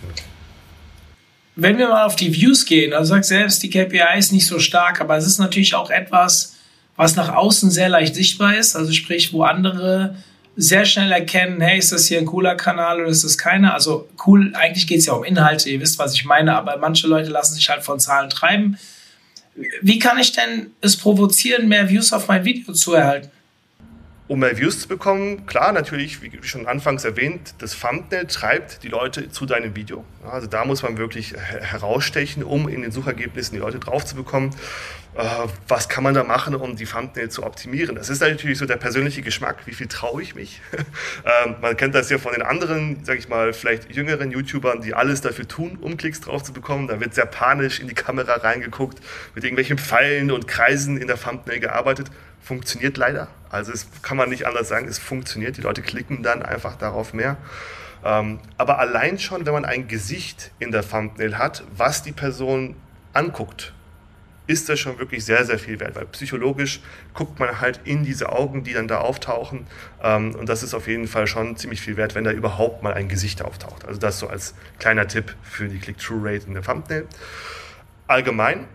Genau 0.00 0.33
wenn 1.56 1.78
wir 1.78 1.88
mal 1.88 2.04
auf 2.04 2.16
die 2.16 2.34
Views 2.34 2.64
gehen, 2.66 2.92
also 2.92 3.10
sagt 3.10 3.26
selbst, 3.26 3.62
die 3.62 3.70
KPI 3.70 4.18
ist 4.18 4.32
nicht 4.32 4.46
so 4.46 4.58
stark, 4.58 5.00
aber 5.00 5.16
es 5.16 5.26
ist 5.26 5.38
natürlich 5.38 5.74
auch 5.74 5.90
etwas, 5.90 6.56
was 6.96 7.16
nach 7.16 7.28
außen 7.34 7.70
sehr 7.70 7.88
leicht 7.88 8.14
sichtbar 8.14 8.56
ist. 8.56 8.76
Also 8.76 8.92
sprich, 8.92 9.32
wo 9.32 9.42
andere 9.42 10.16
sehr 10.56 10.84
schnell 10.84 11.10
erkennen, 11.10 11.60
hey, 11.60 11.78
ist 11.78 11.92
das 11.92 12.06
hier 12.06 12.18
ein 12.18 12.26
cooler 12.26 12.54
Kanal 12.54 13.00
oder 13.00 13.08
ist 13.08 13.24
das 13.24 13.38
keiner? 13.38 13.74
Also 13.74 14.08
cool, 14.26 14.52
eigentlich 14.54 14.86
geht 14.86 15.00
es 15.00 15.06
ja 15.06 15.12
um 15.12 15.24
Inhalte, 15.24 15.68
ihr 15.68 15.80
wisst, 15.80 15.98
was 15.98 16.14
ich 16.14 16.24
meine, 16.24 16.54
aber 16.56 16.76
manche 16.76 17.08
Leute 17.08 17.30
lassen 17.30 17.54
sich 17.54 17.68
halt 17.68 17.82
von 17.82 17.98
Zahlen 17.98 18.30
treiben. 18.30 18.78
Wie 19.82 19.98
kann 19.98 20.18
ich 20.18 20.32
denn 20.32 20.70
es 20.80 20.96
provozieren, 20.96 21.68
mehr 21.68 21.88
Views 21.88 22.12
auf 22.12 22.28
mein 22.28 22.44
Video 22.44 22.72
zu 22.72 22.94
erhalten? 22.94 23.30
Um 24.26 24.38
mehr 24.38 24.56
Views 24.56 24.80
zu 24.80 24.88
bekommen, 24.88 25.44
klar, 25.46 25.72
natürlich, 25.72 26.22
wie 26.22 26.32
schon 26.42 26.66
anfangs 26.66 27.04
erwähnt, 27.04 27.54
das 27.58 27.78
Thumbnail 27.78 28.26
treibt 28.26 28.82
die 28.82 28.88
Leute 28.88 29.30
zu 29.30 29.44
deinem 29.44 29.76
Video. 29.76 30.04
Also 30.24 30.46
da 30.46 30.64
muss 30.64 30.82
man 30.82 30.96
wirklich 30.96 31.34
herausstechen, 31.34 32.42
um 32.42 32.68
in 32.68 32.82
den 32.82 32.90
Suchergebnissen 32.90 33.54
die 33.54 33.60
Leute 33.60 33.78
drauf 33.78 34.06
zu 34.06 34.16
bekommen. 34.16 34.54
Äh, 35.16 35.48
was 35.68 35.88
kann 35.88 36.02
man 36.02 36.14
da 36.14 36.24
machen, 36.24 36.54
um 36.54 36.76
die 36.76 36.84
Thumbnail 36.84 37.28
zu 37.28 37.44
optimieren? 37.44 37.94
Das 37.94 38.10
ist 38.10 38.20
natürlich 38.20 38.58
so 38.58 38.66
der 38.66 38.76
persönliche 38.76 39.22
Geschmack. 39.22 39.58
Wie 39.66 39.72
viel 39.72 39.86
traue 39.86 40.22
ich 40.22 40.34
mich? 40.34 40.60
Ähm, 41.44 41.54
man 41.62 41.76
kennt 41.76 41.94
das 41.94 42.10
ja 42.10 42.18
von 42.18 42.32
den 42.32 42.42
anderen, 42.42 43.02
sag 43.04 43.18
ich 43.18 43.28
mal, 43.28 43.54
vielleicht 43.54 43.90
jüngeren 43.94 44.30
YouTubern, 44.30 44.82
die 44.82 44.92
alles 44.92 45.22
dafür 45.22 45.48
tun, 45.48 45.78
um 45.80 45.96
Klicks 45.96 46.20
drauf 46.20 46.42
zu 46.42 46.52
bekommen. 46.52 46.86
Da 46.86 47.00
wird 47.00 47.14
sehr 47.14 47.24
panisch 47.24 47.80
in 47.80 47.88
die 47.88 47.94
Kamera 47.94 48.34
reingeguckt, 48.34 48.98
mit 49.34 49.42
irgendwelchen 49.42 49.78
Pfeilen 49.78 50.30
und 50.30 50.46
Kreisen 50.46 50.98
in 50.98 51.06
der 51.06 51.18
Thumbnail 51.18 51.60
gearbeitet 51.60 52.10
funktioniert 52.44 52.96
leider. 52.96 53.28
Also 53.50 53.72
es 53.72 53.88
kann 54.02 54.16
man 54.16 54.28
nicht 54.28 54.46
anders 54.46 54.68
sagen, 54.68 54.86
es 54.86 54.98
funktioniert. 54.98 55.56
Die 55.56 55.62
Leute 55.62 55.82
klicken 55.82 56.22
dann 56.22 56.42
einfach 56.42 56.76
darauf 56.76 57.14
mehr. 57.14 57.36
Ähm, 58.04 58.38
aber 58.58 58.78
allein 58.78 59.18
schon, 59.18 59.46
wenn 59.46 59.54
man 59.54 59.64
ein 59.64 59.88
Gesicht 59.88 60.50
in 60.58 60.70
der 60.70 60.86
Thumbnail 60.86 61.38
hat, 61.38 61.64
was 61.76 62.02
die 62.02 62.12
Person 62.12 62.76
anguckt, 63.14 63.72
ist 64.46 64.68
das 64.68 64.78
schon 64.78 64.98
wirklich 64.98 65.24
sehr, 65.24 65.44
sehr 65.44 65.58
viel 65.58 65.80
wert, 65.80 65.96
weil 65.96 66.06
psychologisch 66.06 66.80
guckt 67.14 67.38
man 67.38 67.60
halt 67.60 67.80
in 67.84 68.04
diese 68.04 68.30
Augen, 68.30 68.62
die 68.62 68.74
dann 68.74 68.88
da 68.88 68.98
auftauchen. 68.98 69.66
Ähm, 70.02 70.34
und 70.34 70.48
das 70.48 70.62
ist 70.62 70.74
auf 70.74 70.86
jeden 70.86 71.06
Fall 71.06 71.26
schon 71.26 71.56
ziemlich 71.56 71.80
viel 71.80 71.96
wert, 71.96 72.14
wenn 72.14 72.24
da 72.24 72.30
überhaupt 72.30 72.82
mal 72.82 72.92
ein 72.92 73.08
Gesicht 73.08 73.42
auftaucht. 73.42 73.86
Also 73.86 73.98
das 73.98 74.18
so 74.18 74.28
als 74.28 74.54
kleiner 74.78 75.08
Tipp 75.08 75.34
für 75.42 75.68
die 75.68 75.78
Click-Through-Rate 75.78 76.46
in 76.46 76.54
der 76.54 76.62
Thumbnail. 76.62 77.06
Allgemein 78.06 78.66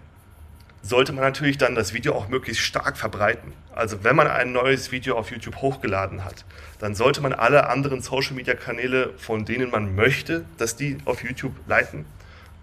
sollte 0.81 1.11
man 1.11 1.23
natürlich 1.23 1.57
dann 1.57 1.75
das 1.75 1.93
Video 1.93 2.15
auch 2.15 2.29
möglichst 2.29 2.63
stark 2.63 2.97
verbreiten. 2.97 3.53
Also 3.75 4.03
wenn 4.03 4.15
man 4.15 4.27
ein 4.27 4.51
neues 4.51 4.91
Video 4.91 5.17
auf 5.17 5.29
YouTube 5.29 5.57
hochgeladen 5.57 6.23
hat, 6.23 6.45
dann 6.79 6.95
sollte 6.95 7.21
man 7.21 7.33
alle 7.33 7.69
anderen 7.69 8.01
Social-Media-Kanäle, 8.01 9.13
von 9.17 9.45
denen 9.45 9.69
man 9.69 9.95
möchte, 9.95 10.45
dass 10.57 10.75
die 10.75 10.97
auf 11.05 11.23
YouTube 11.23 11.53
leiten, 11.67 12.05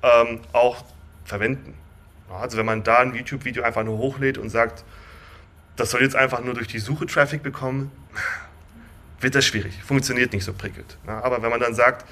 ähm, 0.03 0.41
auch 0.53 0.85
verwenden. 1.25 1.75
Also 2.31 2.59
wenn 2.59 2.67
man 2.67 2.83
da 2.83 2.99
ein 2.99 3.15
YouTube-Video 3.15 3.63
einfach 3.63 3.85
nur 3.85 3.99
hochlädt 3.99 4.39
und 4.39 4.51
sagt, 4.51 4.85
das 5.77 5.91
soll 5.91 6.03
jetzt 6.03 6.17
einfach 6.17 6.43
nur 6.43 6.55
durch 6.55 6.69
die 6.69 6.79
Suche 6.79 7.07
Traffic 7.07 7.43
bekommen, 7.43 7.91
wird 9.21 9.35
das 9.35 9.45
schwierig, 9.45 9.83
funktioniert 9.83 10.33
nicht 10.33 10.45
so 10.45 10.53
prickelnd. 10.53 10.99
Aber 11.07 11.43
wenn 11.43 11.51
man 11.51 11.61
dann 11.61 11.75
sagt, 11.75 12.05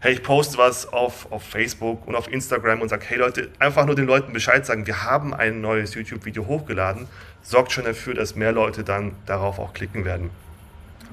hey, 0.00 0.14
ich 0.14 0.22
poste 0.22 0.56
was 0.58 0.90
auf, 0.92 1.30
auf 1.30 1.42
Facebook 1.42 2.06
und 2.08 2.14
auf 2.14 2.26
Instagram 2.32 2.80
und 2.80 2.88
sage, 2.88 3.04
hey 3.06 3.18
Leute, 3.18 3.50
einfach 3.58 3.84
nur 3.84 3.94
den 3.94 4.06
Leuten 4.06 4.32
Bescheid 4.32 4.64
sagen, 4.64 4.86
wir 4.86 5.04
haben 5.04 5.34
ein 5.34 5.60
neues 5.60 5.94
YouTube-Video 5.94 6.46
hochgeladen, 6.46 7.06
sorgt 7.42 7.72
schon 7.72 7.84
dafür, 7.84 8.14
dass 8.14 8.34
mehr 8.34 8.52
Leute 8.52 8.82
dann 8.82 9.12
darauf 9.26 9.58
auch 9.58 9.74
klicken 9.74 10.04
werden. 10.04 10.30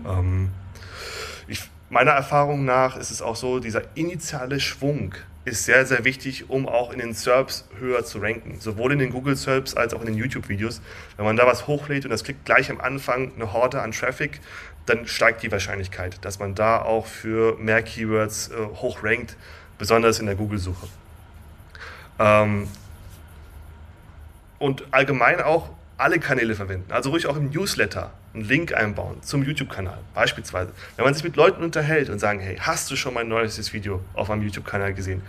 Ähm, 0.06 0.50
ich, 1.48 1.70
meiner 1.90 2.12
Erfahrung 2.12 2.64
nach 2.64 2.96
ist 2.96 3.12
es 3.12 3.22
auch 3.22 3.36
so, 3.36 3.60
dieser 3.60 3.82
initiale 3.96 4.60
Schwung 4.60 5.16
ist 5.48 5.64
sehr, 5.64 5.86
sehr 5.86 6.04
wichtig, 6.04 6.50
um 6.50 6.68
auch 6.68 6.92
in 6.92 7.00
den 7.00 7.14
SERPs 7.14 7.66
höher 7.80 8.04
zu 8.04 8.20
ranken. 8.20 8.60
Sowohl 8.60 8.92
in 8.92 9.00
den 9.00 9.12
Google 9.12 9.36
SERPs 9.36 9.76
als 9.76 9.94
auch 9.94 10.02
in 10.02 10.08
den 10.08 10.16
YouTube-Videos. 10.16 10.82
Wenn 11.16 11.26
man 11.26 11.38
da 11.38 11.48
was 11.48 11.68
hochlädt 11.68 12.04
und 12.04 12.12
das 12.12 12.24
kriegt 12.24 12.46
gleich 12.46 12.70
am 12.70 12.82
Anfang 12.82 13.32
eine 13.36 13.54
Horde 13.54 13.82
an 13.82 13.92
Traffic, 13.92 14.42
dann 14.86 15.08
steigt 15.08 15.44
die 15.44 15.52
Wahrscheinlichkeit, 15.52 16.24
dass 16.24 16.40
man 16.40 16.54
da 16.54 16.82
auch 16.82 17.06
für 17.06 17.58
mehr 17.58 17.82
Keywords 17.82 18.50
äh, 18.50 18.56
hoch 18.76 19.04
rankt, 19.04 19.38
besonders 19.78 20.20
in 20.20 20.26
der 20.26 20.36
Google-Suche. 20.36 20.88
Ähm, 22.20 22.68
und 24.60 24.84
allgemein 24.92 25.40
auch 25.42 25.70
alle 25.98 26.20
Kanäle 26.20 26.56
verwenden, 26.56 26.92
also 26.92 27.12
ruhig 27.12 27.28
auch 27.28 27.38
im 27.38 27.50
Newsletter 27.50 28.12
einen 28.38 28.48
Link 28.48 28.74
einbauen 28.74 29.22
zum 29.22 29.44
YouTube-Kanal, 29.44 30.00
beispielsweise. 30.14 30.72
Wenn 30.96 31.06
man 31.06 31.14
sich 31.14 31.24
mit 31.24 31.36
Leuten 31.36 31.64
unterhält 31.64 32.10
und 32.10 32.20
sagen, 32.20 32.40
hey, 32.40 32.58
hast 32.60 32.90
du 32.92 32.96
schon 32.96 33.14
mein 33.14 33.28
neuestes 33.28 33.74
Video 33.74 34.02
auf 34.14 34.30
meinem 34.30 34.44
YouTube-Kanal 34.44 34.94
gesehen? 34.94 35.22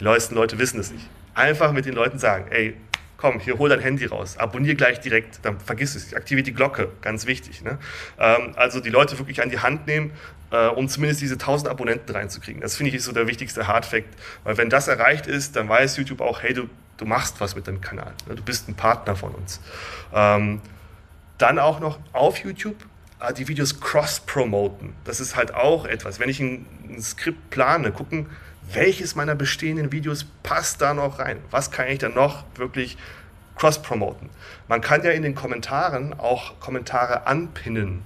Die 0.00 0.04
meisten 0.04 0.34
Leute 0.34 0.58
wissen 0.58 0.80
es 0.80 0.90
nicht. 0.90 1.08
Einfach 1.34 1.72
mit 1.72 1.86
den 1.86 1.94
Leuten 1.94 2.18
sagen, 2.18 2.46
ey, 2.50 2.74
komm, 3.16 3.40
hier 3.40 3.58
hol 3.58 3.68
dein 3.68 3.80
Handy 3.80 4.06
raus, 4.06 4.38
abonnier 4.38 4.76
gleich 4.76 5.00
direkt, 5.00 5.40
dann 5.42 5.60
vergiss 5.60 5.94
es, 5.96 6.14
aktiviere 6.14 6.44
die 6.44 6.54
Glocke, 6.54 6.88
ganz 7.02 7.26
wichtig. 7.26 7.62
Ne? 7.62 7.78
Ähm, 8.18 8.52
also 8.56 8.80
die 8.80 8.90
Leute 8.90 9.18
wirklich 9.18 9.42
an 9.42 9.50
die 9.50 9.58
Hand 9.58 9.86
nehmen, 9.86 10.12
äh, 10.50 10.68
um 10.68 10.88
zumindest 10.88 11.20
diese 11.20 11.34
1000 11.34 11.68
Abonnenten 11.68 12.14
reinzukriegen. 12.14 12.62
Das 12.62 12.76
finde 12.76 12.90
ich 12.90 12.96
ist 12.96 13.04
so 13.04 13.12
der 13.12 13.26
wichtigste 13.26 13.66
Hardfact, 13.66 14.08
weil 14.44 14.56
wenn 14.56 14.70
das 14.70 14.88
erreicht 14.88 15.26
ist, 15.26 15.56
dann 15.56 15.68
weiß 15.68 15.96
YouTube 15.96 16.20
auch, 16.20 16.42
hey, 16.42 16.54
du, 16.54 16.68
du 16.96 17.04
machst 17.04 17.40
was 17.40 17.56
mit 17.56 17.66
deinem 17.66 17.80
Kanal, 17.80 18.12
ne? 18.28 18.36
du 18.36 18.42
bist 18.42 18.68
ein 18.68 18.74
Partner 18.74 19.16
von 19.16 19.32
uns. 19.34 19.60
Ähm, 20.14 20.60
dann 21.38 21.58
auch 21.58 21.80
noch 21.80 21.98
auf 22.12 22.38
YouTube 22.38 22.76
äh, 23.20 23.32
die 23.32 23.48
Videos 23.48 23.80
cross-promoten. 23.80 24.94
Das 25.04 25.20
ist 25.20 25.36
halt 25.36 25.54
auch 25.54 25.86
etwas. 25.86 26.20
Wenn 26.20 26.28
ich 26.28 26.40
ein, 26.40 26.66
ein 26.88 27.00
Skript 27.00 27.50
plane, 27.50 27.92
gucken, 27.92 28.26
welches 28.72 29.14
meiner 29.14 29.34
bestehenden 29.34 29.92
Videos 29.92 30.26
passt 30.42 30.82
da 30.82 30.92
noch 30.92 31.18
rein? 31.18 31.38
Was 31.50 31.70
kann 31.70 31.88
ich 31.88 31.98
da 31.98 32.08
noch 32.08 32.44
wirklich 32.56 32.98
cross-promoten? 33.56 34.28
Man 34.68 34.80
kann 34.80 35.02
ja 35.02 35.10
in 35.12 35.22
den 35.22 35.34
Kommentaren 35.34 36.12
auch 36.18 36.60
Kommentare 36.60 37.26
anpinnen. 37.26 38.02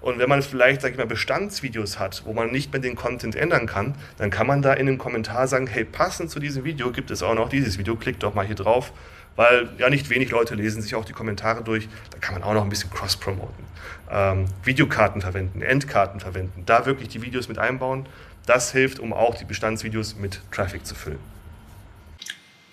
Und 0.00 0.18
wenn 0.18 0.28
man 0.28 0.40
vielleicht, 0.40 0.82
sag 0.82 0.92
ich 0.92 0.98
mal, 0.98 1.06
Bestandsvideos 1.06 1.98
hat, 1.98 2.22
wo 2.24 2.32
man 2.32 2.50
nicht 2.50 2.72
mehr 2.72 2.80
den 2.80 2.94
Content 2.94 3.34
ändern 3.34 3.66
kann, 3.66 3.94
dann 4.18 4.30
kann 4.30 4.46
man 4.46 4.62
da 4.62 4.72
in 4.72 4.88
einem 4.88 4.98
Kommentar 4.98 5.48
sagen, 5.48 5.66
hey, 5.66 5.84
passend 5.84 6.30
zu 6.30 6.38
diesem 6.38 6.64
Video 6.64 6.92
gibt 6.92 7.10
es 7.10 7.22
auch 7.22 7.34
noch 7.34 7.48
dieses 7.48 7.76
Video, 7.76 7.96
klickt 7.96 8.22
doch 8.22 8.32
mal 8.32 8.46
hier 8.46 8.54
drauf, 8.54 8.92
weil 9.36 9.68
ja 9.78 9.90
nicht 9.90 10.10
wenig 10.10 10.30
Leute 10.30 10.54
lesen 10.54 10.82
sich 10.82 10.94
auch 10.94 11.04
die 11.04 11.12
Kommentare 11.12 11.62
durch, 11.62 11.88
da 12.10 12.18
kann 12.18 12.34
man 12.34 12.42
auch 12.42 12.54
noch 12.54 12.62
ein 12.62 12.68
bisschen 12.68 12.90
cross-promoten. 12.90 13.64
Ähm, 14.10 14.46
Videokarten 14.64 15.20
verwenden, 15.20 15.62
Endkarten 15.62 16.20
verwenden, 16.20 16.62
da 16.66 16.86
wirklich 16.86 17.08
die 17.08 17.22
Videos 17.22 17.48
mit 17.48 17.58
einbauen 17.58 18.06
das 18.46 18.72
hilft, 18.72 19.00
um 19.00 19.12
auch 19.12 19.36
die 19.36 19.44
Bestandsvideos 19.44 20.16
mit 20.16 20.40
Traffic 20.52 20.86
zu 20.86 20.94
füllen. 20.94 21.18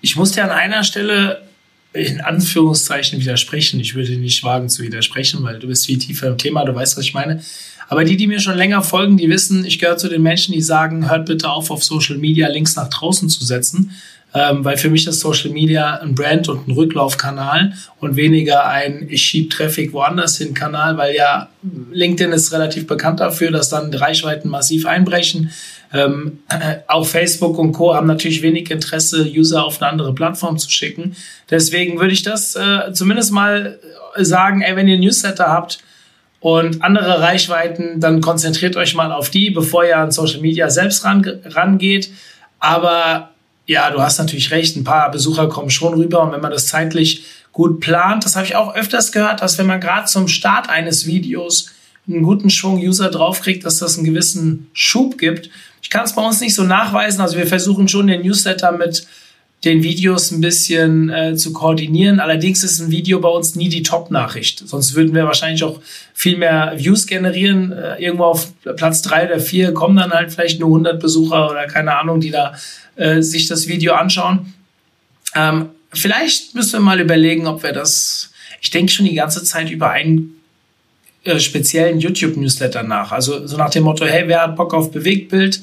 Ich 0.02 0.16
muss 0.16 0.32
dir 0.32 0.44
an 0.44 0.52
einer 0.52 0.84
Stelle 0.84 1.42
in 1.94 2.22
Anführungszeichen 2.22 3.20
widersprechen. 3.20 3.80
Ich 3.80 3.94
würde 3.94 4.14
nicht 4.14 4.44
wagen 4.44 4.70
zu 4.70 4.82
widersprechen, 4.84 5.44
weil 5.44 5.60
du 5.60 5.68
bist 5.68 5.86
viel 5.86 5.98
tiefer 5.98 6.28
im 6.28 6.38
Thema, 6.38 6.66
du 6.66 6.74
weißt, 6.74 6.98
was 6.98 7.04
ich 7.04 7.14
meine. 7.14 7.44
Aber 7.88 8.04
die, 8.04 8.18
die 8.18 8.28
mir 8.28 8.40
schon 8.40 8.58
länger 8.58 8.82
folgen, 8.82 9.18
die 9.18 9.30
wissen, 9.30 9.66
ich 9.66 9.78
gehöre 9.78 9.98
zu 9.98 10.10
den 10.10 10.24
Menschen, 10.24 10.54
die 10.54 10.62
sagen, 10.62 11.10
hört 11.10 11.28
bitte 11.28 11.50
auf, 11.50 11.70
auf 11.70 11.84
Social 11.84 12.18
Media 12.18 12.48
Links 12.48 12.76
nach 12.76 12.90
draußen 12.90 13.30
zu 13.30 13.44
setzen 13.46 13.92
ähm, 14.34 14.66
weil 14.66 14.78
für 14.78 14.90
mich 14.90 15.06
ist 15.08 15.20
Social 15.20 15.52
Media 15.52 15.96
ein 15.96 16.16
Brand 16.16 16.50
und 16.50 16.68
ein 16.68 16.72
Rücklaufkanal 16.72 17.74
und 18.00 18.16
weniger 18.16 18.66
ein 18.66 19.08
ich 19.10 19.22
schieb 19.22 19.52
Traffic 19.52 19.94
woanders 19.94 20.38
hin 20.38 20.54
Kanal, 20.54 20.98
weil 20.98 21.16
ja 21.16 21.50
LinkedIn 21.92 22.32
ist 22.32 22.52
relativ 22.52 22.88
bekannt 22.88 23.20
dafür, 23.20 23.52
dass 23.52 23.70
dann 23.70 23.94
Reichweiten 23.94 24.50
massiv 24.50 24.86
einbrechen. 24.86 25.52
Ähm, 25.94 26.40
äh, 26.50 26.78
auch 26.88 27.06
Facebook 27.06 27.58
und 27.60 27.74
Co. 27.74 27.94
haben 27.94 28.08
natürlich 28.08 28.42
wenig 28.42 28.72
Interesse, 28.72 29.24
User 29.24 29.64
auf 29.64 29.82
eine 29.82 29.92
andere 29.92 30.16
Plattform 30.16 30.58
zu 30.58 30.70
schicken. 30.70 31.16
Deswegen 31.50 32.00
würde 32.00 32.14
ich 32.14 32.24
das 32.24 32.56
äh, 32.56 32.92
zumindest 32.94 33.32
mal 33.32 33.80
sagen, 34.18 34.62
ey, 34.62 34.76
wenn 34.76 34.88
ihr 34.88 34.98
Newsletter 34.98 35.48
habt, 35.48 35.80
und 36.44 36.84
andere 36.84 37.22
Reichweiten, 37.22 38.02
dann 38.02 38.20
konzentriert 38.20 38.76
euch 38.76 38.96
mal 38.96 39.14
auf 39.14 39.30
die, 39.30 39.50
bevor 39.50 39.86
ihr 39.86 39.98
an 39.98 40.12
Social 40.12 40.42
Media 40.42 40.70
selbst 40.70 41.06
ran, 41.06 41.26
rangeht. 41.46 42.12
Aber 42.60 43.33
ja, 43.66 43.90
du 43.92 44.02
hast 44.02 44.18
natürlich 44.18 44.52
recht, 44.52 44.76
ein 44.76 44.84
paar 44.84 45.10
Besucher 45.12 45.48
kommen 45.48 45.70
schon 45.70 45.94
rüber. 45.94 46.22
Und 46.22 46.32
wenn 46.32 46.42
man 46.42 46.52
das 46.52 46.68
zeitlich 46.68 47.26
gut 47.52 47.80
plant, 47.80 48.26
das 48.26 48.36
habe 48.36 48.46
ich 48.46 48.56
auch 48.56 48.76
öfters 48.76 49.12
gehört, 49.12 49.42
dass 49.42 49.58
wenn 49.58 49.68
man 49.68 49.80
gerade 49.80 50.06
zum 50.06 50.28
Start 50.28 50.70
eines 50.70 51.06
Videos 51.06 51.72
einen 52.08 52.24
guten 52.24 52.50
Schwung 52.50 52.80
User 52.80 53.10
draufkriegt, 53.10 53.66
dass 53.66 53.80
das 53.80 53.98
einen 53.98 54.06
gewissen 54.06 54.70
Schub 54.74 55.18
gibt. 55.18 55.50
Ich 55.82 55.90
kann 55.90 56.04
es 56.04 56.16
bei 56.16 56.26
uns 56.26 56.42
nicht 56.42 56.56
so 56.56 56.64
nachweisen, 56.64 57.22
also 57.22 57.38
wir 57.38 57.48
versuchen 57.48 57.88
schon 57.88 58.08
den 58.08 58.22
Newsletter 58.22 58.74
mit 58.74 59.08
den 59.64 59.82
Videos 59.82 60.32
ein 60.32 60.42
bisschen 60.42 61.10
äh, 61.10 61.36
zu 61.36 61.54
koordinieren. 61.54 62.20
Allerdings 62.20 62.64
ist 62.64 62.80
ein 62.82 62.92
Video 62.92 63.22
bei 63.22 63.30
uns 63.30 63.56
nie 63.56 63.70
die 63.70 63.84
Top-Nachricht. 63.84 64.68
Sonst 64.68 64.94
würden 64.96 65.16
wir 65.16 65.24
wahrscheinlich 65.26 65.64
auch 65.64 65.80
viel 66.14 66.38
mehr 66.38 66.74
Views 66.76 67.08
generieren. 67.08 67.72
Äh, 67.72 68.04
irgendwo 68.04 68.26
auf 68.26 68.52
Platz 68.76 69.02
drei 69.02 69.26
oder 69.26 69.40
vier 69.40 69.74
kommen 69.74 69.96
dann 69.96 70.12
halt 70.12 70.34
vielleicht 70.34 70.60
nur 70.60 70.68
100 70.70 71.00
Besucher 71.00 71.50
oder 71.50 71.66
keine 71.68 71.98
Ahnung, 71.98 72.20
die 72.20 72.32
da 72.32 72.56
äh, 72.98 73.22
sich 73.22 73.48
das 73.48 73.68
Video 73.68 73.94
anschauen. 73.94 74.54
Ähm, 75.34 75.70
vielleicht 75.94 76.56
müssen 76.56 76.74
wir 76.74 76.80
mal 76.82 77.00
überlegen, 77.00 77.48
ob 77.48 77.64
wir 77.64 77.72
das, 77.72 78.32
ich 78.60 78.70
denke 78.70 78.92
schon 78.92 79.06
die 79.06 79.16
ganze 79.16 79.46
Zeit 79.46 79.72
über 79.72 79.92
einen 79.92 80.42
äh, 81.24 81.40
speziellen 81.40 82.02
YouTube-Newsletter 82.02 82.84
nach. 82.84 83.14
Also 83.14 83.48
so 83.48 83.56
nach 83.56 83.70
dem 83.70 83.86
Motto, 83.86 84.04
hey, 84.06 84.28
wer 84.28 84.42
hat 84.42 84.58
Bock 84.58 84.74
auf 84.74 84.92
Bewegtbild? 84.92 85.62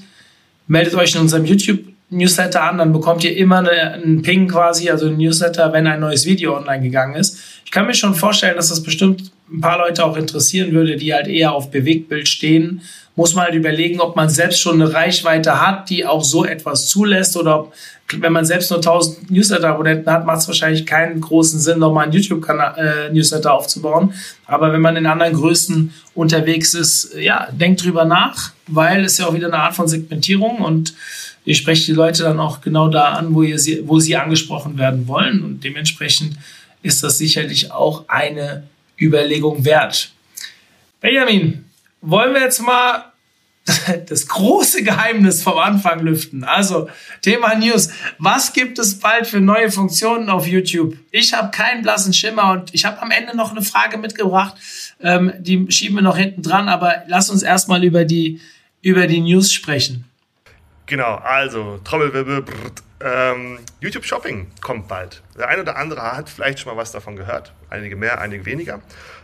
Meldet 0.68 0.94
euch 0.94 1.14
in 1.14 1.20
unserem 1.20 1.44
YouTube 1.44 1.89
Newsletter 2.10 2.62
an, 2.62 2.78
dann 2.78 2.92
bekommt 2.92 3.22
ihr 3.24 3.36
immer 3.36 3.58
eine, 3.58 3.70
einen 3.70 4.22
Ping 4.22 4.48
quasi, 4.48 4.90
also 4.90 5.06
ein 5.06 5.16
Newsletter, 5.16 5.72
wenn 5.72 5.86
ein 5.86 6.00
neues 6.00 6.26
Video 6.26 6.56
online 6.56 6.82
gegangen 6.82 7.14
ist. 7.14 7.38
Ich 7.64 7.70
kann 7.70 7.86
mir 7.86 7.94
schon 7.94 8.16
vorstellen, 8.16 8.56
dass 8.56 8.68
das 8.68 8.82
bestimmt 8.82 9.30
ein 9.48 9.60
paar 9.60 9.78
Leute 9.78 10.04
auch 10.04 10.16
interessieren 10.16 10.72
würde, 10.72 10.96
die 10.96 11.14
halt 11.14 11.28
eher 11.28 11.52
auf 11.52 11.70
Bewegtbild 11.70 12.28
stehen. 12.28 12.82
Muss 13.14 13.34
man 13.34 13.44
halt 13.44 13.54
überlegen, 13.54 14.00
ob 14.00 14.16
man 14.16 14.28
selbst 14.28 14.60
schon 14.60 14.80
eine 14.80 14.92
Reichweite 14.92 15.60
hat, 15.60 15.88
die 15.88 16.04
auch 16.04 16.24
so 16.24 16.44
etwas 16.44 16.88
zulässt 16.88 17.36
oder 17.36 17.60
ob, 17.60 17.74
wenn 18.18 18.32
man 18.32 18.44
selbst 18.44 18.70
nur 18.70 18.78
1000 18.78 19.30
Newsletter-Abonnenten 19.30 20.10
hat, 20.10 20.26
macht 20.26 20.38
es 20.38 20.48
wahrscheinlich 20.48 20.84
keinen 20.86 21.20
großen 21.20 21.60
Sinn, 21.60 21.78
nochmal 21.78 22.04
einen 22.04 22.12
YouTube-Newsletter 22.12 23.48
äh, 23.48 23.52
aufzubauen. 23.52 24.14
Aber 24.46 24.72
wenn 24.72 24.80
man 24.80 24.96
in 24.96 25.06
anderen 25.06 25.34
Größen 25.34 25.92
unterwegs 26.14 26.74
ist, 26.74 27.14
ja, 27.16 27.48
denkt 27.52 27.84
drüber 27.84 28.04
nach, 28.04 28.52
weil 28.66 29.04
es 29.04 29.18
ja 29.18 29.26
auch 29.26 29.34
wieder 29.34 29.46
eine 29.46 29.58
Art 29.58 29.74
von 29.74 29.86
Segmentierung 29.86 30.58
und 30.58 30.94
ihr 31.44 31.54
sprecht 31.54 31.86
die 31.86 31.92
Leute 31.92 32.22
dann 32.24 32.40
auch 32.40 32.60
genau 32.60 32.88
da 32.88 33.12
an, 33.14 33.34
wo, 33.34 33.42
ihr 33.42 33.58
sie, 33.58 33.86
wo 33.86 33.98
sie 33.98 34.16
angesprochen 34.16 34.78
werden 34.78 35.08
wollen. 35.08 35.44
Und 35.44 35.64
dementsprechend 35.64 36.36
ist 36.82 37.02
das 37.02 37.18
sicherlich 37.18 37.72
auch 37.72 38.04
eine 38.08 38.64
Überlegung 38.98 39.64
wert. 39.64 40.12
Benjamin, 41.00 41.64
wollen 42.00 42.34
wir 42.34 42.42
jetzt 42.42 42.60
mal 42.60 43.10
das 44.08 44.26
große 44.26 44.82
Geheimnis 44.82 45.42
vom 45.42 45.58
Anfang 45.58 46.00
lüften. 46.00 46.44
Also 46.44 46.88
Thema 47.22 47.54
News. 47.54 47.90
Was 48.18 48.52
gibt 48.52 48.78
es 48.78 48.98
bald 48.98 49.26
für 49.26 49.40
neue 49.40 49.70
Funktionen 49.70 50.28
auf 50.28 50.46
YouTube? 50.46 50.96
Ich 51.10 51.34
habe 51.34 51.50
keinen 51.50 51.82
blassen 51.82 52.12
Schimmer 52.12 52.52
und 52.52 52.74
ich 52.74 52.84
habe 52.84 53.00
am 53.02 53.10
Ende 53.10 53.36
noch 53.36 53.50
eine 53.50 53.62
Frage 53.62 53.98
mitgebracht. 53.98 54.56
Ähm, 55.00 55.32
die 55.38 55.66
schieben 55.70 55.96
wir 55.96 56.02
noch 56.02 56.16
hinten 56.16 56.42
dran, 56.42 56.68
aber 56.68 57.02
lass 57.06 57.30
uns 57.30 57.42
erstmal 57.42 57.84
über 57.84 58.04
die, 58.04 58.40
über 58.82 59.06
die 59.06 59.20
News 59.20 59.52
sprechen. 59.52 60.04
Genau, 60.90 61.14
also 61.22 61.78
Trommelwirbel, 61.84 62.44
ähm, 63.00 63.60
YouTube 63.78 64.04
Shopping 64.04 64.50
kommt 64.60 64.88
bald. 64.88 65.22
Der 65.38 65.46
eine 65.46 65.62
oder 65.62 65.76
andere 65.76 66.02
hat 66.02 66.28
vielleicht 66.28 66.58
schon 66.58 66.74
mal 66.74 66.76
was 66.76 66.90
davon 66.90 67.14
gehört, 67.14 67.54
einige 67.70 67.94
mehr, 67.94 68.20
einige 68.20 68.44
weniger. 68.44 68.80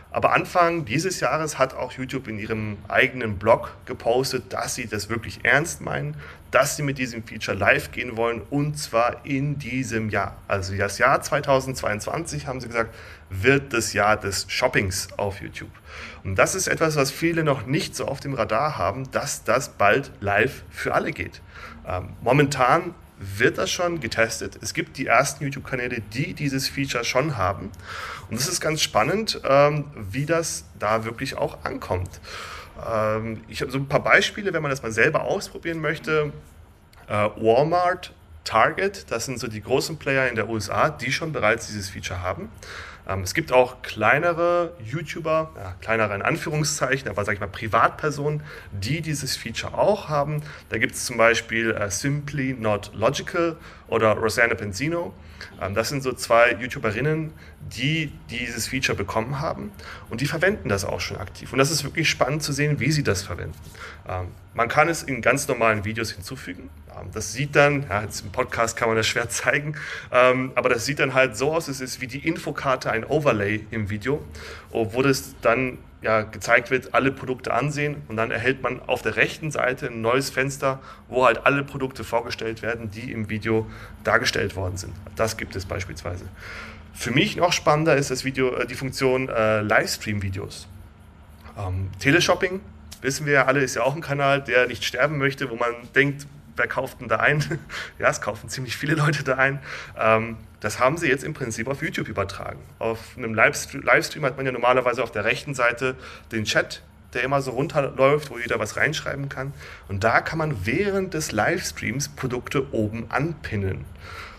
Aber 0.09 0.31
Anfang 0.31 0.85
dieses 0.85 1.19
Jahres 1.19 1.59
hat 1.59 1.73
auch 1.73 1.91
YouTube 1.91 2.29
in 2.29 2.39
ihrem 2.39 2.77
eigenen 2.87 3.37
Blog 3.37 3.75
gepostet, 3.83 4.53
dass 4.53 4.75
sie 4.75 4.87
das 4.87 5.09
wirklich 5.09 5.41
ernst 5.43 5.81
meinen, 5.81 6.15
dass 6.51 6.75
sie 6.77 6.83
mit 6.83 6.97
diesem 6.97 7.23
Feature 7.23 7.57
live 7.57 7.91
gehen 7.91 8.17
wollen 8.17 8.41
und 8.49 8.77
zwar 8.77 9.25
in 9.25 9.59
diesem 9.59 10.09
Jahr. 10.09 10.37
Also 10.47 10.75
das 10.75 10.97
Jahr 10.97 11.21
2022 11.21 12.47
haben 12.47 12.59
sie 12.59 12.67
gesagt, 12.67 12.93
wird 13.29 13.73
das 13.73 13.93
Jahr 13.93 14.17
des 14.17 14.45
Shoppings 14.47 15.09
auf 15.17 15.41
YouTube. 15.41 15.71
Und 16.23 16.35
das 16.35 16.55
ist 16.55 16.67
etwas, 16.67 16.95
was 16.95 17.11
viele 17.11 17.43
noch 17.43 17.65
nicht 17.65 17.95
so 17.95 18.05
auf 18.05 18.19
dem 18.19 18.33
Radar 18.33 18.77
haben, 18.77 19.09
dass 19.11 19.43
das 19.43 19.69
bald 19.69 20.11
live 20.19 20.63
für 20.69 20.93
alle 20.93 21.11
geht. 21.11 21.41
Ähm, 21.87 22.09
momentan 22.21 22.93
wird 23.19 23.57
das 23.57 23.71
schon 23.71 23.99
getestet. 23.99 24.59
Es 24.61 24.73
gibt 24.73 24.97
die 24.97 25.07
ersten 25.07 25.43
YouTube-Kanäle, 25.43 26.01
die 26.13 26.33
dieses 26.33 26.69
Feature 26.69 27.03
schon 27.03 27.37
haben. 27.37 27.71
Und 28.29 28.37
es 28.37 28.47
ist 28.47 28.61
ganz 28.61 28.81
spannend, 28.81 29.41
ähm, 29.43 29.85
wie 29.95 30.25
das 30.25 30.65
da 30.77 31.03
wirklich 31.03 31.35
auch 31.35 31.63
ankommt. 31.63 32.19
Ähm, 32.85 33.41
ich 33.47 33.61
habe 33.61 33.71
so 33.71 33.77
ein 33.77 33.87
paar 33.87 34.03
Beispiele, 34.03 34.53
wenn 34.53 34.61
man 34.61 34.71
das 34.71 34.83
mal 34.83 34.91
selber 34.91 35.23
ausprobieren 35.23 35.79
möchte. 35.79 36.31
Äh, 37.07 37.29
Walmart, 37.37 38.13
Target, 38.43 39.11
das 39.11 39.25
sind 39.25 39.39
so 39.39 39.47
die 39.47 39.61
großen 39.61 39.97
Player 39.97 40.27
in 40.27 40.35
der 40.35 40.49
USA, 40.49 40.89
die 40.89 41.11
schon 41.11 41.33
bereits 41.33 41.67
dieses 41.67 41.89
Feature 41.89 42.21
haben. 42.21 42.49
Ähm, 43.07 43.21
es 43.21 43.33
gibt 43.33 43.51
auch 43.51 43.81
kleinere 43.81 44.73
YouTuber, 44.83 45.51
ja, 45.55 45.75
kleinere 45.81 46.13
in 46.15 46.21
Anführungszeichen, 46.21 47.09
aber 47.09 47.23
sage 47.23 47.35
ich 47.35 47.39
mal 47.39 47.47
Privatpersonen, 47.47 48.41
die 48.71 49.01
dieses 49.01 49.37
Feature 49.37 49.77
auch 49.77 50.09
haben. 50.09 50.41
Da 50.69 50.77
gibt 50.77 50.95
es 50.95 51.05
zum 51.05 51.17
Beispiel 51.17 51.71
äh, 51.71 51.89
Simply 51.89 52.55
Not 52.59 52.91
Logical 52.93 53.55
oder 53.87 54.13
Rosanna 54.13 54.55
Penzino. 54.55 55.13
Ähm, 55.61 55.73
das 55.73 55.89
sind 55.89 56.03
so 56.03 56.13
zwei 56.13 56.53
YouTuberinnen, 56.53 57.33
die 57.61 58.11
dieses 58.29 58.67
Feature 58.67 58.97
bekommen 58.97 59.39
haben 59.39 59.71
und 60.09 60.21
die 60.21 60.27
verwenden 60.27 60.69
das 60.69 60.83
auch 60.83 60.99
schon 60.99 61.17
aktiv. 61.17 61.53
Und 61.53 61.59
das 61.59 61.71
ist 61.71 61.83
wirklich 61.83 62.09
spannend 62.09 62.43
zu 62.43 62.51
sehen, 62.51 62.79
wie 62.79 62.91
sie 62.91 63.03
das 63.03 63.23
verwenden. 63.23 63.57
Ähm, 64.07 64.27
man 64.57 64.67
kann 64.67 64.89
es 64.89 65.03
in 65.03 65.21
ganz 65.21 65.47
normalen 65.47 65.85
Videos 65.85 66.11
hinzufügen. 66.11 66.69
Ähm, 66.89 67.09
das 67.13 67.31
sieht 67.31 67.55
dann, 67.55 67.85
ja, 67.87 68.01
jetzt 68.01 68.21
im 68.21 68.31
Podcast 68.31 68.75
kann 68.75 68.89
man 68.89 68.97
das 68.97 69.07
schwer 69.07 69.29
zeigen, 69.29 69.75
aber 70.09 70.69
das 70.69 70.85
sieht 70.85 70.99
dann 70.99 71.13
halt 71.13 71.37
so 71.37 71.53
aus, 71.53 71.67
es 71.67 71.79
ist 71.79 72.01
wie 72.01 72.07
die 72.07 72.27
Infokarte, 72.27 72.91
ein 72.91 73.05
Overlay 73.05 73.65
im 73.71 73.89
Video, 73.89 74.23
wo 74.71 75.01
das 75.01 75.35
dann 75.41 75.77
ja, 76.01 76.21
gezeigt 76.21 76.71
wird, 76.71 76.93
alle 76.93 77.11
Produkte 77.11 77.53
ansehen 77.53 77.97
und 78.07 78.17
dann 78.17 78.31
erhält 78.31 78.61
man 78.61 78.81
auf 78.81 79.01
der 79.01 79.15
rechten 79.15 79.51
Seite 79.51 79.87
ein 79.87 80.01
neues 80.01 80.29
Fenster, 80.29 80.79
wo 81.07 81.25
halt 81.25 81.45
alle 81.45 81.63
Produkte 81.63 82.03
vorgestellt 82.03 82.61
werden, 82.61 82.91
die 82.91 83.11
im 83.11 83.29
Video 83.29 83.67
dargestellt 84.03 84.55
worden 84.55 84.77
sind. 84.77 84.93
Das 85.15 85.37
gibt 85.37 85.55
es 85.55 85.65
beispielsweise. 85.65 86.25
Für 86.93 87.11
mich 87.11 87.35
noch 87.35 87.53
spannender 87.53 87.95
ist 87.95 88.09
das 88.09 88.25
Video, 88.25 88.55
äh, 88.55 88.65
die 88.65 88.75
Funktion 88.75 89.29
äh, 89.29 89.61
Livestream-Videos. 89.61 90.67
Ähm, 91.57 91.89
Teleshopping, 91.99 92.59
wissen 93.01 93.25
wir 93.25 93.33
ja 93.33 93.45
alle, 93.45 93.61
ist 93.61 93.75
ja 93.75 93.83
auch 93.83 93.95
ein 93.95 94.01
Kanal, 94.01 94.41
der 94.41 94.67
nicht 94.67 94.83
sterben 94.83 95.17
möchte, 95.17 95.49
wo 95.49 95.55
man 95.55 95.73
denkt, 95.95 96.27
wer 96.57 96.67
kauft 96.67 97.01
denn 97.01 97.07
da 97.07 97.17
ein? 97.17 97.43
ja, 97.99 98.09
es 98.09 98.21
kaufen 98.21 98.49
ziemlich 98.49 98.75
viele 98.75 98.95
Leute 98.95 99.23
da 99.23 99.35
ein. 99.35 99.59
Ähm, 99.97 100.37
das 100.59 100.79
haben 100.79 100.97
sie 100.97 101.07
jetzt 101.07 101.23
im 101.23 101.33
Prinzip 101.33 101.67
auf 101.67 101.81
YouTube 101.81 102.07
übertragen. 102.07 102.59
Auf 102.79 102.99
einem 103.15 103.33
Livestream 103.33 104.25
hat 104.25 104.37
man 104.37 104.45
ja 104.45 104.51
normalerweise 104.51 105.03
auf 105.03 105.11
der 105.11 105.23
rechten 105.23 105.53
Seite 105.53 105.95
den 106.31 106.45
Chat, 106.45 106.81
der 107.13 107.23
immer 107.23 107.41
so 107.41 107.51
runterläuft, 107.51 108.31
wo 108.31 108.37
jeder 108.37 108.59
was 108.59 108.75
reinschreiben 108.75 109.29
kann. 109.29 109.53
Und 109.87 110.03
da 110.03 110.19
kann 110.21 110.39
man 110.39 110.65
während 110.65 111.13
des 111.13 111.31
Livestreams 111.31 112.09
Produkte 112.09 112.73
oben 112.73 113.05
anpinnen, 113.09 113.85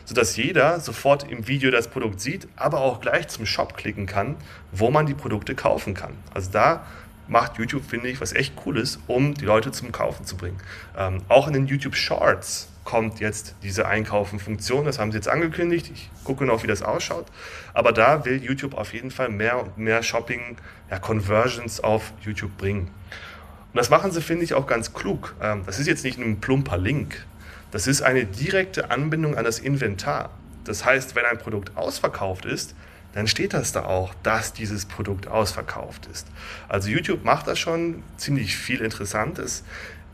sodass 0.05 0.37
jeder 0.37 0.81
sofort 0.81 1.31
im 1.31 1.47
Video 1.47 1.71
das 1.71 1.89
Produkt 1.89 2.21
sieht, 2.21 2.49
aber 2.57 2.81
auch 2.81 3.01
gleich 3.01 3.29
zum 3.29 3.47
Shop 3.47 3.77
klicken 3.77 4.07
kann, 4.07 4.37
wo 4.73 4.91
man 4.91 5.07
die 5.07 5.15
Produkte 5.15 5.55
kaufen 5.55 5.95
kann. 5.95 6.13
Also 6.35 6.51
da 6.51 6.85
macht 7.29 7.59
YouTube, 7.59 7.85
finde 7.85 8.09
ich, 8.09 8.21
was 8.21 8.33
echt 8.33 8.57
Cooles, 8.57 8.99
um 9.07 9.35
die 9.35 9.45
Leute 9.45 9.71
zum 9.71 9.93
Kaufen 9.93 10.25
zu 10.25 10.37
bringen. 10.37 10.59
Ähm, 10.97 11.23
auch 11.29 11.47
in 11.47 11.53
den 11.53 11.67
YouTube 11.67 11.95
Shorts 11.95 12.69
kommt 12.85 13.21
jetzt 13.21 13.55
diese 13.63 13.87
Einkaufen-Funktion. 13.87 14.87
Das 14.87 14.99
haben 14.99 15.13
sie 15.13 15.19
jetzt 15.19 15.29
angekündigt. 15.29 15.91
Ich 15.93 16.11
gucke 16.25 16.47
noch, 16.47 16.63
wie 16.63 16.67
das 16.67 16.83
ausschaut. 16.83 17.27
Aber 17.75 17.93
da 17.93 18.25
will 18.25 18.43
YouTube 18.43 18.75
auf 18.75 18.95
jeden 18.95 19.11
Fall 19.11 19.29
mehr 19.29 19.63
und 19.63 19.77
mehr 19.77 20.03
Shopping-Conversions 20.03 21.79
ja, 21.79 21.85
auf 21.85 22.13
YouTube 22.23 22.57
bringen. 22.57 22.91
Und 23.73 23.77
das 23.77 23.91
machen 23.91 24.11
sie, 24.11 24.23
finde 24.23 24.45
ich, 24.45 24.55
auch 24.55 24.67
ganz 24.67 24.95
klug. 24.95 25.35
Ähm, 25.43 25.65
das 25.67 25.79
ist 25.79 25.87
jetzt 25.87 26.03
nicht 26.03 26.19
ein 26.19 26.41
plumper 26.41 26.79
Link. 26.79 27.27
Das 27.71 27.87
ist 27.87 28.01
eine 28.01 28.25
direkte 28.25 28.91
Anbindung 28.91 29.37
an 29.37 29.45
das 29.45 29.59
Inventar. 29.59 30.31
Das 30.65 30.87
heißt, 30.87 31.15
wenn 31.15 31.27
ein 31.27 31.37
Produkt 31.37 31.77
ausverkauft 31.77 32.47
ist, 32.47 32.75
dann 33.19 33.27
steht 33.27 33.53
das 33.53 33.73
da 33.73 33.85
auch, 33.85 34.15
dass 34.23 34.53
dieses 34.53 34.87
Produkt 34.87 35.27
ausverkauft 35.27 36.07
ist. 36.07 36.29
Also 36.69 36.89
YouTube 36.89 37.25
macht 37.25 37.49
da 37.49 37.57
schon 37.57 38.05
ziemlich 38.17 38.57
viel 38.57 38.81
Interessantes. 38.81 39.65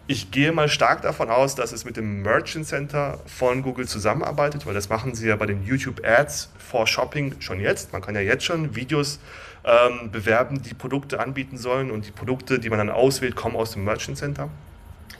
Ich 0.06 0.30
gehe 0.30 0.52
mal 0.52 0.70
stark 0.70 1.02
davon 1.02 1.28
aus, 1.28 1.54
dass 1.54 1.72
es 1.72 1.84
mit 1.84 1.98
dem 1.98 2.22
Merchant 2.22 2.66
Center 2.66 3.18
von 3.26 3.60
Google 3.60 3.86
zusammenarbeitet, 3.86 4.64
weil 4.64 4.72
das 4.72 4.88
machen 4.88 5.14
sie 5.14 5.28
ja 5.28 5.36
bei 5.36 5.44
den 5.44 5.66
YouTube 5.66 6.00
Ads 6.02 6.50
for 6.56 6.86
Shopping 6.86 7.34
schon 7.40 7.60
jetzt. 7.60 7.92
Man 7.92 8.00
kann 8.00 8.14
ja 8.14 8.22
jetzt 8.22 8.44
schon 8.44 8.74
Videos 8.74 9.20
ähm, 9.64 10.10
bewerben, 10.10 10.62
die 10.62 10.72
Produkte 10.72 11.20
anbieten 11.20 11.58
sollen 11.58 11.90
und 11.90 12.06
die 12.06 12.10
Produkte, 12.10 12.58
die 12.58 12.70
man 12.70 12.78
dann 12.78 12.90
auswählt, 12.90 13.36
kommen 13.36 13.56
aus 13.56 13.72
dem 13.72 13.84
Merchant 13.84 14.16
Center. 14.16 14.48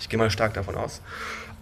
Ich 0.00 0.08
gehe 0.08 0.18
mal 0.18 0.30
stark 0.30 0.54
davon 0.54 0.74
aus. 0.74 1.02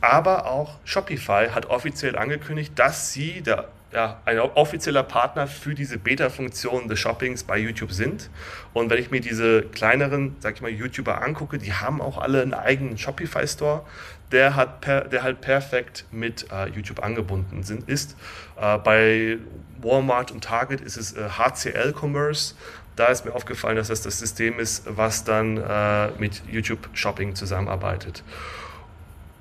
Aber 0.03 0.46
auch 0.46 0.78
Shopify 0.84 1.48
hat 1.55 1.66
offiziell 1.66 2.18
angekündigt, 2.18 2.72
dass 2.76 3.12
sie 3.12 3.40
der 3.40 3.68
ja, 3.92 4.20
ein 4.24 4.38
offizieller 4.38 5.03
Partner 5.03 5.46
für 5.46 5.74
diese 5.74 5.98
Beta-Funktion 5.98 6.88
des 6.88 6.98
Shoppings 6.98 7.44
bei 7.44 7.59
YouTube 7.59 7.92
sind. 7.92 8.30
Und 8.72 8.90
wenn 8.90 8.98
ich 8.98 9.11
mir 9.11 9.20
diese 9.20 9.62
kleineren, 9.62 10.36
sag 10.40 10.55
ich 10.55 10.62
mal, 10.62 10.70
YouTuber 10.70 11.22
angucke, 11.22 11.59
die 11.59 11.72
haben 11.72 12.00
auch 12.00 12.18
alle 12.18 12.42
einen 12.42 12.55
eigenen 12.55 12.96
Shopify-Store, 12.96 13.82
der, 14.30 14.66
der 15.11 15.22
halt 15.22 15.40
perfekt 15.42 16.07
mit 16.11 16.50
äh, 16.50 16.68
YouTube 16.70 17.03
angebunden 17.03 17.62
sind, 17.62 17.88
ist. 17.88 18.16
Äh, 18.61 18.78
bei 18.78 19.38
Walmart 19.82 20.30
und 20.30 20.42
Target 20.42 20.80
ist 20.80 20.96
es 20.96 21.12
äh, 21.12 21.28
HCL 21.28 21.92
Commerce. 21.92 22.55
Da 22.96 23.07
ist 23.07 23.24
mir 23.24 23.34
aufgefallen, 23.34 23.76
dass 23.76 23.88
das 23.88 24.03
das 24.03 24.18
System 24.18 24.59
ist, 24.59 24.84
was 24.86 25.24
dann 25.24 25.59
äh, 25.59 26.09
mit 26.18 26.42
YouTube 26.50 26.88
Shopping 26.94 27.34
zusammenarbeitet. 27.34 28.24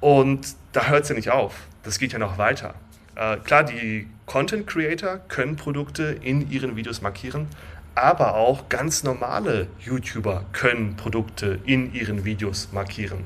Und 0.01 0.55
da 0.73 0.87
hört 0.87 1.03
es 1.03 1.09
ja 1.09 1.15
nicht 1.15 1.29
auf. 1.29 1.53
Das 1.83 1.97
geht 1.97 2.11
ja 2.11 2.19
noch 2.19 2.37
weiter. 2.37 2.73
Äh, 3.15 3.37
klar, 3.37 3.63
die 3.63 4.07
Content 4.25 4.67
Creator 4.67 5.19
können 5.27 5.55
Produkte 5.55 6.17
in 6.21 6.49
ihren 6.51 6.75
Videos 6.75 7.01
markieren, 7.01 7.47
aber 7.95 8.35
auch 8.35 8.67
ganz 8.69 9.03
normale 9.03 9.67
YouTuber 9.79 10.45
können 10.53 10.95
Produkte 10.95 11.59
in 11.65 11.93
ihren 11.93 12.25
Videos 12.25 12.69
markieren. 12.71 13.25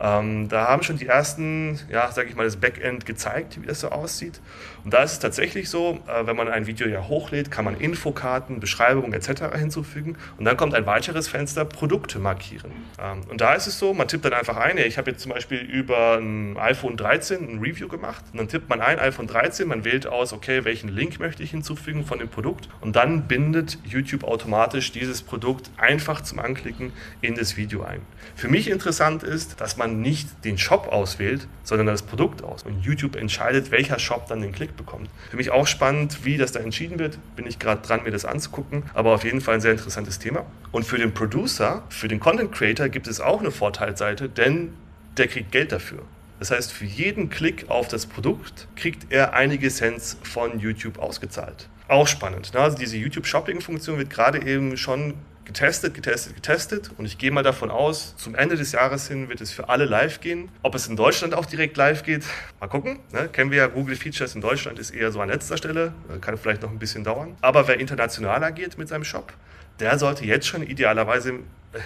Ähm, 0.00 0.48
da 0.48 0.68
haben 0.68 0.82
schon 0.82 0.98
die 0.98 1.06
ersten, 1.06 1.78
ja, 1.90 2.10
sage 2.12 2.28
ich 2.28 2.36
mal, 2.36 2.44
das 2.44 2.56
Backend 2.56 3.06
gezeigt, 3.06 3.60
wie 3.60 3.66
das 3.66 3.80
so 3.80 3.88
aussieht. 3.88 4.40
Und 4.84 4.94
da 4.94 5.02
ist 5.02 5.12
es 5.12 5.18
tatsächlich 5.18 5.70
so, 5.70 6.00
äh, 6.06 6.26
wenn 6.26 6.36
man 6.36 6.48
ein 6.48 6.66
Video 6.66 6.86
ja 6.86 7.08
hochlädt, 7.08 7.50
kann 7.50 7.64
man 7.64 7.76
Infokarten, 7.76 8.60
Beschreibungen 8.60 9.12
etc. 9.12 9.56
hinzufügen 9.56 10.16
und 10.38 10.44
dann 10.44 10.56
kommt 10.56 10.74
ein 10.74 10.86
weiteres 10.86 11.28
Fenster 11.28 11.64
Produkte 11.64 12.18
markieren. 12.18 12.70
Ähm, 12.98 13.22
und 13.28 13.40
da 13.40 13.54
ist 13.54 13.66
es 13.66 13.78
so, 13.78 13.94
man 13.94 14.08
tippt 14.08 14.24
dann 14.24 14.32
einfach 14.32 14.56
ein, 14.56 14.78
ich 14.78 14.98
habe 14.98 15.10
jetzt 15.10 15.22
zum 15.22 15.32
Beispiel 15.32 15.58
über 15.58 16.18
ein 16.18 16.56
iPhone 16.58 16.96
13 16.96 17.56
ein 17.56 17.58
Review 17.58 17.88
gemacht 17.88 18.24
und 18.32 18.38
dann 18.38 18.48
tippt 18.48 18.68
man 18.68 18.80
ein 18.80 18.98
iPhone 18.98 19.26
13, 19.26 19.66
man 19.66 19.84
wählt 19.84 20.06
aus, 20.06 20.32
okay, 20.32 20.64
welchen 20.64 20.88
Link 20.88 21.18
möchte 21.20 21.42
ich 21.42 21.50
hinzufügen 21.50 22.04
von 22.04 22.18
dem 22.18 22.28
Produkt 22.28 22.68
und 22.80 22.96
dann 22.96 23.26
bindet 23.26 23.78
YouTube 23.84 24.24
automatisch 24.24 24.92
dieses 24.92 25.22
Produkt 25.22 25.70
einfach 25.78 26.20
zum 26.20 26.38
Anklicken 26.38 26.92
in 27.20 27.34
das 27.34 27.56
Video 27.56 27.82
ein. 27.82 28.02
Für 28.34 28.48
mich 28.48 28.68
interessant 28.68 29.22
ist, 29.22 29.60
dass 29.60 29.76
man 29.76 29.85
nicht 29.88 30.44
den 30.44 30.58
Shop 30.58 30.88
auswählt, 30.88 31.48
sondern 31.62 31.86
das 31.86 32.02
Produkt 32.02 32.42
aus 32.42 32.62
und 32.62 32.82
YouTube 32.82 33.16
entscheidet, 33.16 33.70
welcher 33.70 33.98
Shop 33.98 34.26
dann 34.28 34.40
den 34.40 34.52
Klick 34.52 34.76
bekommt. 34.76 35.08
Für 35.30 35.36
mich 35.36 35.50
auch 35.50 35.66
spannend, 35.66 36.24
wie 36.24 36.36
das 36.36 36.52
da 36.52 36.60
entschieden 36.60 36.98
wird. 36.98 37.18
Bin 37.36 37.46
ich 37.46 37.58
gerade 37.58 37.82
dran, 37.86 38.02
mir 38.04 38.10
das 38.10 38.24
anzugucken. 38.24 38.84
Aber 38.94 39.14
auf 39.14 39.24
jeden 39.24 39.40
Fall 39.40 39.54
ein 39.54 39.60
sehr 39.60 39.72
interessantes 39.72 40.18
Thema. 40.18 40.44
Und 40.72 40.84
für 40.84 40.98
den 40.98 41.12
Producer, 41.12 41.82
für 41.88 42.08
den 42.08 42.20
Content 42.20 42.52
Creator 42.52 42.88
gibt 42.88 43.08
es 43.08 43.20
auch 43.20 43.40
eine 43.40 43.50
Vorteilsseite, 43.50 44.28
denn 44.28 44.74
der 45.16 45.28
kriegt 45.28 45.52
Geld 45.52 45.72
dafür. 45.72 46.02
Das 46.38 46.50
heißt, 46.50 46.72
für 46.72 46.84
jeden 46.84 47.30
Klick 47.30 47.70
auf 47.70 47.88
das 47.88 48.06
Produkt 48.06 48.68
kriegt 48.76 49.10
er 49.10 49.32
einige 49.32 49.68
Cents 49.70 50.18
von 50.22 50.58
YouTube 50.58 50.98
ausgezahlt. 50.98 51.68
Auch 51.88 52.06
spannend. 52.06 52.52
Ne? 52.52 52.60
Also 52.60 52.76
diese 52.76 52.96
YouTube-Shopping-Funktion 52.96 53.98
wird 53.98 54.10
gerade 54.10 54.42
eben 54.42 54.76
schon 54.76 55.14
getestet, 55.46 55.94
getestet, 55.94 56.34
getestet. 56.34 56.90
Und 56.98 57.06
ich 57.06 57.16
gehe 57.16 57.30
mal 57.30 57.42
davon 57.42 57.70
aus, 57.70 58.14
zum 58.16 58.34
Ende 58.34 58.56
des 58.56 58.72
Jahres 58.72 59.08
hin 59.08 59.28
wird 59.28 59.40
es 59.40 59.52
für 59.52 59.68
alle 59.68 59.86
live 59.86 60.20
gehen. 60.20 60.50
Ob 60.62 60.74
es 60.74 60.86
in 60.86 60.96
Deutschland 60.96 61.34
auch 61.34 61.46
direkt 61.46 61.76
live 61.76 62.02
geht, 62.02 62.24
mal 62.60 62.66
gucken. 62.66 62.98
Ne? 63.12 63.28
Kennen 63.28 63.50
wir 63.50 63.58
ja 63.58 63.66
Google 63.68 63.96
Features 63.96 64.34
in 64.34 64.40
Deutschland, 64.40 64.78
ist 64.78 64.90
eher 64.90 65.10
so 65.12 65.20
an 65.20 65.28
letzter 65.28 65.56
Stelle. 65.56 65.94
Kann 66.20 66.36
vielleicht 66.36 66.62
noch 66.62 66.70
ein 66.70 66.78
bisschen 66.78 67.04
dauern. 67.04 67.36
Aber 67.40 67.66
wer 67.68 67.80
international 67.80 68.44
agiert 68.44 68.76
mit 68.76 68.88
seinem 68.88 69.04
Shop, 69.04 69.32
der 69.80 69.98
sollte 69.98 70.24
jetzt 70.24 70.46
schon 70.46 70.62
idealerweise 70.62 71.40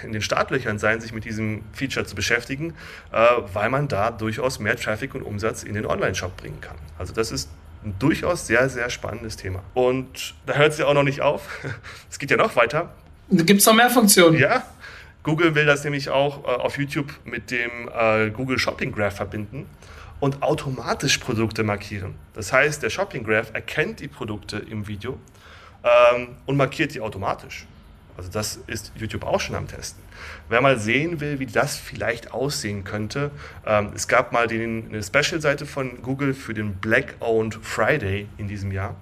in 0.05 0.13
den 0.13 0.23
Startlöchern 0.23 0.79
sein, 0.79 1.01
sich 1.01 1.13
mit 1.13 1.25
diesem 1.25 1.65
Feature 1.73 2.07
zu 2.07 2.15
beschäftigen, 2.15 2.75
äh, 3.13 3.27
weil 3.53 3.69
man 3.71 3.89
da 3.89 4.11
durchaus 4.11 4.59
mehr 4.59 4.77
Traffic 4.77 5.15
und 5.15 5.23
Umsatz 5.23 5.63
in 5.63 5.75
den 5.75 5.87
Online-Shop 5.87 6.37
bringen 6.37 6.61
kann. 6.61 6.77
Also 6.99 7.13
das 7.13 7.33
ist 7.33 7.51
ein 7.85 7.95
durchaus 7.99 8.47
sehr, 8.47 8.69
sehr 8.69 8.91
spannendes 8.91 9.37
Thema. 9.37 9.63
Und 9.75 10.35
da 10.47 10.55
hört 10.55 10.73
es 10.73 10.79
ja 10.79 10.87
auch 10.87 10.95
noch 10.95 11.03
nicht 11.03 11.21
auf. 11.23 11.49
Es 12.11 12.19
geht 12.19 12.31
ja 12.31 12.37
noch 12.37 12.57
weiter. 12.57 12.93
Gibt 13.31 13.61
es 13.61 13.67
noch 13.67 13.75
mehr 13.75 13.91
Funktionen? 13.91 14.39
Ja. 14.39 14.65
Google 15.23 15.55
will 15.55 15.67
das 15.67 15.85
nämlich 15.85 16.09
auch 16.09 16.45
äh, 16.45 16.47
auf 16.49 16.79
YouTube 16.79 17.13
mit 17.25 17.51
dem 17.51 17.89
äh, 17.95 18.31
Google 18.31 18.59
Shopping 18.59 18.91
Graph 18.91 19.17
verbinden 19.17 19.67
und 20.19 20.43
automatisch 20.43 21.19
Produkte 21.19 21.63
markieren. 21.63 22.15
Das 22.35 22.53
heißt, 22.53 22.83
der 22.83 22.91
Shopping 22.91 23.23
Graph 23.23 23.53
erkennt 23.53 24.01
die 24.01 24.09
Produkte 24.09 24.57
im 24.59 24.89
Video 24.89 25.19
ähm, 25.85 26.29
und 26.47 26.57
markiert 26.57 26.95
die 26.95 27.01
automatisch. 27.01 27.67
Also 28.17 28.31
das 28.31 28.59
ist 28.67 28.93
YouTube 28.97 29.25
auch 29.25 29.41
schon 29.41 29.57
am 29.57 29.67
Testen. 29.67 30.03
Wer 30.49 30.61
mal 30.61 30.79
sehen 30.79 31.21
will, 31.21 31.39
wie 31.39 31.47
das 31.47 31.77
vielleicht 31.77 32.33
aussehen 32.33 32.85
könnte, 32.85 33.31
ähm, 33.65 33.93
es 33.95 34.09
gab 34.09 34.33
mal 34.33 34.47
den, 34.47 34.89
eine 34.89 35.03
Special-Seite 35.03 35.65
von 35.65 36.03
Google 36.03 36.35
für 36.35 36.53
den 36.53 36.75
Black-Owned 36.75 37.59
Friday 37.63 38.29
in 38.37 38.49
diesem 38.49 38.73
Jahr. 38.73 38.97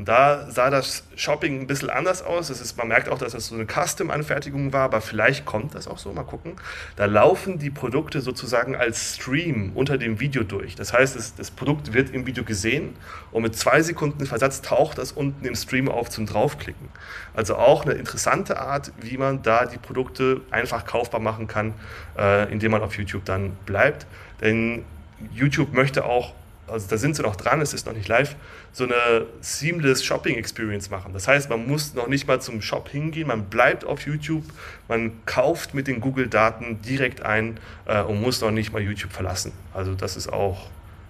Und 0.00 0.08
da 0.08 0.50
sah 0.50 0.70
das 0.70 1.04
Shopping 1.14 1.60
ein 1.60 1.66
bisschen 1.66 1.90
anders 1.90 2.22
aus. 2.22 2.48
Das 2.48 2.62
ist, 2.62 2.78
man 2.78 2.88
merkt 2.88 3.10
auch, 3.10 3.18
dass 3.18 3.32
das 3.32 3.48
so 3.48 3.54
eine 3.54 3.66
Custom-Anfertigung 3.66 4.72
war, 4.72 4.84
aber 4.84 5.02
vielleicht 5.02 5.44
kommt 5.44 5.74
das 5.74 5.86
auch 5.86 5.98
so, 5.98 6.10
mal 6.10 6.22
gucken. 6.22 6.54
Da 6.96 7.04
laufen 7.04 7.58
die 7.58 7.68
Produkte 7.68 8.22
sozusagen 8.22 8.74
als 8.74 9.16
Stream 9.16 9.72
unter 9.74 9.98
dem 9.98 10.18
Video 10.18 10.42
durch. 10.42 10.74
Das 10.74 10.94
heißt, 10.94 11.16
das, 11.16 11.34
das 11.34 11.50
Produkt 11.50 11.92
wird 11.92 12.14
im 12.14 12.26
Video 12.26 12.44
gesehen 12.44 12.94
und 13.30 13.42
mit 13.42 13.54
zwei 13.56 13.82
Sekunden 13.82 14.24
Versatz 14.24 14.62
taucht 14.62 14.96
das 14.96 15.12
unten 15.12 15.44
im 15.44 15.54
Stream 15.54 15.90
auf 15.90 16.08
zum 16.08 16.24
Draufklicken. 16.24 16.88
Also 17.34 17.56
auch 17.56 17.84
eine 17.84 17.92
interessante 17.92 18.58
Art, 18.58 18.92
wie 19.02 19.18
man 19.18 19.42
da 19.42 19.66
die 19.66 19.76
Produkte 19.76 20.40
einfach 20.50 20.86
kaufbar 20.86 21.20
machen 21.20 21.46
kann, 21.46 21.74
äh, 22.16 22.50
indem 22.50 22.72
man 22.72 22.80
auf 22.80 22.96
YouTube 22.96 23.26
dann 23.26 23.50
bleibt. 23.66 24.06
Denn 24.40 24.86
YouTube 25.30 25.74
möchte 25.74 26.06
auch 26.06 26.32
also 26.70 26.86
da 26.88 26.96
sind 26.96 27.16
sie 27.16 27.22
noch 27.22 27.36
dran, 27.36 27.60
es 27.60 27.72
ist 27.74 27.86
noch 27.86 27.92
nicht 27.92 28.08
live, 28.08 28.36
so 28.72 28.84
eine 28.84 29.26
seamless 29.40 30.04
Shopping 30.04 30.36
Experience 30.36 30.90
machen. 30.90 31.12
Das 31.12 31.28
heißt, 31.28 31.50
man 31.50 31.66
muss 31.66 31.94
noch 31.94 32.08
nicht 32.08 32.26
mal 32.26 32.40
zum 32.40 32.62
Shop 32.62 32.88
hingehen, 32.88 33.28
man 33.28 33.46
bleibt 33.46 33.84
auf 33.84 34.06
YouTube, 34.06 34.44
man 34.88 35.24
kauft 35.26 35.74
mit 35.74 35.86
den 35.86 36.00
Google-Daten 36.00 36.82
direkt 36.82 37.22
ein 37.22 37.58
äh, 37.86 38.02
und 38.02 38.20
muss 38.20 38.40
noch 38.40 38.50
nicht 38.50 38.72
mal 38.72 38.80
YouTube 38.80 39.12
verlassen. 39.12 39.52
Also 39.74 39.94
das 39.94 40.16
ist 40.16 40.32
auch 40.32 40.68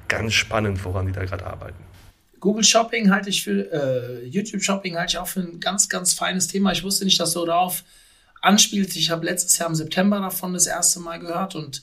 ganz 0.09 0.35
spannend, 0.35 0.85
woran 0.85 1.07
die 1.07 1.13
da 1.13 1.25
gerade 1.25 1.47
arbeiten. 1.47 1.91
Google 2.41 2.65
Shopping 2.65 3.11
halte 3.11 3.29
ich 3.29 3.45
für, 3.45 3.71
äh, 3.71 4.25
YouTube 4.25 4.63
Shopping 4.63 4.97
halte 4.97 5.13
ich 5.13 5.19
auch 5.19 5.29
für 5.29 5.41
ein 5.41 5.61
ganz, 5.61 5.89
ganz 5.89 6.15
feines 6.15 6.49
Thema. 6.49 6.73
Ich 6.73 6.83
wusste 6.83 7.05
nicht, 7.05 7.21
dass 7.21 7.35
du 7.35 7.45
darauf 7.45 7.85
anspielst. 8.41 8.97
Ich 8.97 9.11
habe 9.11 9.27
letztes 9.27 9.59
Jahr 9.59 9.69
im 9.69 9.75
September 9.75 10.19
davon 10.21 10.55
das 10.55 10.67
erste 10.67 11.01
Mal 11.01 11.19
gehört 11.19 11.55
und 11.55 11.83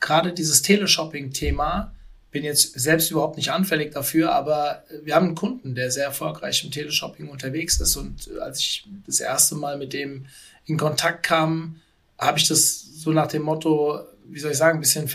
gerade 0.00 0.32
dieses 0.32 0.60
Teleshopping-Thema 0.62 1.92
bin 2.34 2.42
jetzt 2.42 2.78
selbst 2.78 3.12
überhaupt 3.12 3.36
nicht 3.36 3.52
anfällig 3.52 3.94
dafür, 3.94 4.32
aber 4.32 4.82
wir 5.04 5.14
haben 5.14 5.26
einen 5.26 5.34
Kunden, 5.36 5.76
der 5.76 5.92
sehr 5.92 6.04
erfolgreich 6.04 6.64
im 6.64 6.72
Teleshopping 6.72 7.28
unterwegs 7.28 7.80
ist. 7.80 7.96
Und 7.96 8.28
als 8.40 8.58
ich 8.58 8.88
das 9.06 9.20
erste 9.20 9.54
Mal 9.54 9.78
mit 9.78 9.92
dem 9.92 10.26
in 10.66 10.76
Kontakt 10.76 11.22
kam, 11.22 11.80
habe 12.18 12.38
ich 12.38 12.48
das 12.48 12.80
so 12.80 13.12
nach 13.12 13.28
dem 13.28 13.42
Motto, 13.42 14.00
wie 14.26 14.40
soll 14.40 14.50
ich 14.50 14.56
sagen, 14.56 14.78
ein 14.78 14.80
bisschen 14.80 15.08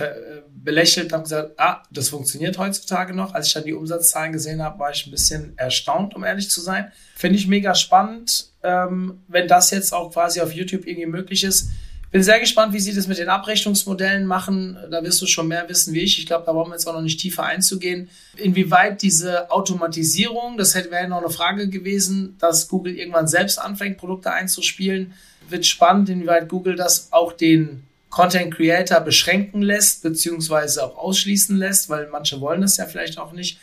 belächelt 0.47 1.07
und 1.07 1.13
habe 1.13 1.23
gesagt, 1.23 1.51
ah, 1.57 1.83
das 1.91 2.07
funktioniert 2.07 2.57
heutzutage 2.57 3.13
noch. 3.13 3.33
Als 3.33 3.47
ich 3.47 3.53
dann 3.53 3.65
die 3.65 3.73
Umsatzzahlen 3.73 4.31
gesehen 4.31 4.63
habe, 4.63 4.79
war 4.79 4.91
ich 4.91 5.05
ein 5.05 5.11
bisschen 5.11 5.57
erstaunt, 5.57 6.15
um 6.15 6.23
ehrlich 6.23 6.49
zu 6.49 6.61
sein. 6.61 6.89
Finde 7.17 7.37
ich 7.37 7.47
mega 7.47 7.75
spannend, 7.75 8.53
ähm, 8.63 9.23
wenn 9.27 9.49
das 9.49 9.71
jetzt 9.71 9.93
auch 9.93 10.13
quasi 10.13 10.39
auf 10.39 10.53
YouTube 10.53 10.87
irgendwie 10.87 11.05
möglich 11.05 11.43
ist 11.43 11.69
bin 12.11 12.23
sehr 12.23 12.39
gespannt, 12.39 12.73
wie 12.73 12.79
sie 12.79 12.93
das 12.93 13.07
mit 13.07 13.19
den 13.19 13.29
Abrechnungsmodellen 13.29 14.25
machen. 14.25 14.77
Da 14.89 15.03
wirst 15.03 15.21
du 15.21 15.27
schon 15.27 15.47
mehr 15.47 15.69
wissen 15.69 15.93
wie 15.93 15.99
ich. 15.99 16.17
Ich 16.17 16.25
glaube, 16.25 16.45
da 16.45 16.53
brauchen 16.53 16.71
wir 16.71 16.75
jetzt 16.75 16.87
auch 16.87 16.93
noch 16.93 17.01
nicht 17.01 17.19
tiefer 17.19 17.43
einzugehen. 17.43 18.09
Inwieweit 18.35 19.01
diese 19.01 19.51
Automatisierung, 19.51 20.57
das 20.57 20.73
hätte 20.73 20.89
wäre 20.91 21.07
noch 21.07 21.19
eine 21.19 21.29
Frage 21.29 21.69
gewesen, 21.69 22.35
dass 22.39 22.67
Google 22.67 22.95
irgendwann 22.97 23.27
selbst 23.27 23.59
anfängt, 23.59 23.97
Produkte 23.97 24.31
einzuspielen, 24.31 25.13
wird 25.49 25.65
spannend, 25.65 26.09
inwieweit 26.09 26.49
Google 26.49 26.75
das 26.75 27.11
auch 27.11 27.33
den 27.33 27.83
Content 28.09 28.55
Creator 28.55 29.01
beschränken 29.01 29.61
lässt, 29.61 30.01
beziehungsweise 30.01 30.83
auch 30.83 30.97
ausschließen 30.97 31.55
lässt, 31.57 31.89
weil 31.89 32.07
manche 32.11 32.41
wollen 32.41 32.61
das 32.61 32.77
ja 32.77 32.85
vielleicht 32.85 33.19
auch 33.19 33.33
nicht. 33.33 33.59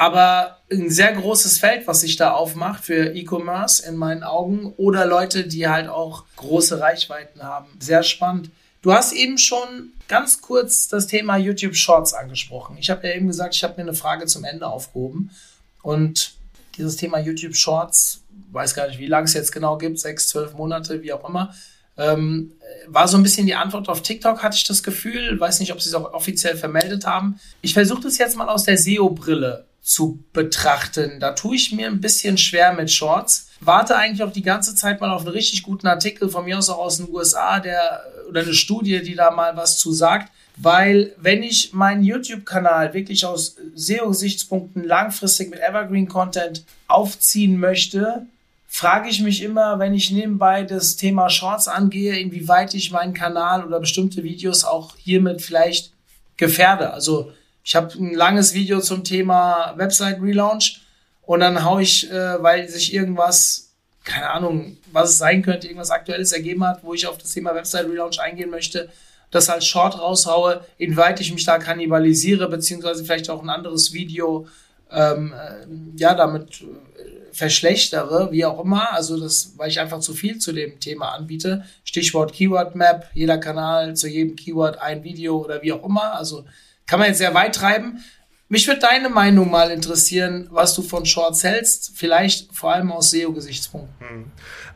Aber 0.00 0.56
ein 0.72 0.88
sehr 0.88 1.12
großes 1.12 1.58
Feld, 1.58 1.86
was 1.86 2.00
sich 2.00 2.16
da 2.16 2.30
aufmacht 2.30 2.82
für 2.82 3.14
E-Commerce 3.14 3.86
in 3.86 3.96
meinen 3.96 4.22
Augen 4.22 4.72
oder 4.78 5.04
Leute, 5.04 5.46
die 5.46 5.68
halt 5.68 5.90
auch 5.90 6.24
große 6.36 6.80
Reichweiten 6.80 7.42
haben. 7.42 7.66
Sehr 7.80 8.02
spannend. 8.02 8.48
Du 8.80 8.94
hast 8.94 9.12
eben 9.12 9.36
schon 9.36 9.92
ganz 10.08 10.40
kurz 10.40 10.88
das 10.88 11.06
Thema 11.06 11.36
YouTube 11.36 11.76
Shorts 11.76 12.14
angesprochen. 12.14 12.78
Ich 12.80 12.88
habe 12.88 13.06
ja 13.06 13.14
eben 13.14 13.26
gesagt, 13.26 13.54
ich 13.54 13.62
habe 13.62 13.74
mir 13.76 13.82
eine 13.82 13.92
Frage 13.92 14.24
zum 14.24 14.44
Ende 14.44 14.68
aufgehoben. 14.68 15.32
Und 15.82 16.32
dieses 16.78 16.96
Thema 16.96 17.18
YouTube 17.18 17.54
Shorts, 17.54 18.22
weiß 18.52 18.72
gar 18.72 18.88
nicht, 18.88 19.00
wie 19.00 19.06
lange 19.06 19.26
es 19.26 19.34
jetzt 19.34 19.52
genau 19.52 19.76
gibt, 19.76 20.00
sechs, 20.00 20.28
zwölf 20.28 20.54
Monate, 20.54 21.02
wie 21.02 21.12
auch 21.12 21.28
immer, 21.28 21.54
ähm, 21.98 22.52
war 22.86 23.06
so 23.06 23.18
ein 23.18 23.22
bisschen 23.22 23.44
die 23.44 23.54
Antwort 23.54 23.90
auf 23.90 24.00
TikTok, 24.00 24.42
hatte 24.42 24.56
ich 24.56 24.64
das 24.64 24.82
Gefühl. 24.82 25.38
Weiß 25.38 25.60
nicht, 25.60 25.74
ob 25.74 25.82
sie 25.82 25.90
es 25.90 25.94
auch 25.94 26.14
offiziell 26.14 26.56
vermeldet 26.56 27.04
haben. 27.04 27.38
Ich 27.60 27.74
versuche 27.74 28.00
das 28.00 28.16
jetzt 28.16 28.34
mal 28.38 28.48
aus 28.48 28.64
der 28.64 28.78
SEO-Brille 28.78 29.66
zu 29.82 30.22
betrachten. 30.32 31.20
Da 31.20 31.32
tue 31.32 31.56
ich 31.56 31.72
mir 31.72 31.86
ein 31.86 32.00
bisschen 32.00 32.38
schwer 32.38 32.72
mit 32.72 32.90
Shorts. 32.90 33.48
Warte 33.60 33.96
eigentlich 33.96 34.22
auch 34.22 34.32
die 34.32 34.42
ganze 34.42 34.74
Zeit 34.74 35.00
mal 35.00 35.10
auf 35.10 35.22
einen 35.22 35.32
richtig 35.32 35.62
guten 35.62 35.86
Artikel 35.86 36.28
von 36.28 36.44
mir 36.44 36.58
aus 36.58 36.70
auch 36.70 36.78
aus 36.78 36.98
den 36.98 37.08
USA, 37.10 37.60
der 37.60 38.04
oder 38.28 38.42
eine 38.42 38.54
Studie, 38.54 39.02
die 39.02 39.14
da 39.14 39.30
mal 39.30 39.56
was 39.56 39.78
zu 39.78 39.92
sagt. 39.92 40.30
Weil 40.56 41.14
wenn 41.16 41.42
ich 41.42 41.72
meinen 41.72 42.04
YouTube-Kanal 42.04 42.92
wirklich 42.92 43.24
aus 43.24 43.56
SEO-Gesichtspunkten 43.74 44.84
langfristig 44.84 45.50
mit 45.50 45.60
Evergreen-Content 45.60 46.64
aufziehen 46.86 47.58
möchte, 47.58 48.26
frage 48.68 49.08
ich 49.08 49.20
mich 49.20 49.42
immer, 49.42 49.78
wenn 49.78 49.94
ich 49.94 50.10
nebenbei 50.10 50.62
das 50.62 50.96
Thema 50.96 51.28
Shorts 51.30 51.66
angehe, 51.66 52.18
inwieweit 52.18 52.74
ich 52.74 52.92
meinen 52.92 53.14
Kanal 53.14 53.64
oder 53.64 53.80
bestimmte 53.80 54.22
Videos 54.22 54.64
auch 54.64 54.96
hiermit 54.96 55.42
vielleicht 55.42 55.92
gefährde. 56.36 56.92
Also 56.92 57.32
ich 57.70 57.76
habe 57.76 57.94
ein 57.94 58.14
langes 58.14 58.52
Video 58.52 58.80
zum 58.80 59.04
Thema 59.04 59.74
Website 59.76 60.20
Relaunch 60.20 60.80
und 61.22 61.38
dann 61.38 61.64
haue 61.64 61.82
ich, 61.82 62.10
äh, 62.10 62.42
weil 62.42 62.68
sich 62.68 62.92
irgendwas, 62.92 63.70
keine 64.02 64.28
Ahnung, 64.30 64.76
was 64.90 65.10
es 65.10 65.18
sein 65.18 65.42
könnte, 65.42 65.68
irgendwas 65.68 65.92
Aktuelles 65.92 66.32
ergeben 66.32 66.66
hat, 66.66 66.82
wo 66.82 66.94
ich 66.94 67.06
auf 67.06 67.16
das 67.16 67.30
Thema 67.30 67.54
Website 67.54 67.86
Relaunch 67.86 68.20
eingehen 68.20 68.50
möchte, 68.50 68.88
das 69.30 69.48
als 69.48 69.66
Short 69.66 70.00
raushaue, 70.00 70.64
inwieweit 70.78 71.20
ich 71.20 71.32
mich 71.32 71.44
da 71.44 71.58
kannibalisiere, 71.58 72.48
beziehungsweise 72.48 73.04
vielleicht 73.04 73.30
auch 73.30 73.40
ein 73.40 73.50
anderes 73.50 73.92
Video 73.92 74.48
ähm, 74.90 75.32
äh, 75.32 75.96
ja 75.96 76.14
damit 76.14 76.62
äh, 76.62 77.32
verschlechtere, 77.32 78.32
wie 78.32 78.44
auch 78.46 78.64
immer. 78.64 78.92
Also 78.94 79.16
das, 79.16 79.52
weil 79.58 79.70
ich 79.70 79.78
einfach 79.78 80.00
zu 80.00 80.12
viel 80.12 80.38
zu 80.38 80.52
dem 80.52 80.80
Thema 80.80 81.10
anbiete. 81.10 81.64
Stichwort 81.84 82.32
Keyword 82.32 82.74
Map, 82.74 83.08
jeder 83.14 83.38
Kanal 83.38 83.94
zu 83.94 84.08
jedem 84.08 84.34
Keyword 84.34 84.80
ein 84.80 85.04
Video 85.04 85.38
oder 85.38 85.62
wie 85.62 85.72
auch 85.72 85.84
immer. 85.84 86.14
Also 86.14 86.44
kann 86.90 86.98
man 86.98 87.08
jetzt 87.08 87.18
sehr 87.18 87.34
weit 87.34 87.54
treiben. 87.54 88.02
Mich 88.48 88.66
würde 88.66 88.80
deine 88.80 89.08
Meinung 89.08 89.48
mal 89.48 89.70
interessieren, 89.70 90.48
was 90.50 90.74
du 90.74 90.82
von 90.82 91.06
Shorts 91.06 91.44
hältst, 91.44 91.92
vielleicht 91.94 92.52
vor 92.52 92.72
allem 92.72 92.90
aus 92.90 93.12
SEO-Gesichtspunkten. 93.12 94.08
Hm. 94.08 94.32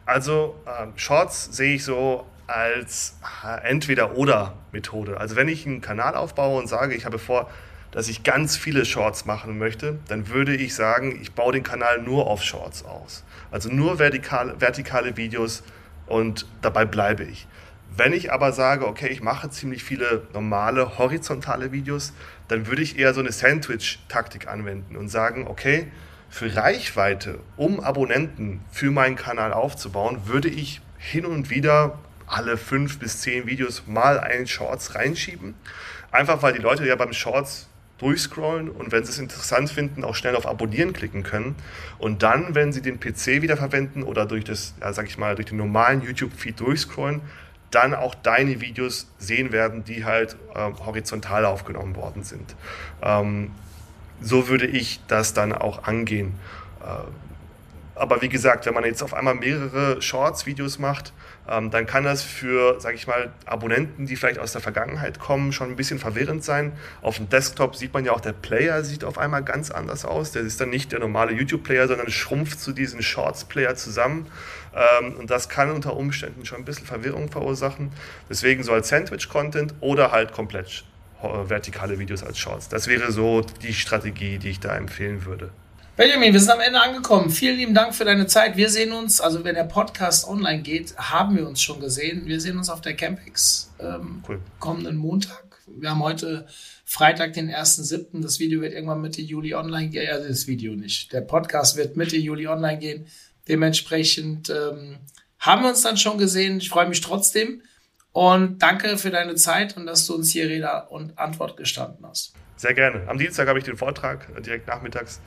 Also 0.07 0.55
ähm, 0.65 0.93
Shorts 0.95 1.57
sehe 1.57 1.75
ich 1.75 1.83
so 1.83 2.25
als 2.47 3.17
äh, 3.45 3.69
Entweder-Oder-Methode. 3.69 5.19
Also 5.19 5.35
wenn 5.35 5.49
ich 5.49 5.67
einen 5.67 5.81
Kanal 5.81 6.15
aufbaue 6.15 6.57
und 6.61 6.69
sage, 6.69 6.95
ich 6.95 7.05
habe 7.05 7.19
vor, 7.19 7.51
dass 7.91 8.07
ich 8.07 8.23
ganz 8.23 8.57
viele 8.57 8.85
Shorts 8.85 9.25
machen 9.25 9.59
möchte, 9.59 9.99
dann 10.07 10.29
würde 10.29 10.55
ich 10.55 10.77
sagen, 10.77 11.19
ich 11.21 11.33
baue 11.33 11.53
den 11.53 11.65
Kanal 11.65 12.01
nur 12.01 12.29
auf 12.29 12.45
Shorts 12.45 12.85
aus. 12.85 13.25
Also 13.51 13.71
nur 13.71 13.99
vertikale, 13.99 14.61
vertikale 14.61 15.17
Videos 15.17 15.65
und 16.07 16.47
dabei 16.63 16.85
bleibe 16.85 17.25
ich. 17.25 17.49
Wenn 17.97 18.13
ich 18.13 18.33
aber 18.33 18.53
sage, 18.53 18.89
okay, 18.89 19.09
ich 19.09 19.23
mache 19.23 19.51
ziemlich 19.51 19.85
viele 19.85 20.27
normale 20.33 20.99
horizontale 20.99 21.71
Videos, 21.71 22.13
dann 22.49 22.67
würde 22.67 22.83
ich 22.83 22.99
eher 22.99 23.15
so 23.15 23.21
eine 23.21 23.31
Sandwich-Taktik 23.31 24.49
anwenden 24.49 24.97
und 24.97 25.09
sagen, 25.09 25.47
okay, 25.47 25.87
für 26.29 26.57
Reichweite, 26.57 27.39
um 27.57 27.79
Abonnenten 27.79 28.61
für 28.73 28.91
meinen 28.91 29.15
Kanal 29.15 29.53
aufzubauen, 29.53 30.23
würde 30.25 30.49
ich 30.49 30.81
hin 30.99 31.25
und 31.25 31.51
wieder 31.51 31.99
alle 32.27 32.57
fünf 32.57 32.99
bis 32.99 33.21
zehn 33.21 33.47
Videos 33.47 33.85
mal 33.87 34.19
einen 34.19 34.49
Shorts 34.49 34.97
reinschieben. 34.97 35.55
Einfach 36.11 36.43
weil 36.43 36.53
die 36.53 36.61
Leute 36.61 36.85
ja 36.87 36.97
beim 36.97 37.13
Shorts 37.13 37.69
durchscrollen 37.99 38.71
und 38.71 38.91
wenn 38.91 39.05
sie 39.05 39.13
es 39.13 39.19
interessant 39.21 39.71
finden, 39.71 40.03
auch 40.03 40.17
schnell 40.17 40.35
auf 40.35 40.47
Abonnieren 40.47 40.93
klicken 40.93 41.23
können. 41.23 41.55
Und 41.99 42.25
dann, 42.25 42.57
wenn 42.57 42.73
sie 42.73 42.83
den 42.83 42.99
PC 42.99 43.41
wieder 43.43 43.57
verwenden 43.57 44.03
oder 44.03 44.27
durch 44.27 44.43
das, 44.43 44.75
ja, 44.81 44.93
sag 44.93 45.07
ich 45.07 45.17
mal, 45.17 45.37
durch 45.37 45.47
den 45.47 45.59
normalen 45.59 46.03
YouTube-Feed 46.03 46.59
durchscrollen, 46.59 47.21
dann 47.75 47.95
auch 47.95 48.15
deine 48.15 48.61
Videos 48.61 49.09
sehen 49.19 49.53
werden, 49.53 49.85
die 49.85 50.05
halt 50.05 50.37
äh, 50.55 50.71
horizontal 50.85 51.45
aufgenommen 51.45 51.97
worden 51.97 52.23
sind. 52.23 52.55
Ähm, 53.03 53.51
so 54.21 54.49
würde 54.49 54.67
ich 54.67 55.01
das 55.09 55.35
dann 55.35 55.53
auch 55.53 55.85
angehen. 55.85 56.35
Äh, 56.83 56.87
aber 57.97 58.23
wie 58.23 58.29
gesagt, 58.29 58.67
wenn 58.67 58.75
man 58.75 58.85
jetzt 58.85 59.03
auf 59.03 59.15
einmal 59.15 59.37
mehrere 59.37 60.03
Shorts-Videos 60.03 60.79
macht, 60.79 61.13
ähm, 61.49 61.71
dann 61.71 61.87
kann 61.87 62.03
das 62.05 62.23
für, 62.23 62.81
sage 62.81 62.97
ich 62.97 63.07
mal, 63.07 63.33
Abonnenten, 63.47 64.07
die 64.07 64.17
vielleicht 64.17 64.39
aus 64.39 64.53
der 64.53 64.61
Vergangenheit 64.61 65.21
kommen, 65.21 65.53
schon 65.53 65.71
ein 65.71 65.77
bisschen 65.77 65.99
verwirrend 65.99 66.43
sein. 66.43 66.73
Auf 67.03 67.19
dem 67.19 67.29
Desktop 67.29 67.77
sieht 67.77 67.93
man 67.95 68.05
ja 68.05 68.13
auch, 68.13 68.21
der 68.21 68.33
Player 68.33 68.83
sieht 68.83 69.05
auf 69.05 69.19
einmal 69.19 69.45
ganz 69.45 69.71
anders 69.71 70.05
aus. 70.05 70.33
Der 70.33 70.43
ist 70.43 70.61
dann 70.61 70.71
nicht 70.71 70.91
der 70.91 70.99
normale 71.01 71.33
YouTube-Player, 71.33 71.87
sondern 71.87 72.11
schrumpft 72.11 72.61
zu 72.61 72.73
diesem 72.73 73.01
Shorts-Player 73.01 73.77
zusammen. 73.77 74.27
Ähm, 74.75 75.15
und 75.15 75.31
das 75.31 75.49
kann 75.49 75.71
unter 75.71 75.97
Umständen 75.97 76.45
schon 76.45 76.59
ein 76.59 76.65
bisschen 76.65 76.87
Verwirrung 76.87 77.31
verursachen. 77.31 77.93
Deswegen 78.29 78.63
so 78.63 78.73
als 78.73 78.89
Sandwich-Content 78.89 79.75
oder 79.81 80.11
halt 80.13 80.33
komplett 80.33 80.85
äh, 81.23 81.49
vertikale 81.49 81.99
Videos 81.99 82.23
als 82.23 82.39
Shorts. 82.39 82.69
Das 82.69 82.87
wäre 82.87 83.13
so 83.13 83.43
die 83.63 83.73
Strategie, 83.73 84.39
die 84.39 84.51
ich 84.51 84.61
da 84.61 84.77
empfehlen 84.77 85.25
würde. 85.25 85.51
Benjamin, 85.97 86.33
wir 86.33 86.41
sind 86.41 86.51
am 86.51 86.61
Ende 86.61 86.81
angekommen. 86.81 87.31
Vielen 87.31 87.57
lieben 87.57 87.73
Dank 87.75 87.95
für 87.95 88.05
deine 88.05 88.27
Zeit. 88.27 88.57
Wir 88.57 88.69
sehen 88.69 88.91
uns, 88.91 89.21
also 89.21 89.45
wenn 89.45 89.55
der 89.55 89.63
Podcast 89.63 90.27
online 90.27 90.63
geht, 90.63 90.97
haben 90.97 91.37
wir 91.37 91.47
uns 91.47 91.63
schon 91.63 91.79
gesehen. 91.79 92.27
Wir 92.27 92.41
sehen 92.41 92.59
uns 92.59 92.69
auf 92.69 92.81
der 92.81 92.95
Campix 92.95 93.73
ähm, 93.79 94.25
cool. 94.29 94.41
kommenden 94.59 94.97
Montag. 94.97 95.45
Wir 95.69 95.91
haben 95.91 96.03
heute 96.03 96.49
Freitag, 96.85 97.35
den 97.35 97.49
1.7. 97.49 98.21
Das 98.23 98.41
Video 98.41 98.61
wird 98.61 98.73
irgendwann 98.73 99.03
Mitte 99.03 99.23
Juli 99.23 99.55
online 99.55 99.89
gehen. 99.89 100.11
Also 100.11 100.27
das 100.27 100.49
Video 100.49 100.75
nicht. 100.75 101.13
Der 101.13 101.21
Podcast 101.21 101.77
wird 101.77 101.97
Mitte 101.97 102.17
Juli 102.17 102.49
online 102.49 102.79
gehen. 102.79 103.07
Dementsprechend 103.49 104.51
ähm, 104.51 104.99
haben 105.39 105.63
wir 105.63 105.71
uns 105.71 105.83
dann 105.83 105.97
schon 105.97 106.19
gesehen. 106.19 106.59
Ich 106.59 106.71
freue 106.71 106.89
mich 106.89 107.01
trotzdem. 107.01 107.63
Und 108.13 108.59
danke 108.63 108.97
für 108.97 109.11
deine 109.11 109.35
Zeit 109.35 109.77
und 109.77 109.87
dass 109.87 110.07
du 110.07 110.15
uns 110.15 110.31
hier 110.31 110.49
Rede 110.49 110.87
und 110.89 111.19
Antwort 111.19 111.57
gestanden 111.57 112.07
hast. 112.07 112.33
Sehr 112.57 112.73
gerne. 112.73 113.09
Am 113.09 113.19
Dienstag 113.19 113.49
habe 113.49 113.59
ich 113.59 113.65
den 113.65 113.77
Vortrag, 113.77 114.29
äh, 114.37 114.41
direkt 114.41 114.69
nachmittags 114.69 115.21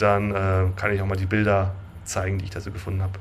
dann 0.00 0.30
äh, 0.30 0.70
kann 0.76 0.94
ich 0.94 1.00
auch 1.00 1.06
mal 1.06 1.16
die 1.16 1.26
Bilder 1.26 1.74
zeigen, 2.04 2.38
die 2.38 2.46
ich 2.46 2.50
da 2.50 2.60
so 2.60 2.70
gefunden 2.70 3.02
habe. 3.02 3.18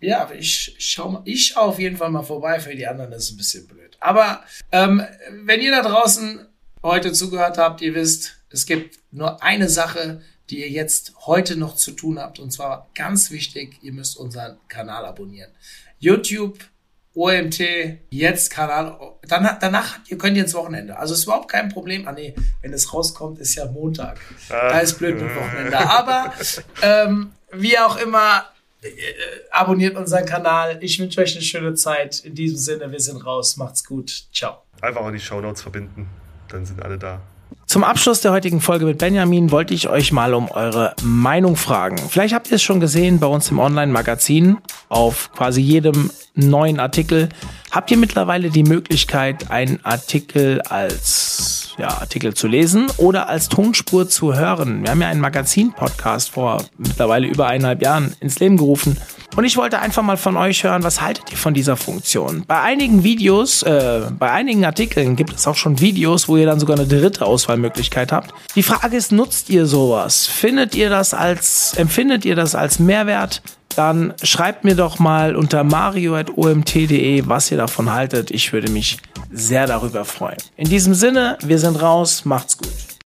Ja, 0.00 0.28
ich 0.36 0.74
schaue 0.78 1.22
ich 1.24 1.46
schau 1.48 1.60
auf 1.60 1.78
jeden 1.78 1.96
Fall 1.96 2.10
mal 2.10 2.22
vorbei. 2.22 2.58
Für 2.58 2.74
die 2.74 2.86
anderen 2.86 3.12
ist 3.12 3.24
es 3.24 3.30
ein 3.32 3.36
bisschen 3.36 3.68
blöd. 3.68 3.96
Aber 4.00 4.42
ähm, 4.72 5.02
wenn 5.44 5.60
ihr 5.60 5.70
da 5.70 5.82
draußen 5.82 6.46
heute 6.82 7.12
zugehört 7.12 7.56
habt, 7.56 7.80
ihr 7.80 7.94
wisst, 7.94 8.42
es 8.50 8.66
gibt 8.66 8.98
nur 9.12 9.42
eine 9.42 9.68
Sache, 9.68 10.20
die 10.50 10.60
ihr 10.60 10.70
jetzt 10.70 11.14
heute 11.26 11.56
noch 11.56 11.76
zu 11.76 11.92
tun 11.92 12.18
habt. 12.18 12.38
Und 12.38 12.52
zwar 12.52 12.88
ganz 12.94 13.30
wichtig, 13.30 13.78
ihr 13.82 13.92
müsst 13.92 14.16
unseren 14.16 14.58
Kanal 14.68 15.04
abonnieren. 15.04 15.50
YouTube 15.98 16.58
OMT, 17.14 17.60
jetzt 18.10 18.50
Kanal. 18.50 18.98
Dann, 19.28 19.56
danach, 19.60 19.98
ihr 20.06 20.16
könnt 20.16 20.36
ihr 20.36 20.44
ins 20.44 20.54
Wochenende. 20.54 20.96
Also 20.96 21.12
ist 21.14 21.24
überhaupt 21.24 21.50
kein 21.50 21.68
Problem. 21.68 22.08
Ah 22.08 22.12
nee, 22.12 22.34
wenn 22.62 22.72
es 22.72 22.92
rauskommt, 22.92 23.38
ist 23.38 23.54
ja 23.54 23.66
Montag. 23.66 24.18
Da 24.48 24.78
ist 24.78 24.98
blöd 24.98 25.20
mit 25.20 25.34
Wochenende. 25.34 25.78
Aber 25.78 26.32
ähm, 26.82 27.32
wie 27.52 27.78
auch 27.78 27.96
immer, 27.98 28.46
äh, 28.82 28.88
abonniert 29.50 29.96
unseren 29.96 30.24
Kanal. 30.24 30.78
Ich 30.80 30.98
wünsche 30.98 31.20
euch 31.20 31.34
eine 31.34 31.42
schöne 31.42 31.74
Zeit. 31.74 32.20
In 32.20 32.34
diesem 32.34 32.56
Sinne, 32.56 32.90
wir 32.90 33.00
sind 33.00 33.24
raus. 33.24 33.58
Macht's 33.58 33.84
gut. 33.84 34.24
Ciao. 34.32 34.62
Einfach 34.80 35.02
auch 35.02 35.12
die 35.12 35.20
Shownotes 35.20 35.60
verbinden. 35.60 36.08
Dann 36.48 36.64
sind 36.64 36.82
alle 36.82 36.98
da. 36.98 37.20
Zum 37.66 37.84
Abschluss 37.84 38.20
der 38.20 38.32
heutigen 38.32 38.60
Folge 38.60 38.84
mit 38.84 38.98
Benjamin 38.98 39.50
wollte 39.50 39.72
ich 39.72 39.88
euch 39.88 40.12
mal 40.12 40.34
um 40.34 40.50
eure 40.50 40.94
Meinung 41.02 41.56
fragen. 41.56 41.96
Vielleicht 41.96 42.34
habt 42.34 42.50
ihr 42.50 42.56
es 42.56 42.62
schon 42.62 42.80
gesehen 42.80 43.18
bei 43.18 43.26
uns 43.26 43.50
im 43.50 43.58
Online-Magazin. 43.58 44.58
Auf 44.88 45.30
quasi 45.32 45.62
jedem 45.62 46.10
neuen 46.34 46.80
Artikel 46.80 47.28
habt 47.70 47.90
ihr 47.90 47.96
mittlerweile 47.96 48.50
die 48.50 48.64
Möglichkeit, 48.64 49.50
einen 49.50 49.82
Artikel 49.84 50.60
als 50.62 51.61
ja, 51.78 51.88
Artikel 51.88 52.34
zu 52.34 52.46
lesen 52.46 52.86
oder 52.96 53.28
als 53.28 53.48
Tonspur 53.48 54.08
zu 54.08 54.34
hören. 54.34 54.82
Wir 54.82 54.90
haben 54.90 55.00
ja 55.00 55.08
einen 55.08 55.20
Magazin-Podcast 55.20 56.30
vor 56.30 56.64
mittlerweile 56.78 57.26
über 57.26 57.46
eineinhalb 57.46 57.82
Jahren 57.82 58.14
ins 58.20 58.38
Leben 58.38 58.56
gerufen. 58.56 58.96
Und 59.34 59.44
ich 59.44 59.56
wollte 59.56 59.78
einfach 59.78 60.02
mal 60.02 60.18
von 60.18 60.36
euch 60.36 60.64
hören, 60.64 60.82
was 60.82 61.00
haltet 61.00 61.30
ihr 61.30 61.38
von 61.38 61.54
dieser 61.54 61.76
Funktion? 61.76 62.44
Bei 62.46 62.60
einigen 62.60 63.02
Videos, 63.02 63.62
äh, 63.62 64.02
bei 64.18 64.30
einigen 64.30 64.64
Artikeln 64.64 65.16
gibt 65.16 65.34
es 65.34 65.46
auch 65.46 65.56
schon 65.56 65.80
Videos, 65.80 66.28
wo 66.28 66.36
ihr 66.36 66.44
dann 66.44 66.60
sogar 66.60 66.78
eine 66.78 66.86
dritte 66.86 67.24
Auswahlmöglichkeit 67.24 68.12
habt. 68.12 68.34
Die 68.54 68.62
Frage 68.62 68.96
ist, 68.96 69.10
nutzt 69.10 69.48
ihr 69.48 69.66
sowas? 69.66 70.26
Findet 70.26 70.74
ihr 70.74 70.90
das 70.90 71.14
als, 71.14 71.72
empfindet 71.76 72.26
ihr 72.26 72.36
das 72.36 72.54
als 72.54 72.78
Mehrwert? 72.78 73.42
Dann 73.76 74.12
schreibt 74.22 74.64
mir 74.64 74.74
doch 74.74 74.98
mal 74.98 75.34
unter 75.34 75.64
mario.omt.de, 75.64 77.22
was 77.26 77.50
ihr 77.50 77.56
davon 77.56 77.92
haltet. 77.92 78.30
Ich 78.30 78.52
würde 78.52 78.70
mich 78.70 78.98
sehr 79.32 79.66
darüber 79.66 80.04
freuen. 80.04 80.36
In 80.56 80.68
diesem 80.68 80.94
Sinne, 80.94 81.38
wir 81.42 81.58
sind 81.58 81.80
raus. 81.80 82.24
Macht's 82.24 82.56
gut. 82.56 82.91